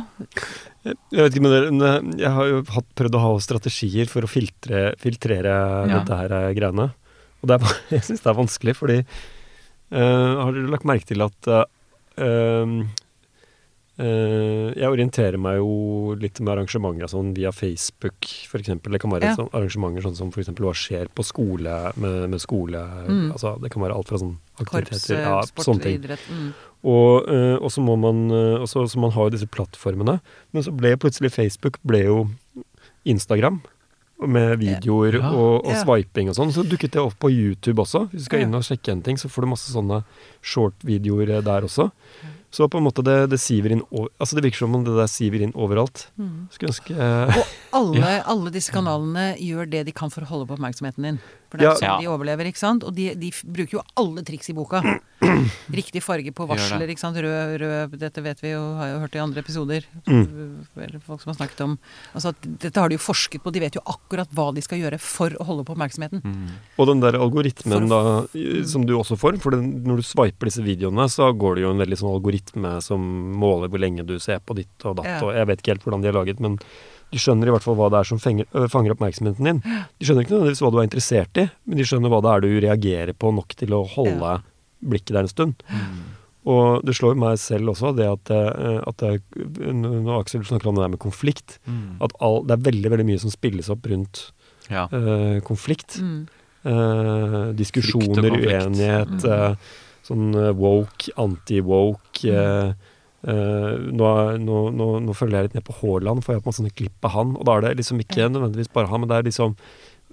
[0.86, 4.22] Jeg vet ikke med dere, men jeg har jo hatt, prøvd å ha strategier for
[4.26, 5.56] å filtre, filtrere
[5.90, 6.00] Ja.
[6.00, 6.92] dette her eh, greiene.
[7.42, 9.00] Og det er, jeg syns det er vanskelig, fordi
[9.94, 11.66] uh, Har dere lagt merke til at eh,
[12.26, 12.76] eh,
[13.98, 18.68] jeg orienterer meg jo litt med arrangementer sånn via Facebook, f.eks.
[18.84, 19.36] Det kan være Ja.
[19.38, 20.50] sånn, arrangementer sånn som f.eks.
[20.60, 23.32] hva skjer på skole med, med skole Mm.
[23.32, 26.00] altså Det kan være alt fra sånn aktiviteter Korps, ja, sport, sånne ting.
[26.04, 26.20] idrett.
[26.30, 26.54] Mm.
[26.84, 30.20] Og, eh, og så må man eh, også, så man har jo disse plattformene.
[30.54, 32.30] Men så ble plutselig Facebook ble jo
[33.06, 33.62] Instagram.
[34.26, 35.30] Med videoer Ja.
[35.32, 35.84] og, og Ja.
[35.84, 36.52] swiping og sånn.
[36.52, 38.08] Så dukket det opp på YouTube også.
[38.12, 38.46] Hvis du skal Ja.
[38.46, 40.04] inn og sjekke en ting, så får du masse sånne
[40.42, 41.92] short-videoer eh, der også.
[42.54, 44.94] Så på en måte det, det siver inn over, Altså det virker som om det
[44.96, 46.06] der siver inn overalt.
[46.20, 46.48] Mm.
[46.54, 50.50] Skulle ønske eh, Og alle, alle disse kanalene gjør det de kan for å holde
[50.50, 51.20] på oppmerksomheten din.
[51.50, 51.76] For det er Ja.
[51.76, 51.98] sånn Ja.
[52.02, 52.84] de overlever, ikke sant?
[52.84, 54.82] Og de, de bruker jo alle triks i boka.
[55.72, 57.18] Riktig farge på varsler, ikke sant.
[57.18, 59.86] Rød, rød, dette vet vi jo, har jo hørt i andre episoder.
[60.08, 60.66] Mm.
[60.78, 61.78] Eller folk som har snakket om
[62.14, 64.80] Altså at dette har de jo forsket på, de vet jo akkurat hva de skal
[64.80, 66.22] gjøre for å holde på oppmerksomheten.
[66.24, 66.50] Mm.
[66.80, 70.46] Og den der algoritmen For- da, som du også får, for den, når du swiper
[70.50, 73.02] disse videoene, så går det jo en veldig sånn algoritme som
[73.36, 75.20] måler hvor lenge du ser på ditt og datt, Ja.
[75.24, 76.60] og jeg vet ikke helt hvordan de har laget, men
[77.12, 79.60] de skjønner i hvert fall hva det er som fenger, fanger oppmerksomheten din.
[79.64, 82.44] De skjønner ikke nødvendigvis hva du er interessert i, men de skjønner hva det er
[82.44, 84.34] du reagerer på nok til å holde
[84.86, 85.64] blikket der en stund.
[85.70, 86.04] Mm.
[86.46, 89.14] Og det slår meg selv også, det at, at det,
[89.74, 91.96] når Aksel snakker om det der med konflikt, Mm.
[92.06, 94.32] at all, det er veldig, veldig mye som spilles opp rundt
[94.70, 94.88] Ja.
[94.94, 95.98] uh, konflikt.
[96.02, 96.28] Mm.
[96.66, 99.32] Uh, diskusjoner, uenighet, Mm.
[99.32, 99.56] eh,
[100.06, 102.76] sånn woke, anti-woke.
[103.26, 104.12] Eh, eh, nå,
[104.46, 106.62] nå, nå, nå følger jeg litt ned på Haaland, for jeg har på en måte
[106.62, 107.36] sånne klipp av han.
[107.40, 108.30] Og da er det liksom ikke Ja.
[108.30, 109.56] nødvendigvis bare han, men det er liksom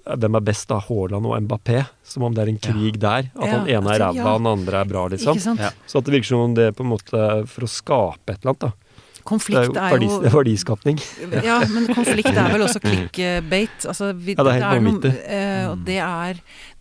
[0.05, 1.85] eh, hvem er best da, Haaland og Mbappé?
[2.03, 3.29] Som om det er en krig der.
[3.37, 4.31] At Ja, han ene er altså, ræva, ja.
[4.33, 5.37] han andre er bra, liksom.
[5.61, 5.69] Ja.
[5.87, 8.41] Så at det virker som om det er på en måte for å skape et
[8.41, 8.71] eller annet, da.
[8.73, 10.97] Det er Konflikt er jo er verdiskapning.
[11.47, 13.85] Ja, men konflikt er vel også clickbait.
[13.87, 15.13] Altså, vi, Ja, det er helt vanvittig.
[15.23, 15.85] Uh, og Mm.
[15.85, 16.33] det er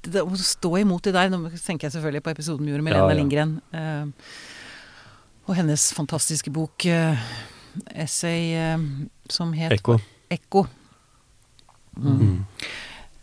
[0.02, 2.82] det, det, Å stå imot det der Nå tenker jeg selvfølgelig på episoden vi gjorde
[2.82, 3.18] med Ja, Lena ja.
[3.20, 3.52] Lindgren.
[3.72, 4.04] Eh,
[5.48, 7.18] og hennes fantastiske bok, eh,
[7.94, 8.78] essay, eh,
[9.32, 9.98] som het Ekko.
[10.30, 10.66] Ekko.
[11.96, 12.18] Mm.
[12.18, 12.46] Mm.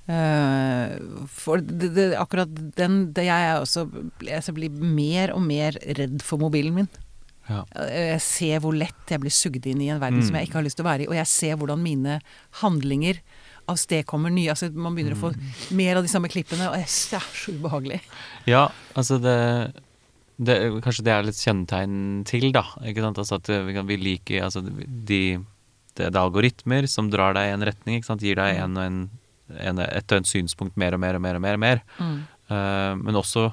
[0.09, 3.83] Uh, for det, det, akkurat den det Jeg er også
[4.25, 6.87] jeg blir mer og mer redd for mobilen min.
[7.49, 7.59] Ja.
[7.89, 10.25] Jeg ser hvor lett jeg blir sugd inn i en verden Mm.
[10.25, 12.19] som jeg ikke har lyst til å være i, og jeg ser hvordan mine
[12.61, 13.21] handlinger
[13.69, 15.77] avstedkommer nye altså Man begynner å få Mm.
[15.77, 18.01] mer av de samme klippene, og jeg, det er så ubehagelig.
[18.47, 19.73] Ja, altså det,
[20.39, 21.95] det Kanskje det er litt kjennetegn
[22.27, 22.63] til, da.
[22.87, 23.19] Ikke sant?
[23.21, 25.21] Altså at vi, kan, vi liker Altså de
[25.99, 28.23] det, er algoritmer som drar deg i en retning, ikke sant?
[28.23, 28.99] gir deg en og en,
[29.51, 31.57] en, et og en synspunkt mer og mer og mer og mer.
[31.57, 31.81] og mer.
[31.99, 32.19] Mm.
[32.49, 33.49] Uh, men også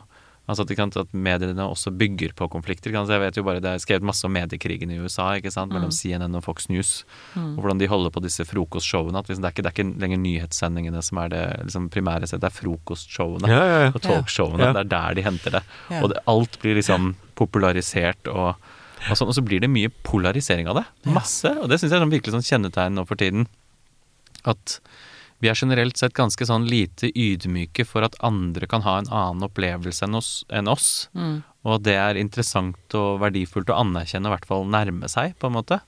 [0.46, 2.92] altså at, kan, at mediene også bygger på konflikter.
[2.94, 5.74] Kan, jeg vet jo bare, Det er skrevet masse om mediekrigen i USA ikke sant?
[5.74, 5.96] mellom Mm.
[5.98, 6.92] CNN og Fox News.
[7.34, 7.56] Mm.
[7.56, 9.18] Og hvordan de holder på disse frokostshowene.
[9.18, 12.30] At liksom, det, er ikke, det er ikke lenger nyhetssendingene som er det liksom, primære
[12.30, 13.90] sett, det er frokostshowene Ja, ja, ja.
[13.92, 14.70] og talkshowene.
[14.70, 14.76] Ja.
[14.76, 15.62] Det er der de henter det.
[15.90, 16.02] Ja.
[16.02, 18.54] Og det, alt blir liksom popularisert og,
[19.10, 19.32] og sånn.
[19.32, 20.86] Og så blir det mye polarisering av det.
[21.10, 21.50] Masse.
[21.58, 23.48] Og det syns jeg er sånn virkelig sånn kjennetegn nå for tiden.
[24.46, 24.78] At
[25.42, 29.44] vi er generelt sett ganske sånn lite ydmyke for at andre kan ha en annen
[29.46, 30.30] opplevelse enn oss.
[30.48, 31.08] Enn oss.
[31.12, 31.42] Mm.
[31.68, 35.56] Og det er interessant og verdifullt å anerkjenne, i hvert fall nærme seg, på en
[35.58, 35.80] måte.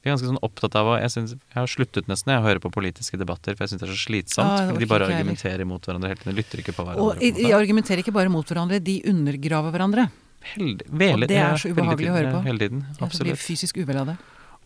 [0.00, 2.62] Vi er ganske sånn opptatt av å Jeg, synes, jeg har sluttet nesten jeg, hører
[2.62, 4.46] på politiske debatter, for jeg syns det er så slitsomt.
[4.46, 5.18] Ah, fordi de bare heller.
[5.18, 6.30] argumenterer mot hverandre hele tiden.
[6.30, 7.08] De lytter ikke på hverandre.
[7.08, 10.06] Og på de argumenterer ikke bare mot hverandre, de undergraver hverandre.
[10.54, 12.42] Held, vele, Og det er så ubehagelig å høre på.
[12.46, 12.84] Hele tiden.
[13.02, 14.16] Jeg blir fysisk uvel av det.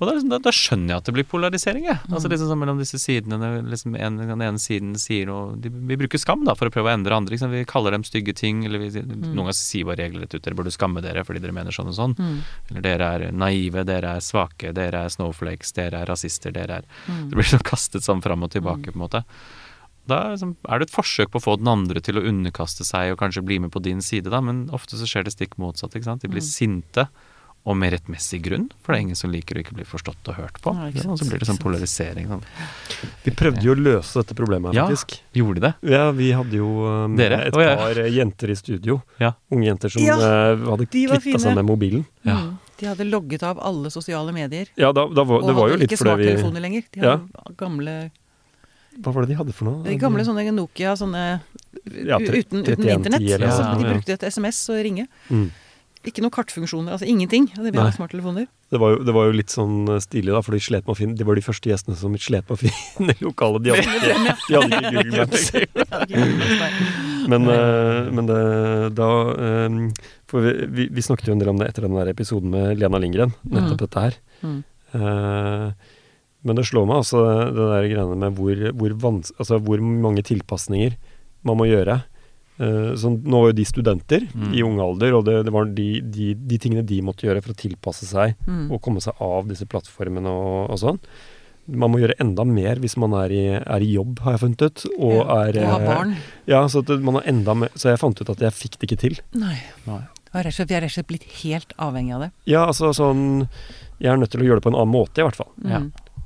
[0.01, 1.99] Og da, liksom, da, da skjønner jeg at det blir polarisering, jeg.
[2.09, 2.33] Altså Mm.
[2.33, 6.17] liksom sånn mellom disse sidene liksom en, den ene siden sier noe de, Vi bruker
[6.19, 7.37] skam da for å prøve å endre andre.
[7.37, 7.51] Liksom.
[7.53, 10.43] Vi kaller dem stygge ting, eller vi, noen ganger sier bare regler rett ut.
[10.43, 12.17] Dere burde skamme dere fordi dere mener sånn og sånn.
[12.17, 12.39] Mm.
[12.71, 16.85] Eller dere er naive, dere er svake, dere er snowflakes, dere er rasister, dere er
[17.07, 17.29] Mm.
[17.31, 19.25] Det blir sånn kastet sånn fram og tilbake, på en måte.
[20.09, 22.85] Da er, liksom, er det et forsøk på å få den andre til å underkaste
[22.89, 25.59] seg og kanskje bli med på din side, da, men ofte så skjer det stikk
[25.61, 25.93] motsatt.
[25.95, 26.23] ikke sant?
[26.23, 26.49] De blir Mm.
[26.51, 27.09] sinte,
[27.69, 30.39] og med rettmessig grunn, for det er ingen som liker å ikke bli forstått og
[30.39, 30.73] hørt på.
[30.73, 32.31] Ja, ikke Ja, og så blir det sånn polarisering.
[32.31, 32.43] Sånn.
[33.27, 34.87] Vi prøvde jo å løse dette problemet, Ja.
[34.89, 35.21] faktisk.
[35.37, 35.75] Gjorde de det?
[35.93, 37.43] Ja, vi hadde jo um, Dere?
[37.51, 37.77] et ja.
[37.77, 39.03] par eh, jenter i studio.
[39.21, 39.35] Ja.
[39.53, 42.07] Unge jenter som Ja, eh, hadde de kvitta seg med mobilen.
[42.25, 42.39] Ja.
[42.41, 42.59] Mm.
[42.81, 44.69] De hadde logget av alle sosiale medier.
[44.81, 46.83] Ja, da, da var, Og det var jo hadde litt ikke fordi vi smarttelefoner lenger.
[46.93, 48.11] De hadde gamle,
[49.05, 49.83] Hva var det de hadde for noe?
[49.85, 51.25] de gamle sånne Nokia, sånne
[52.09, 53.21] Ja, uten, uten internett.
[53.29, 55.07] Ja, de brukte et SMS og ringe.
[55.29, 55.51] Mm.
[56.09, 57.51] Ikke noen kartfunksjoner, altså ingenting.
[57.53, 58.47] det vi smarttelefoner.
[58.73, 60.95] Det, var jo, det var jo litt sånn eh, stilig, da, for de slet med
[60.95, 63.67] å finne De var de første gjestene som slet med å finne lokalet.
[63.67, 65.45] De hadde ikke, de hadde ikke Google Maps.
[67.29, 68.39] Men, eh, men det,
[68.97, 69.77] da eh,
[70.33, 72.81] For vi, vi, vi snakket jo en del om det etter den der episoden med
[72.81, 73.83] Lena Lindgren, nettopp Mm.
[73.85, 74.17] dette her.
[74.41, 74.61] Mm.
[76.41, 77.21] Men det slår meg altså
[77.53, 78.95] det der greiene med hvor, hvor,
[79.37, 80.97] altså, hvor mange tilpasninger
[81.45, 81.99] man må gjøre.
[82.61, 84.53] Eh, sånn, nå var jo de studenter Mm.
[84.53, 87.55] i ung alder, og det, det var de, de, de tingene de måtte gjøre for
[87.55, 88.67] å tilpasse seg Mm.
[88.71, 90.99] og komme seg av disse plattformene og, og sånn.
[91.71, 94.63] Man må gjøre enda mer hvis man er i, er i jobb, har jeg funnet
[94.67, 94.85] ut.
[94.99, 96.17] Og Ja, er og ha eh, barn.
[96.51, 98.89] Ja, så, at man har enda mer, så jeg fant ut at jeg fikk det
[98.91, 99.19] ikke til.
[99.39, 99.57] Nei.
[99.87, 100.01] Nei.
[100.33, 102.31] Vi er rett og slett- vi er rett og slett blitt helt avhengig av det.
[102.47, 103.49] Ja, altså sånn
[104.01, 105.51] Jeg er nødt til å gjøre det på en annen måte, i hvert fall.
[105.63, 105.71] Mm.
[105.71, 105.81] Ja.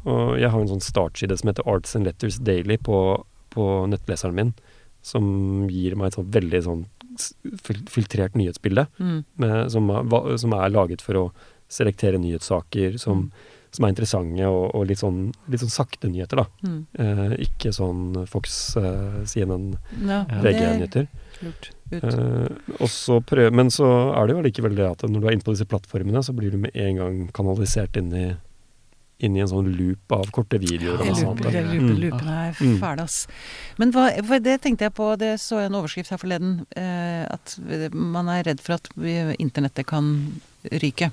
[0.07, 4.35] Og jeg har en sånn startside som heter Arts and Letters Daily på, på nettleseren
[4.35, 4.55] min,
[5.05, 6.85] som gir meg et sånn veldig sånn
[7.87, 9.25] filtrert nyhetsbilde, Mm.
[9.39, 9.91] med, som,
[10.41, 11.25] som er laget for å
[11.71, 13.29] selektere nyhetssaker som,
[13.75, 16.47] som er interessante, og, og litt, sånn, litt sånn sakte nyheter, da.
[16.67, 16.81] Mm.
[16.99, 19.77] Eh, ikke sånn Fox, eh, CNN,
[20.07, 21.09] Ja, er VG-nyheter.
[21.95, 22.49] Eh,
[23.29, 23.87] prøv, men så
[24.17, 26.51] er det jo allikevel det at når du er inne på disse plattformene, så blir
[26.55, 28.27] du med en gang kanalisert inn i,
[29.21, 30.99] inn i en sånn loop av korte videoer.
[31.01, 31.43] og annet.
[31.43, 32.29] på- jeg lurer Mm.
[32.29, 33.27] er fæle, ass.
[33.79, 37.27] Men hva, for det tenkte jeg på, det så jeg en overskrift her forleden, eh,
[37.31, 37.59] at
[37.95, 38.89] man er redd for at
[39.39, 40.41] internettet kan
[40.71, 41.13] ryke.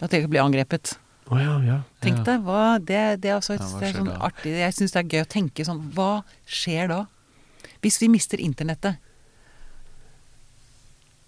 [0.00, 0.96] At det kan bli angrepet.
[1.28, 1.80] Å ja, ja.
[2.00, 4.18] Tenk deg, hva, det, det er også et, Ja, hva det er sånn da?
[4.28, 7.06] artig Jeg syns det er gøy å tenke sånn Hva skjer da?
[7.82, 8.96] Hvis vi mister internettet,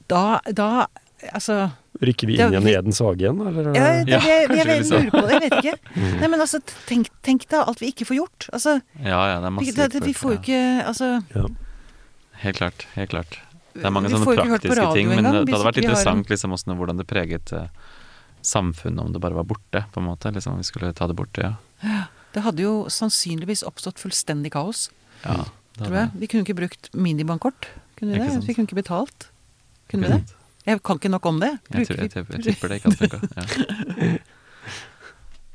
[0.08, 0.86] da, da
[1.34, 3.70] Altså Rykker vi inn igjen i Edens hage igjen, eller?
[3.74, 5.76] ja, det, det, jeg, jeg, jeg, lurer på det, jeg vet ikke.
[5.98, 6.12] Mm.
[6.20, 8.44] Nei, men altså, tenk, tenk deg alt vi ikke får gjort.
[8.54, 11.44] Altså, Ja, ja, det er masse det, det, vi får jo ikke Altså Ja.
[12.44, 12.84] Helt klart.
[12.94, 13.38] Helt klart.
[13.74, 16.78] Det er mange vi sånne praktiske ting, men engang, det hadde vært interessant liksom, hvordan,
[16.78, 17.66] hvordan det preget uh,
[18.46, 20.30] samfunnet om det bare var borte, på en måte.
[20.34, 21.56] Liksom, om vi skulle ta det bort, ja.
[22.36, 24.90] Det hadde jo sannsynligvis oppstått fullstendig kaos,
[25.24, 26.10] ja det tror jeg.
[26.18, 27.68] Vi kunne ikke brukt minibankkort.
[27.98, 28.32] Kunne vi det?
[28.32, 28.46] sant.
[28.48, 29.28] Vi kunne ikke betalt.
[29.90, 30.37] Kunne vi det?
[30.68, 31.50] Jeg kan ikke nok om det.
[31.72, 33.18] Jeg, tror, jeg, jeg tipper det ikke hadde funka.
[33.34, 34.08] Ja.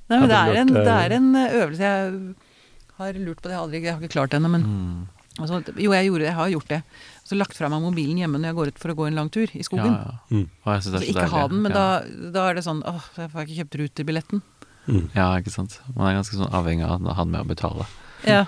[0.10, 1.90] Nei, men det er, en, det eh, er en øvelse.
[1.90, 4.52] Jeg har lurt på det, jeg aldri, jeg har ikke klart det ennå.
[4.54, 5.08] Men Mm.
[5.40, 6.82] altså, jo, jeg, gjorde, jeg har gjort det.
[7.24, 9.30] Så lagt fra meg mobilen hjemme når jeg går ut for å gå en lang
[9.34, 9.94] tur i skogen.
[9.96, 10.18] Ja, ja.
[10.30, 10.50] Mm.
[10.66, 11.78] Å, Så så ikke ha den, men ja.
[11.80, 14.44] da, da er det sånn åh, jeg får ikke kjøpt ruterbilletten.
[14.92, 15.06] Mm.
[15.16, 15.80] Ja, ikke sant.
[15.96, 17.88] Man er ganske sånn avhengig av å ha den med å betale.
[18.28, 18.44] Ja.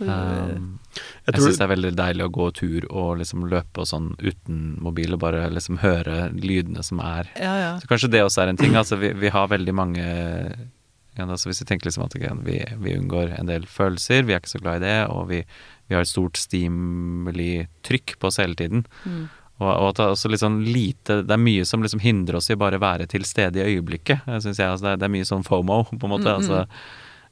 [0.00, 0.78] Um,
[1.26, 4.08] Jeg jeg syns det er veldig deilig å gå tur og liksom løpe og sånn
[4.18, 7.30] uten mobil, og bare liksom høre lydene som er.
[7.38, 7.70] Ja, ja.
[7.82, 8.76] Så kanskje det også er en ting.
[8.78, 10.04] Altså vi, vi har veldig mange
[11.18, 12.14] ja, altså Hvis vi tenker liksom at
[12.46, 15.40] vi, vi unngår en del følelser, vi er ikke så glad i det, og vi,
[15.90, 18.84] vi har et stort stimuli-trykk på oss hele tiden.
[19.02, 19.24] Mm.
[19.58, 22.78] Og, og det er sånn lite Det er mye som liksom hindrer oss i bare
[22.78, 24.22] være til stede i øyeblikket.
[24.38, 26.30] syns jeg, altså det, er, det er mye sånn fomo, på en måte.
[26.30, 26.36] Mm, -hmm.
[26.36, 26.66] altså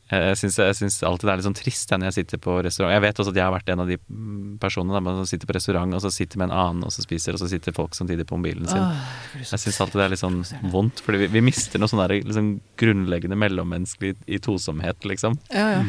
[0.06, 2.52] jeg syns, jeg syns alltid det er litt sånn trist jeg, når jeg sitter på
[2.62, 2.92] restaurant.
[2.94, 5.50] Jeg vet også at jeg har vært en av de mm, personene da, som sitter
[5.50, 7.96] på restaurant og så sitter med en annen og så spiser, og så sitter folk
[7.98, 8.78] samtidig på mobilen sin.
[8.78, 10.38] Åh, Jeg syns alltid det er litt sånn
[10.70, 15.40] vondt, fordi vi, vi mister noe sånn der liksom grunnleggende mellommenneskelig i tosomhet, liksom.
[15.50, 15.82] ja, ja.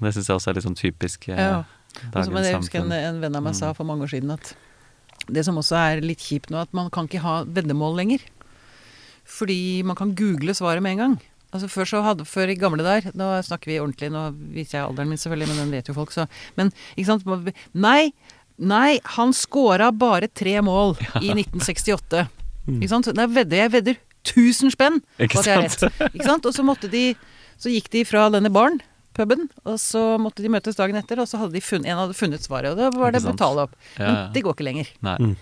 [0.00, 1.62] Det syns jeg også er litt sånn typisk eh, ja.
[2.10, 2.44] Dagens samfunn.
[2.46, 3.58] jeg husker en, en venn av meg Mm.
[3.60, 4.54] sa for mange år siden at
[5.28, 8.22] det som også er litt kjipt nå, at man kan ikke ha veddemål lenger.
[9.30, 11.16] Fordi man kan google svaret med en gang.
[11.50, 14.84] Altså Før så hadde, før i gamle der Nå snakker vi ordentlig, nå viser jeg
[14.86, 16.28] alderen min selvfølgelig, men den vet jo folk, så
[16.58, 18.12] Men ikke sant Nei!
[18.60, 20.90] Nei, han scora bare tre mål
[21.24, 22.26] i 1968.
[22.74, 23.08] Ikke sant?
[23.16, 25.86] Nei, vedder jeg vedder 1000 spenn på at jeg har sant?
[25.88, 26.10] rett.
[26.12, 26.44] Ikke sant?
[26.44, 27.14] Og så måtte de
[27.56, 28.78] Så gikk de fra denne baren,
[29.16, 32.16] puben, og så måtte de møtes dagen etter, og så hadde de funnet, en hadde
[32.16, 33.74] funnet svaret, og da var det å betale opp.
[33.98, 34.92] Ja, Men det går ikke lenger.
[35.04, 35.16] Nei.
[35.20, 35.34] Mm.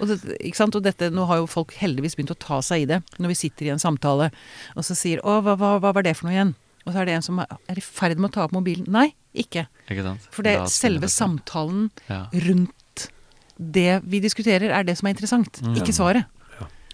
[0.00, 0.74] Og, det, ikke sant?
[0.74, 3.34] og dette, nå har jo folk heldigvis begynt å ta seg i det, når vi
[3.34, 4.30] sitter i en samtale,
[4.74, 6.54] og så sier 'Å, hva, hva, hva var det for noe igjen?'
[6.86, 7.46] Og så er det en som er
[7.78, 8.84] i ferd med å ta opp mobilen.
[8.88, 9.66] Nei, ikke.
[9.88, 10.20] Ikke sant?
[10.30, 12.26] For det, selve det- samtalen Ja.
[12.32, 13.08] rundt
[13.58, 15.76] det vi diskuterer, er det som er interessant, Mm.
[15.76, 16.26] ikke svaret.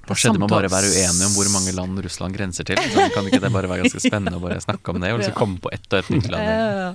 [0.07, 2.76] Hva skjedde med å bare være uenige om hvor mange land Russland grenser til?
[2.76, 5.34] Så kan ikke det bare være ganske spennende å bare snakke om det, og liksom
[5.42, 6.42] komme på ett og ett nytt land?
[6.44, 6.94] Ja,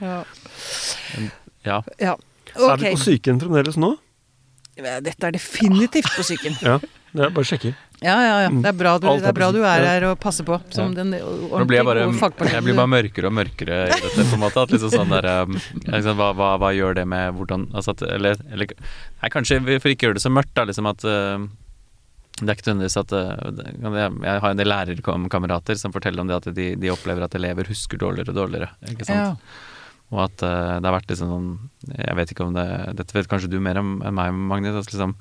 [0.00, 0.24] ja.
[1.64, 1.82] Ja.
[2.00, 2.16] ja.
[2.56, 3.96] Er vi på sykehjem fremdeles nå?
[4.76, 6.56] Dette er definitivt på psyken.
[6.62, 6.78] Ja.
[7.16, 7.76] Det er bare sjekker.
[8.04, 8.48] Ja, ja, ja.
[8.52, 11.68] Det er bra du, er, bra du er her og passer på, som den ordentlige
[11.70, 14.26] blir jeg, bare, jeg blir bare mørkere og mørkere i dette.
[14.28, 15.56] på en måte, at liksom sånn der, um,
[15.86, 19.94] liksom, hva, hva, hva gjør det med hvordan altså at, eller, eller nei, Kanskje for
[19.94, 20.66] ikke å gjøre det så mørkt, da.
[20.68, 21.46] Liksom at uh,
[22.42, 26.36] det er ikke nødvendigvis at uh, jeg har en del lærerkamerater som forteller om det
[26.42, 28.74] at de, de opplever at elever husker dårligere og dårligere.
[28.92, 29.24] Ikke sant?
[29.24, 29.72] Ja.
[30.14, 31.48] Og at uh, det har vært liksom sånn
[31.96, 32.66] Jeg vet ikke om det
[33.00, 34.76] Dette vet kanskje du mer om enn meg, Magnus.
[34.78, 35.16] At liksom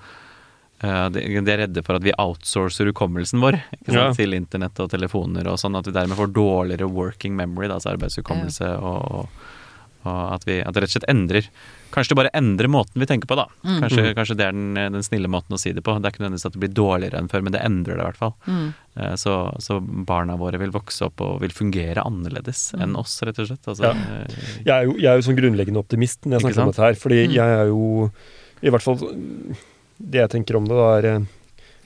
[0.84, 4.12] uh, de, de er redde for at vi outsourcer hukommelsen vår ikke sant, Ja.
[4.18, 7.94] til internett og telefoner, og sånn at vi dermed får dårligere working memory, da, altså
[7.96, 9.54] arbeidshukommelse, og, og
[10.10, 11.48] at vi at det rett og slett endrer
[11.96, 13.46] Kanskje det bare endrer måten vi tenker på, da.
[13.64, 13.78] Mm.
[13.80, 14.16] Kanskje, Mm.
[14.18, 15.94] kanskje det er den, den snille måten å si det på.
[15.96, 18.08] Det er ikke nødvendigvis at det blir dårligere enn før, men det endrer det i
[18.10, 18.34] hvert fall.
[18.48, 18.74] Mm.
[18.98, 22.82] Eh, Så, så barna våre vil vokse opp og vil fungere annerledes Mm.
[22.84, 23.64] enn oss, rett og slett.
[23.72, 23.92] Altså, Ja.
[23.92, 24.28] eh,
[24.66, 26.94] Jeg er jo, jeg er jo sånn grunnleggende optimist når jeg snakker om dette her.
[27.00, 27.32] Fordi Mm.
[27.32, 28.12] jeg er jo
[28.62, 28.98] I hvert fall
[30.02, 31.26] Det jeg tenker om det, da, er eh,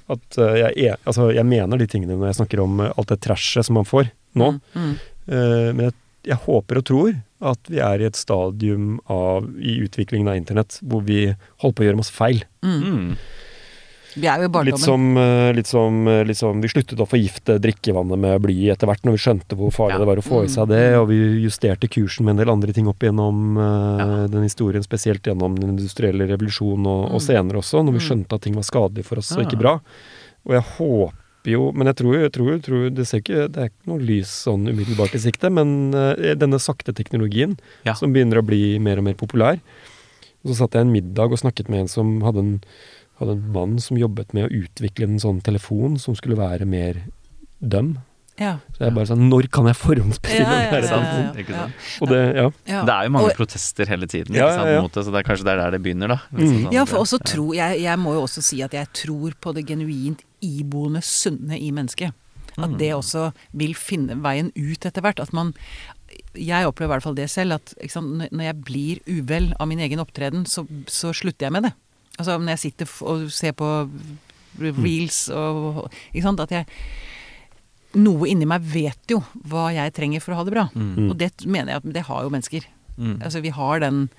[0.09, 3.63] at jeg, er, altså, jeg mener de tingene når jeg snakker om alt det trashet
[3.65, 4.59] som man får nå.
[4.74, 4.82] Mm.
[4.82, 5.76] mm.
[5.76, 5.93] Men jeg,
[6.28, 10.80] jeg håper og tror at vi er i et stadium av, i utviklingen av internett
[10.84, 11.30] hvor vi
[11.61, 12.43] holder på å gjøre masse feil.
[12.63, 12.82] Mm.
[12.84, 13.13] mm.
[14.20, 14.82] Vi er jo i Litt barndommen.
[14.82, 18.88] som, eh, litt som, eh, litt som Vi sluttet å forgifte drikkevannet med bly etter
[18.89, 19.99] hvert, når vi skjønte hvor farlig Ja.
[19.99, 22.74] det var å få i seg det, og vi justerte kursen med en del andre
[22.74, 24.28] ting opp gjennom eh, Ja.
[24.28, 27.28] den historien, spesielt gjennom den industrielle revolusjonen og, og Mm.
[27.30, 28.07] senere også, når vi Mm.
[28.09, 29.80] skjønte at ting var skadelig for oss og ikke bra.
[30.47, 31.13] Og jeg håper
[31.45, 34.27] jo Men jeg tror, jeg tror, tror det, ser ikke, det er ikke noe lys
[34.45, 37.93] sånn umiddelbart i sikte, men eh, denne sakte teknologien Ja.
[37.93, 39.59] som begynner å bli mer og mer populær.
[40.45, 42.51] Så satt jeg en middag og snakket med en som hadde en,
[43.19, 47.01] hadde en mann som jobbet med å utvikle en sånn telefon som skulle være mer
[47.59, 47.97] døm.
[48.39, 48.59] Ja.
[48.71, 51.65] Så jeg bare sånn Når kan jeg forhåndsbestille Ja, ja, ja, ja, Ikke ja.
[51.99, 52.45] Og det, ja.
[52.71, 52.83] Ja.
[52.87, 54.81] Det er jo mange Og- protester hele tiden Ja, ikke sant, ja, ja.
[54.85, 56.17] mot det, så det er kanskje det er der det begynner, da.
[56.31, 56.39] Mm.
[56.47, 59.53] Sånn, Ja, for også tro, jeg, jeg må jo også si at jeg tror på
[59.53, 62.13] det genuint iboende sunne i mennesket.
[62.57, 62.77] At Mm.
[62.77, 65.19] det også vil finne veien ut etter hvert.
[65.19, 65.53] At man
[66.35, 69.67] Jeg opplever i hvert fall det selv, at sant, når- når jeg blir uvel av
[69.67, 71.73] min egen opptreden, så, så slutter jeg med det.
[72.17, 73.89] Altså når jeg sitter og ser på
[74.59, 76.39] reels og Ikke sant.
[76.39, 76.65] At jeg
[77.97, 80.67] Noe inni meg vet jo hva jeg trenger for å ha det bra.
[80.75, 81.09] Mm.
[81.09, 82.67] Og det mener jeg at det har jo mennesker.
[82.99, 83.15] Mm.
[83.23, 84.09] Altså vi har den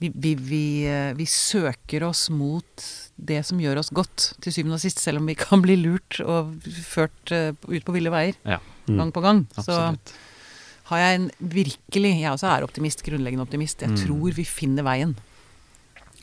[0.00, 2.84] vi, vi, vi, eh, vi søker oss mot
[3.20, 6.20] det som gjør oss godt, til syvende og sist, selv om vi kan bli lurt
[6.24, 6.54] og
[6.88, 8.96] ført eh, ut på ville veier Ja, Mm.
[8.96, 9.46] gang på gang.
[9.56, 10.10] absolutt.
[10.10, 13.80] Så har jeg en virkelig Jeg også er optimist, grunnleggende optimist.
[13.84, 13.96] Jeg Mm.
[14.06, 15.14] tror vi finner veien.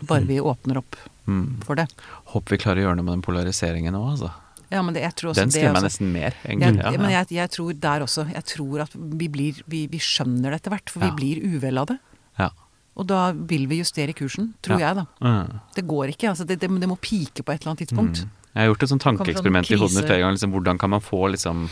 [0.04, 0.96] Bare vi åpner opp
[1.28, 1.62] Mm.
[1.64, 1.88] for det.
[2.34, 4.32] Håper vi klarer å gjøre noe med den polariseringen òg, altså.
[4.72, 6.84] Ja, men det, jeg tror også Den det skremmer meg nesten mer, jeg, egentlig.
[6.84, 10.52] Ja, Men jeg, jeg tror der også Jeg tror at vi blir Vi, vi skjønner
[10.52, 11.10] det etter hvert, for Ja.
[11.12, 12.00] vi blir uvel av det.
[12.40, 12.50] Ja.
[12.98, 14.88] Og da vil vi justere kursen, tror Ja.
[14.94, 15.06] jeg, da.
[15.22, 15.60] Mm.
[15.76, 16.30] Det går ikke.
[16.34, 18.24] altså Det, det, det må pike på et eller annet tidspunkt.
[18.26, 18.30] Mm.
[18.56, 20.34] Jeg har gjort et sånt tankeeksperiment sånn i hodet mitt flere ganger.
[20.40, 21.70] Liksom, hvordan kan man få liksom,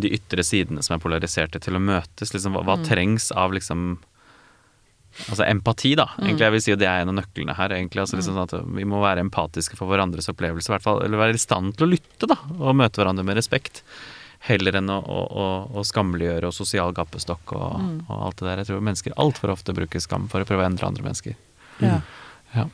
[0.00, 2.32] de ytre sidene som er polariserte, til å møtes?
[2.32, 2.84] Liksom, hva, hva Mm.
[2.88, 3.98] trengs av liksom
[5.30, 6.10] Altså empati, da.
[6.20, 7.70] Egentlig jeg vil si at Det er en av nøklene her.
[7.72, 11.16] egentlig, altså liksom sånn at Vi må være empatiske for hverandres opplevelse, hvert fall, eller
[11.16, 13.80] være i stand til å lytte da, og møte hverandre med respekt.
[14.46, 18.60] Heller enn å, å, å, skammeliggjøre og sosial gappestokk og, og alt det der.
[18.62, 21.34] Jeg tror mennesker altfor ofte bruker skam for å prøve å endre andre mennesker.
[21.82, 22.00] Ja.
[22.54, 22.68] Ja.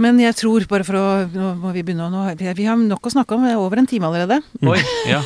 [0.00, 3.06] Men jeg tror, bare for å Nå må vi begynne å nå, vi, har nok
[3.06, 4.40] å snakke om, det er over en time allerede.
[4.64, 4.78] Oi,
[5.10, 5.20] ja.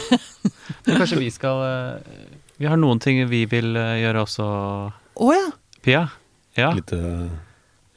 [0.87, 2.29] Men kanskje vi skal eh,
[2.61, 4.47] Vi har noen ting vi vil eh, gjøre også,
[5.23, 5.47] Å ja!
[5.87, 6.07] Pia?
[6.57, 7.29] Ja, Litt eh,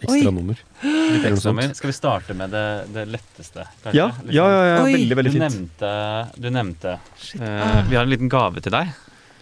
[0.08, 0.20] Oi.
[0.20, 0.56] ekstra nummer.
[0.84, 1.76] litt ekstra sånt.
[1.76, 3.66] Skal vi starte med det, det letteste?
[3.84, 3.93] kanskje?
[3.97, 4.93] Ja, ja, sånn- ja, ja Oi.
[4.93, 5.43] veldig, veldig Du fint.
[5.52, 5.91] nevnte,
[6.39, 7.41] du nevnte Shit.
[7.41, 7.82] eh, Ah.
[7.89, 8.88] Vi har en liten gave til deg.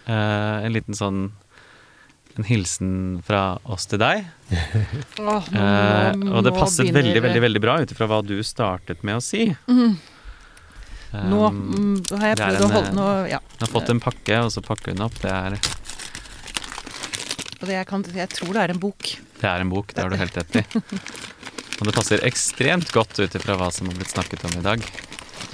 [0.08, 1.30] Uh, en liten sånn
[2.38, 4.24] En hilsen fra oss til deg.
[5.18, 9.02] Nå- Eh, og det passet begynner- veldig veldig, veldig bra ut ifra hva du startet
[9.02, 9.48] med å si.
[9.66, 9.96] Mm.
[11.32, 11.58] Nå Um,
[12.04, 13.38] mm, har jeg prøvd en, å holde noe nå, ja.
[13.40, 15.14] Hun har fått en pakke, og så pakker hun opp.
[15.18, 15.58] Det er,
[17.60, 19.16] Og det jeg, kan, jeg tror det er en bok.
[19.38, 20.64] Det er en bok, det har du helt rett i.
[21.78, 24.82] Og det passer ekstremt godt ut ifra hva som har blitt snakket om i dag.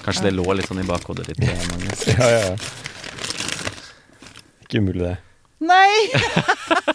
[0.04, 2.06] Kanskje det lå litt sånn i bakhodet ditt, eh, Magnus.
[2.14, 2.56] Ja, ja, ja.
[4.64, 5.16] Ikke umulig, det.
[5.64, 5.92] Nei!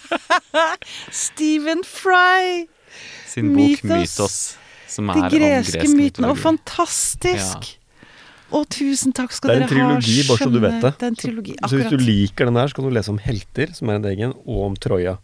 [1.25, 2.65] Stephen Fry!
[3.29, 3.93] Sin bok Mythos.
[3.93, 4.39] Mythos
[4.89, 6.31] som er om greske gresk mytene.
[6.33, 7.37] Og fantastisk!
[7.37, 7.75] fantastisk!
[8.49, 9.69] Å, tusen takk skal dere ha.
[9.69, 10.91] Det er en trilogi, bare så du vet det.
[10.97, 13.73] Det en trilogi, Så hvis du liker den her, så kan du lese om helter,
[13.77, 15.19] som er en egen, og om Troja.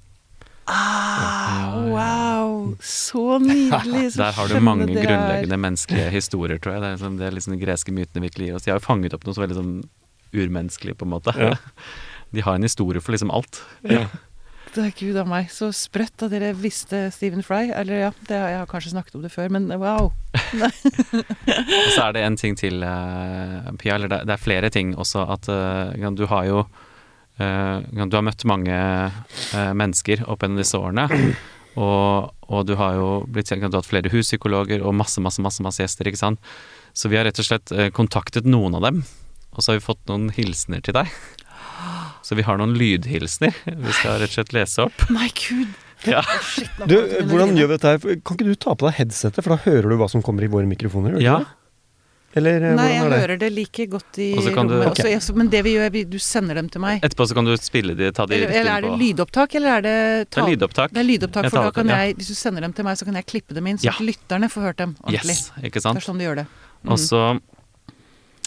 [0.66, 2.76] Ah, wow!
[2.82, 4.14] Så nydelig.
[4.14, 6.82] Så Der har du mange grunnleggende menneskelige historier, tror jeg.
[6.82, 8.66] Det er, liksom, det er liksom de greske mytene virkelig gir oss.
[8.66, 9.76] De har jo fanget opp noe så veldig sånn
[10.36, 11.36] urmenneskelig, på en måte.
[11.40, 11.56] Ja.
[12.36, 13.62] De har en historie for liksom alt.
[13.88, 14.08] Ja.
[14.76, 17.70] Det er Gud av meg, så sprøtt at dere visste Stephen Fry.
[17.72, 20.10] Eller ja, det jeg har kanskje snakket om det før, men wow.
[21.86, 24.92] Og så er det en ting til, eh, Pia, eller det, det er flere ting
[25.00, 25.24] også.
[25.38, 26.66] At eh, du har jo
[27.38, 31.10] Du har møtt mange eh, mennesker opp gjennom disse årene.
[31.76, 35.44] Og, og du har jo blitt kjent, du har hatt flere huspsykologer og masse, masse,
[35.44, 36.54] masse, masse gjester, ikke sant.
[36.96, 39.02] Så vi har rett og slett eh, kontaktet noen av dem,
[39.52, 41.12] og så har vi fått noen hilsener til deg.
[42.26, 45.04] Så vi har noen lydhilsener vi skal rett og slett lese opp.
[45.16, 45.76] My Gud.
[46.10, 46.22] Ja.
[46.86, 46.96] Du,
[47.28, 48.18] hvordan gjør vi dette her?
[48.26, 50.50] Kan ikke du ta på deg headsetet, for da hører du hva som kommer i
[50.52, 51.20] våre mikrofoner?
[51.20, 51.40] Ja.
[51.42, 51.65] ikke det?
[52.36, 53.20] Eller eh, Nei, jeg hvordan er det?
[53.24, 55.16] hører det like godt i Og så du- okay.
[55.16, 57.00] Også, men det vi gjør, vi, du sender dem til meg.
[57.02, 59.82] Etterpå så kan du spille de, ta de Eller, eller er det lydopptak, eller er
[59.82, 60.92] det Det er lydopptak.
[60.92, 62.02] Det er lydopptak, for da kan ja.
[62.04, 63.94] jeg, hvis du sender dem til meg, så kan jeg klippe dem inn, så Ja.
[64.00, 65.38] lytterne får hørt dem ordentlig.
[65.40, 66.48] Yes, ikke Det er sånn de gjør det.
[66.84, 66.92] Mm.
[66.92, 67.40] Og så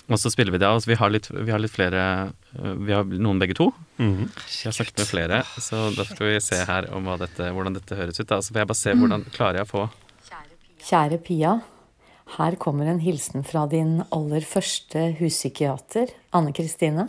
[0.09, 0.79] og så spiller vi det av.
[0.79, 3.75] Altså, vi, har litt, vi har litt flere øh, Vi har noen begge to.
[4.01, 4.29] Mhm.
[4.49, 7.75] Jeg har snakket med flere, så da skal vi se her om hva dette, hvordan
[7.77, 8.27] dette høres ut.
[8.27, 8.39] Da.
[8.41, 8.85] Så får jeg bare Mm.
[8.85, 9.91] se hvordan klarer jeg å få
[10.89, 11.61] Kjære Pia.
[12.37, 17.09] Her kommer en hilsen fra din aller første huspsykiater, Anne Kristine.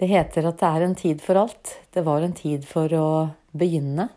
[0.00, 1.76] Det heter at det er en tid for alt.
[1.92, 3.08] Det var en tid for å
[3.52, 4.08] begynne.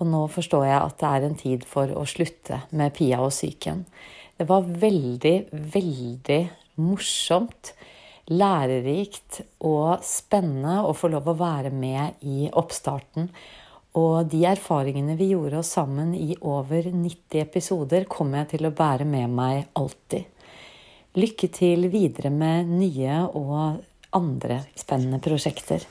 [0.00, 3.30] Og nå forstår jeg at det er en tid for å slutte med Pia og
[3.34, 3.84] psyken.
[4.34, 6.40] Det var veldig, veldig
[6.82, 7.74] morsomt,
[8.32, 13.28] lærerikt og spennende å få lov å være med i oppstarten.
[13.94, 18.74] Og de erfaringene vi gjorde oss sammen i over 90 episoder, kommer jeg til å
[18.74, 20.26] bære med meg alltid.
[21.14, 23.84] Lykke til videre med nye og
[24.14, 25.84] andre spennende prosjekter.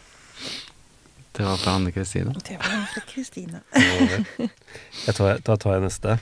[1.33, 2.33] Det var fra Anne Kristine.
[2.43, 3.63] Det var fra Kristine.
[5.05, 6.17] Jeg tar, da tar jeg neste.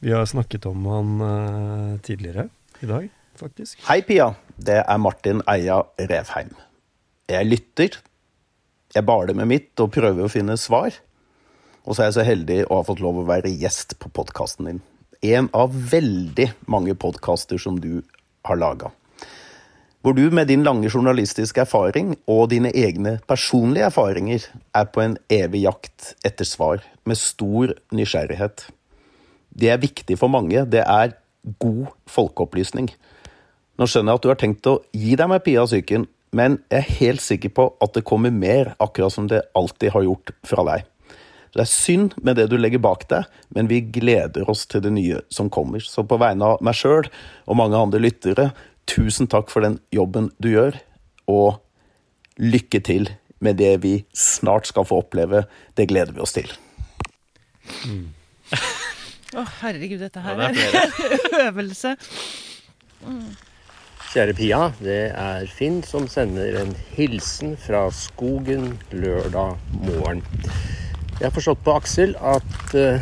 [0.00, 2.46] Vi har snakket om han uh, tidligere
[2.80, 3.82] i dag, faktisk.
[3.90, 4.30] Hei, Pia.
[4.56, 6.54] Det er Martin Eia Revheim.
[7.28, 8.00] Jeg lytter.
[8.92, 10.92] Jeg baler med mitt og prøver å finne svar.
[11.82, 14.68] Og så er jeg så heldig å ha fått lov å være gjest på podkasten
[14.68, 14.82] din.
[15.22, 18.02] En av veldig mange podkaster som du
[18.46, 18.90] har laga.
[20.02, 25.14] Hvor du med din lange journalistiske erfaring og dine egne personlige erfaringer er på en
[25.30, 28.66] evig jakt etter svar, med stor nysgjerrighet.
[29.54, 30.64] Det er viktig for mange.
[30.66, 31.14] Det er
[31.62, 32.90] god folkeopplysning.
[33.78, 36.80] Nå skjønner jeg at du har tenkt å gi deg med Pia Psyken, men jeg
[36.80, 40.64] er helt sikker på at det kommer mer, akkurat som det alltid har gjort fra
[40.70, 40.86] deg.
[41.52, 44.94] Det er synd med det du legger bak deg, men vi gleder oss til det
[44.94, 45.84] nye som kommer.
[45.84, 47.10] Så på vegne av meg sjøl
[47.44, 48.48] og mange andre lyttere,
[48.88, 50.80] tusen takk for den jobben du gjør,
[51.28, 51.60] og
[52.40, 53.12] lykke til
[53.44, 55.44] med det vi snart skal få oppleve.
[55.76, 56.48] Det gleder vi oss til.
[59.32, 61.96] Å, herregud, dette her Ja, det er øvelse.
[64.12, 69.54] Kjære Pia, det er Finn som sender en hilsen fra skogen lørdag
[69.86, 70.20] morgen.
[71.16, 73.00] Jeg har forstått på Aksel at eh,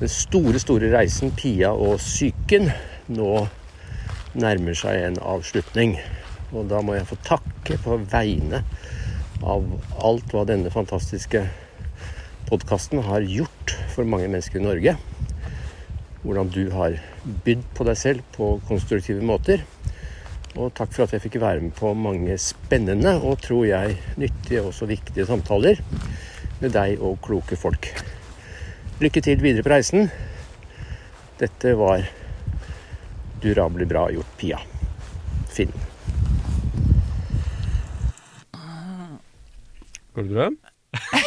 [0.00, 2.66] den store, store reisen Pia og psyken
[3.14, 3.44] nå
[4.34, 5.94] nærmer seg en avslutning.
[6.50, 8.64] Og da må jeg få takke på vegne
[9.38, 9.70] av
[10.02, 11.46] alt hva denne fantastiske
[12.50, 14.98] podkasten har gjort for mange mennesker i Norge.
[16.22, 16.96] Hvordan du har
[17.44, 19.64] bydd på deg selv på konstruktive måter.
[20.52, 24.60] Og takk for at jeg fikk være med på mange spennende og tror jeg nyttige
[24.60, 25.80] og også viktige samtaler
[26.60, 27.88] med deg og kloke folk.
[29.02, 30.10] Lykke til videre på reisen.
[31.40, 32.04] Dette var
[33.42, 34.60] durabelig bra gjort, Pia.
[35.50, 35.72] Finn.
[40.12, 40.50] Går det bra?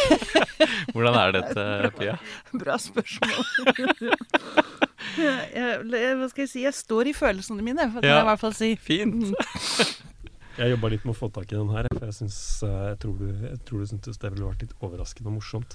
[0.94, 2.18] Hvordan er dette, Pia?
[2.54, 4.76] Bra spørsmål.
[5.56, 6.64] jeg, jeg, hva skal jeg si?
[6.66, 8.18] Jeg står i følelsene mine, for det kan Ja.
[8.22, 8.74] jeg i hvert fall si.
[8.76, 9.32] Fint.
[10.56, 13.00] Jeg jobba litt med å få tak i den her, for jeg, syns, eh, jeg
[13.04, 15.74] tror du, jeg tror du syntes det ville vært litt overraskende og morsomt.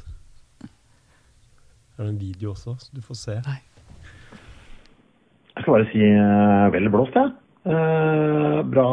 [0.64, 3.34] Det er en video også, så du får se.
[3.44, 3.58] Nei.
[5.52, 7.34] Jeg skal bare si eh, vel blåst, jeg.
[7.68, 8.86] Eh, bra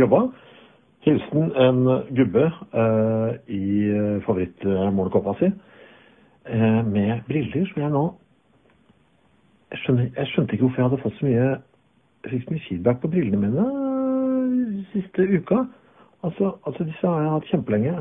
[0.00, 0.22] jobba.
[1.04, 1.84] Hilsen en
[2.16, 3.62] gubbe eh, i
[4.24, 5.52] favorittmålekåpa si.
[6.48, 8.06] Eh, med briller som jeg nå
[9.74, 11.48] jeg, skjønner, jeg skjønte ikke hvorfor jeg hadde fått så mye
[12.30, 13.64] fikk så mye feedback på brillene mine
[14.74, 15.64] de siste uka.
[16.24, 17.94] Altså, altså disse har jeg hatt kjempelenge.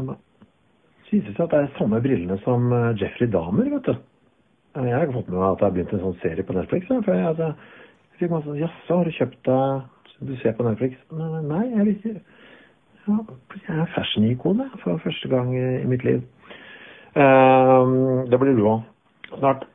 [1.04, 3.98] Det viser det seg at det er samme brillene som eh, Jeffrey Dahmer, vet du.
[4.78, 6.56] Eh, Jeg har ikke fått med meg at det har begynt en sånn serie på
[6.58, 6.88] Netflix.
[6.90, 7.50] For jeg, altså,
[8.14, 11.04] jeg fikk masse sånn Jaså, har du kjøpt deg Du ser på Netflix?
[11.12, 12.16] Nei, nei jeg vil ikke
[13.04, 13.18] ja,
[13.60, 16.22] Jeg er fashion-ikon jeg, for første gang i, mitt liv.
[17.20, 18.86] Ehm, det blir du òg
[19.36, 19.68] snart.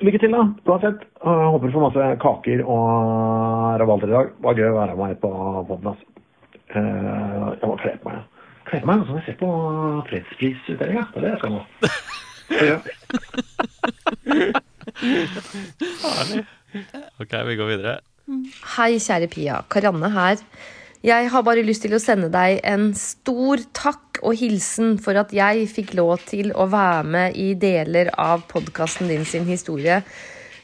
[0.00, 0.42] Lykke til, da.
[0.66, 1.02] Uansett.
[1.20, 2.80] Jeg håper du får masse kaker og
[3.82, 4.26] rabalder i dag.
[4.32, 5.30] Det var gøy å være med på
[5.68, 5.88] podden.
[5.92, 6.04] Altså.
[6.72, 8.22] Eh, jeg må kle på meg.
[8.70, 9.50] Kle på meg sånn jeg ser på
[10.08, 11.04] fredsprisutdelinga.
[11.12, 11.62] Det er det jeg skal nå.
[12.52, 12.78] Ja.
[17.20, 17.98] Ok, vi går videre.
[18.76, 19.58] Hei, kjære Pia.
[19.72, 20.40] Karianne her.
[21.04, 25.34] Jeg har bare lyst til å sende deg en stor takk og hilsen for at
[25.34, 30.02] jeg fikk lov til å være med i deler av podkasten din sin historie.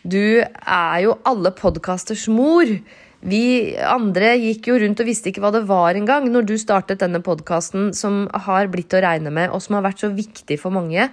[0.02, 2.70] Du er jo alle podkasters mor.
[3.18, 3.42] Vi
[3.82, 7.20] andre gikk jo rundt og visste ikke hva det var engang når du startet denne
[7.24, 11.10] podkasten som har blitt å regne med, og som har vært så viktig for mange.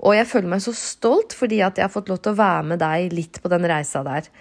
[0.00, 2.68] Og jeg føler meg så stolt fordi at jeg har fått lov til å være
[2.72, 4.32] med deg litt på den reisa der.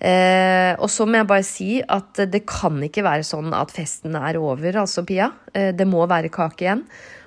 [0.00, 4.16] Eh, og så må jeg bare si at det kan ikke være sånn at festen
[4.16, 5.28] er over, altså, Pia.
[5.52, 6.86] Eh, det må være kake igjen.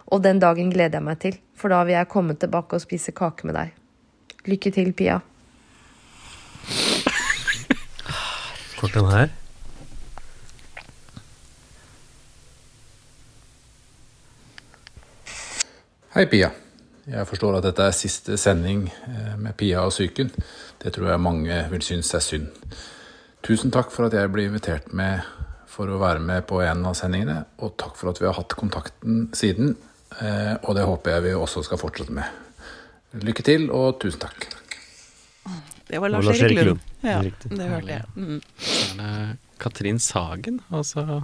[0.10, 3.14] Og den dagen gleder jeg meg til, for da vil jeg komme tilbake og spise
[3.16, 3.78] kake med deg.
[4.50, 5.22] Lykke til, Pia.
[8.80, 9.30] Kort den her.
[16.14, 16.52] Hei, Pia.
[17.10, 20.30] Jeg forstår at dette er siste sending eh, med Pia og psyken.
[20.84, 22.48] Det tror jeg mange vil synes er synd.
[23.44, 25.24] Tusen takk for at jeg ble invitert med
[25.74, 28.54] for å være med på en av sendingene, og takk for at vi har hatt
[28.60, 29.76] kontakten siden.
[30.22, 32.24] eh, Og det håper jeg vi også skal fortsette med.
[33.14, 34.48] Lykke til, og tusen takk.
[35.88, 36.80] Det var Det var Lars Erik Lund.
[37.04, 38.04] Ja, det hørte jeg.
[38.16, 38.42] Mm.
[38.98, 41.24] Det Katrin Sagen, altså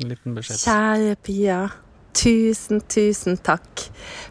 [0.00, 0.58] en liten beskjed.
[0.62, 1.68] Kjære Pia.
[2.12, 3.86] Tusen, tusen takk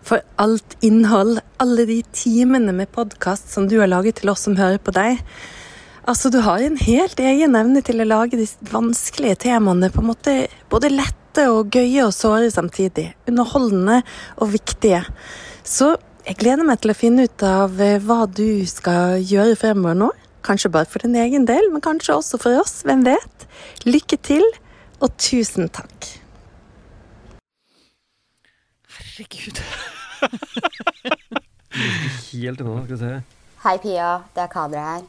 [0.05, 4.57] for alt innhold, alle de timene med podkast som du har laget til oss som
[4.59, 5.17] hører på deg.
[6.05, 10.09] Altså, du har en helt egen evne til å lage de vanskelige temaene på en
[10.11, 10.35] måte
[10.69, 13.11] både lette og gøye og såre samtidig.
[13.29, 14.01] Underholdende
[14.37, 15.03] og viktige.
[15.65, 15.95] Så
[16.25, 20.09] jeg gleder meg til å finne ut av eh, hva du skal gjøre fremover nå.
[20.45, 22.81] Kanskje bare for din egen del, men kanskje også for oss.
[22.85, 23.45] Hvem vet?
[23.89, 24.45] Lykke til,
[25.01, 26.20] og tusen takk.
[29.21, 29.61] Herregud.
[32.31, 33.21] Helt unna, skal vi se.
[33.63, 34.23] Hei, Pia.
[34.33, 35.03] Det er Kadra her.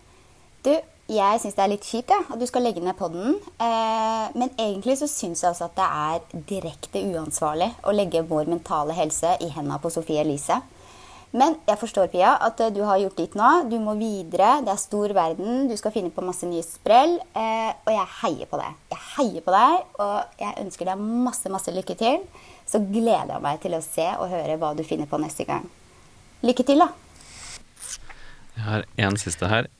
[0.65, 0.73] Du,
[1.13, 3.39] jeg syns det er litt kjipt ja, at du skal legge ned podden.
[3.57, 8.53] Eh, men egentlig så syns jeg også at det er direkte uansvarlig å legge vår
[8.53, 10.61] mentale helse i hendene på Sofie Elise.
[11.33, 13.51] Men jeg forstår, Pia, at eh, du har gjort ditt nå.
[13.71, 14.59] Du må videre.
[14.67, 15.67] Det er stor verden.
[15.71, 17.15] Du skal finne på masse nye sprell.
[17.33, 18.75] Eh, og jeg heier på deg.
[18.93, 22.21] Jeg heier på deg, og jeg ønsker deg masse, masse lykke til.
[22.69, 25.65] Så gleder jeg meg til å se og høre hva du finner på neste gang.
[26.45, 26.91] Lykke til, da.
[28.53, 29.71] Jeg har en siste her.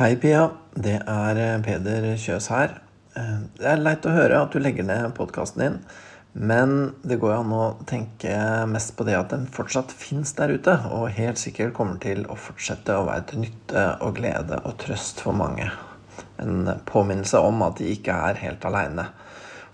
[0.00, 0.48] Hei, Pia.
[0.74, 2.80] Det er eh, Peder Kjøs her.
[3.14, 5.78] Eh, Det er leit å høre at du legger ned podkasten din,
[6.32, 8.32] men det går jo an å tenke
[8.70, 12.38] mest på det at den fortsatt fins der ute, og helt sikkert kommer til å
[12.40, 15.68] fortsette å være til nytte og glede og trøst for mange.
[16.40, 19.10] En påminnelse om at de ikke er helt aleine.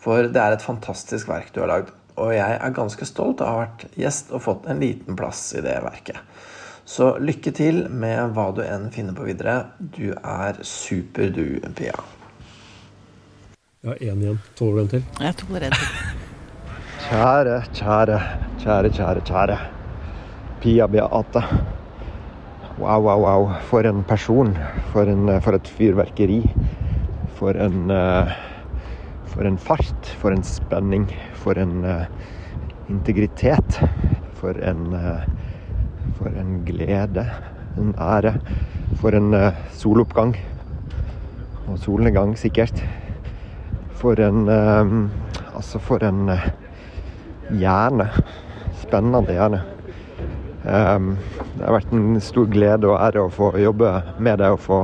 [0.03, 3.49] For det er et fantastisk verk du har lagd, og jeg er ganske stolt av
[3.49, 6.19] å ha vært gjest og fått en liten plass i det verket.
[6.89, 9.61] Så lykke til med hva du enn finner på videre.
[9.79, 11.99] Du er super, du, Pia.
[13.85, 14.41] Jeg har én igjen.
[14.59, 15.05] Tåler du en til?
[15.23, 16.25] Jeg tåler en til.
[17.09, 18.17] Kjære, kjære,
[18.61, 19.55] kjære, kjære, kjære.
[20.61, 21.41] Pia Beate.
[22.79, 23.53] Wow, wow, wow.
[23.71, 24.53] For en person.
[24.93, 26.43] For, en, for et fyrverkeri.
[27.39, 28.29] For en uh,
[29.25, 30.13] For en fart.
[30.21, 31.09] For en spenning.
[31.33, 32.05] For en uh,
[32.91, 33.81] integritet.
[34.35, 35.25] For en uh,
[36.21, 37.25] For en glede.
[37.79, 38.35] En ære.
[39.01, 40.37] For en eh, soloppgang.
[41.69, 42.85] Og solnedgang, sikkert.
[43.97, 44.97] For en eh,
[45.57, 46.29] Altså, for en
[47.51, 48.09] hjerne.
[48.83, 49.63] Spennende gjerne.
[50.69, 51.13] Um,
[51.57, 54.81] det har vært en stor glede og ære å få jobbe med deg og få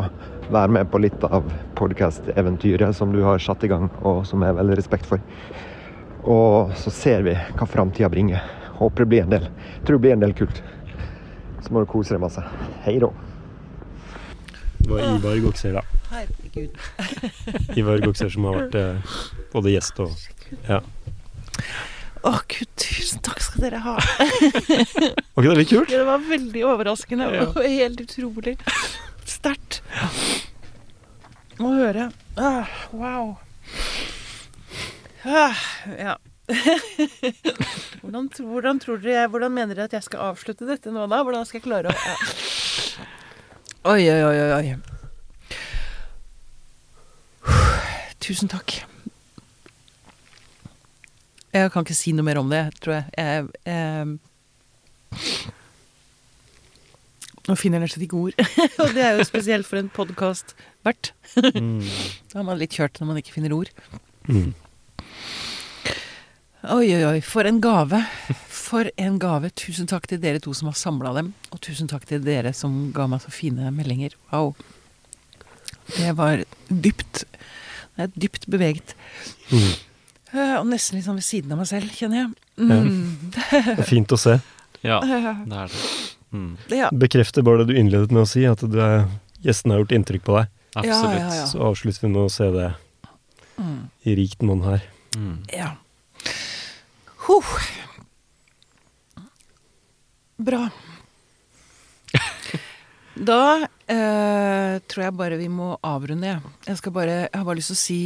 [0.53, 1.47] være med på litt av
[1.77, 5.23] podkast-eventyret som du har satt i gang, og som jeg har veldig respekt for.
[6.25, 8.45] Og så ser vi hva framtida bringer.
[8.79, 9.49] Håper det blir en del.
[9.85, 10.63] Tror det blir en del kult.
[11.65, 12.45] Så må du kose deg masse.
[12.85, 13.11] Hei da.
[14.79, 15.85] Det var Ivar Gokser, da.
[16.13, 16.77] Herregud.
[17.81, 19.19] Ivar Gokser som har vært eh,
[19.53, 20.13] både gjest og
[20.69, 20.83] Ja.
[22.25, 23.95] Å gud, tusen takk skal dere ha.
[24.01, 25.91] Var ikke det litt kult?
[25.93, 27.43] Det var veldig overraskende Ja.
[27.51, 28.55] og helt utrolig
[29.29, 29.83] sterkt
[31.61, 32.09] å høre.
[32.41, 33.37] Ah, wow.
[35.25, 35.61] Ah,
[35.99, 36.17] ja.
[38.03, 41.23] hvordan, hvordan, tror dere, hvordan mener dere at jeg skal avslutte dette nå, da?
[41.25, 42.17] Hvordan skal jeg klare å ja.
[43.85, 44.69] Oi, oi, oi, oi.
[48.25, 48.81] Tusen takk.
[51.55, 53.05] Jeg kan ikke si noe mer om det, tror jeg.
[53.15, 54.19] jeg, jeg
[57.45, 58.35] nå finner jeg nesten ikke ord.
[58.83, 61.13] Og det er jo spesielt for en podkast-vert.
[61.55, 61.83] Mm.
[62.33, 63.71] Da er man litt kjørt når man ikke finner ord.
[64.27, 64.55] Mm.
[66.73, 67.19] Oi, oi, oi.
[67.23, 68.01] For en gave.
[68.49, 69.53] For en gave.
[69.61, 71.35] Tusen takk til dere to som har samla dem.
[71.53, 74.17] Og tusen takk til dere som ga meg så fine meldinger.
[74.33, 74.55] Wow.
[75.93, 77.27] Det var dypt
[77.95, 78.97] Jeg er dypt beveget.
[79.53, 79.75] Mm.
[80.35, 82.31] Eh, Og nesten litt sånn ved siden av meg selv, kjenner jeg.
[82.59, 82.79] Ja.
[82.83, 83.31] Mm.
[83.35, 84.39] Det er fint å se.
[84.85, 85.17] Ja, det
[85.57, 85.79] er det.
[86.35, 86.49] Mm.
[86.69, 86.91] Ja.
[86.93, 89.07] Bekrefter bare det du innledet med å si, at du er,
[89.47, 90.51] gjesten har gjort inntrykk på deg.
[90.77, 91.15] Absolutt.
[91.15, 91.47] Ja, ja, ja.
[91.49, 92.67] Så avslutter vi med å se det
[93.57, 93.79] Mm.
[94.05, 94.83] i rikt monn her.
[95.17, 95.37] Mm.
[95.55, 95.71] Ja.
[97.29, 97.53] Huh.
[100.37, 100.65] Bra.
[103.15, 103.41] Da
[103.87, 106.43] eh, tror jeg bare vi må avrunde, jeg.
[106.67, 107.99] Jeg, skal bare, jeg har bare lyst til å si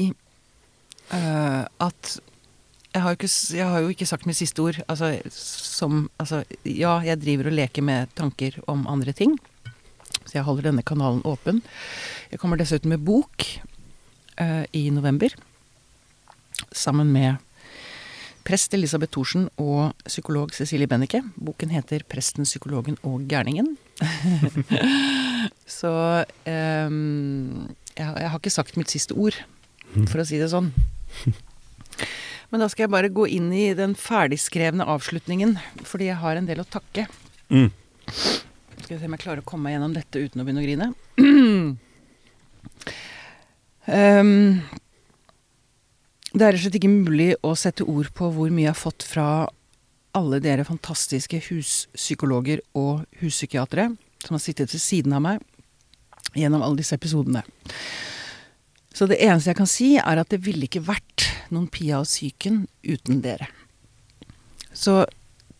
[1.15, 2.19] eh, at
[2.95, 4.79] jeg har, ikke, jeg har jo ikke sagt mitt siste ord.
[4.89, 9.37] Altså, som, altså, ja, jeg driver og leker med tanker om andre ting.
[10.25, 11.61] Så jeg holder denne kanalen åpen.
[12.33, 13.45] Jeg kommer dessuten med bok
[14.41, 15.37] uh, i november.
[16.73, 17.39] Sammen med
[18.49, 21.21] prest Elisabeth Thorsen og psykolog Cecilie Bennike.
[21.37, 23.77] Boken heter 'Presten, psykologen og gærningen'.
[25.79, 29.37] Så um, jeg, jeg har ikke sagt mitt siste ord,
[30.09, 30.73] for å si det sånn.
[32.51, 36.49] Men da skal jeg bare gå inn i den ferdigskrevne avslutningen, fordi jeg har en
[36.49, 37.05] del å takke.
[37.53, 37.69] Mm.
[38.09, 40.69] Skal vi se om jeg klarer å komme meg gjennom dette uten å begynne å
[40.69, 40.87] grine.
[43.85, 44.63] um,
[46.39, 48.81] det er rett og slett ikke mulig å sette ord på hvor mye jeg har
[48.81, 49.29] fått fra
[50.17, 53.91] alle dere fantastiske huspsykologer og huspsykiatere
[54.25, 55.45] som har sittet ved siden av meg
[56.37, 57.45] gjennom alle disse episodene.
[58.99, 62.09] Så det eneste jeg kan si, er at det ville ikke vært noen Pia og
[62.09, 63.47] psyken uten dere.
[64.75, 65.05] Så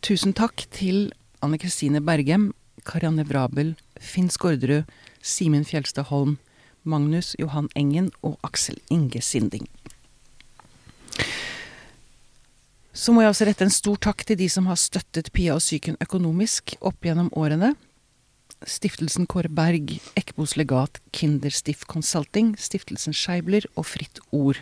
[0.03, 2.49] tusen takk til Anne Kristine Bergem,
[2.83, 4.91] Karianne Vrabel, Finn Skårderud,
[5.23, 6.41] Simen Fjelstad Holm,
[6.83, 9.71] Magnus Johan Engen og Aksel Inge Sinding.
[12.91, 15.63] Så må jeg også rette en stor takk til de som har støttet Pia og
[15.63, 17.77] psyken økonomisk opp gjennom årene.
[18.67, 24.59] Stiftelsen Kåre Berg, Eckbos legat, Kinderstiff Consulting, Stiftelsen Scheibler og Fritt Ord.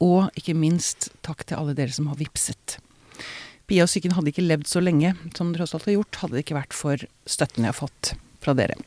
[0.00, 2.78] Og ikke minst takk til alle dere som har vipset.
[3.68, 6.38] Pia og psyken hadde ikke levd så lenge som dere tross alt har gjort, hadde
[6.38, 8.78] det ikke vært for støtten jeg har fått fra dere.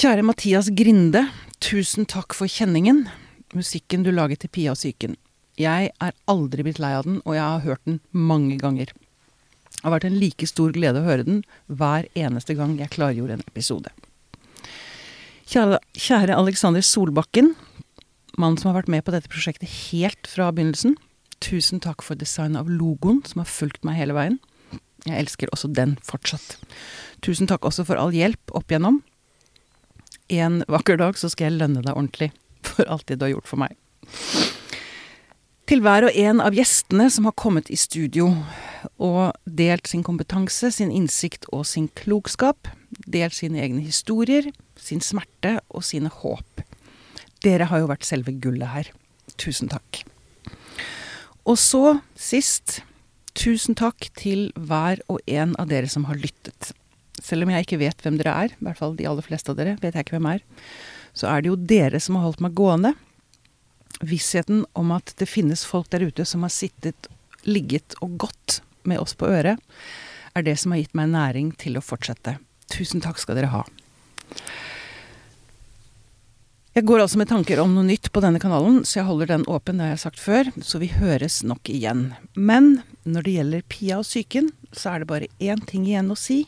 [0.00, 1.26] Kjære Mathias Grinde,
[1.60, 3.04] tusen takk for kjenningen.
[3.52, 5.18] Musikken du laget til Pia og psyken.
[5.60, 8.94] Jeg er aldri blitt lei av den, og jeg har hørt den mange ganger.
[9.78, 13.38] Det har vært en like stor glede å høre den hver eneste gang jeg klargjorde
[13.38, 13.92] en episode.
[15.50, 17.54] Kjære, kjære Alexander Solbakken,
[18.38, 20.98] mannen som har vært med på dette prosjektet helt fra begynnelsen.
[21.40, 24.38] Tusen takk for designet av logoen, som har fulgt meg hele veien.
[25.08, 26.58] Jeg elsker også den fortsatt.
[27.24, 29.00] Tusen takk også for all hjelp opp igjennom.
[30.30, 32.30] En vakker dag så skal jeg lønne deg ordentlig
[32.68, 33.74] for alt det du har gjort for meg.
[35.70, 38.32] Til hver og en av gjestene som har kommet i studio
[38.98, 42.66] og delt sin kompetanse, sin innsikt og sin klokskap,
[43.06, 46.64] delt sine egne historier, sin smerte og sine håp.
[47.46, 48.90] Dere har jo vært selve gullet her.
[49.38, 50.00] Tusen takk.
[51.46, 52.80] Og så, sist,
[53.38, 56.72] tusen takk til hver og en av dere som har lyttet.
[57.22, 59.62] Selv om jeg ikke vet hvem dere er, i hvert fall de aller fleste av
[59.62, 60.42] dere, vet jeg ikke hvem er,
[61.14, 62.96] så er det jo dere som har holdt meg gående.
[64.00, 67.08] Vissheten om at det finnes folk der ute som har sittet,
[67.44, 69.60] ligget og gått med oss på øret,
[70.34, 72.38] er det som har gitt meg næring til å fortsette.
[72.70, 73.64] Tusen takk skal dere ha.
[76.70, 79.46] Jeg går altså med tanker om noe nytt på denne kanalen, så jeg holder den
[79.50, 82.12] åpen, det har jeg sagt før, så vi høres nok igjen.
[82.38, 86.18] Men når det gjelder Pia og psyken, så er det bare én ting igjen å
[86.18, 86.44] si.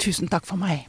[0.00, 0.88] Tusen takk for meg.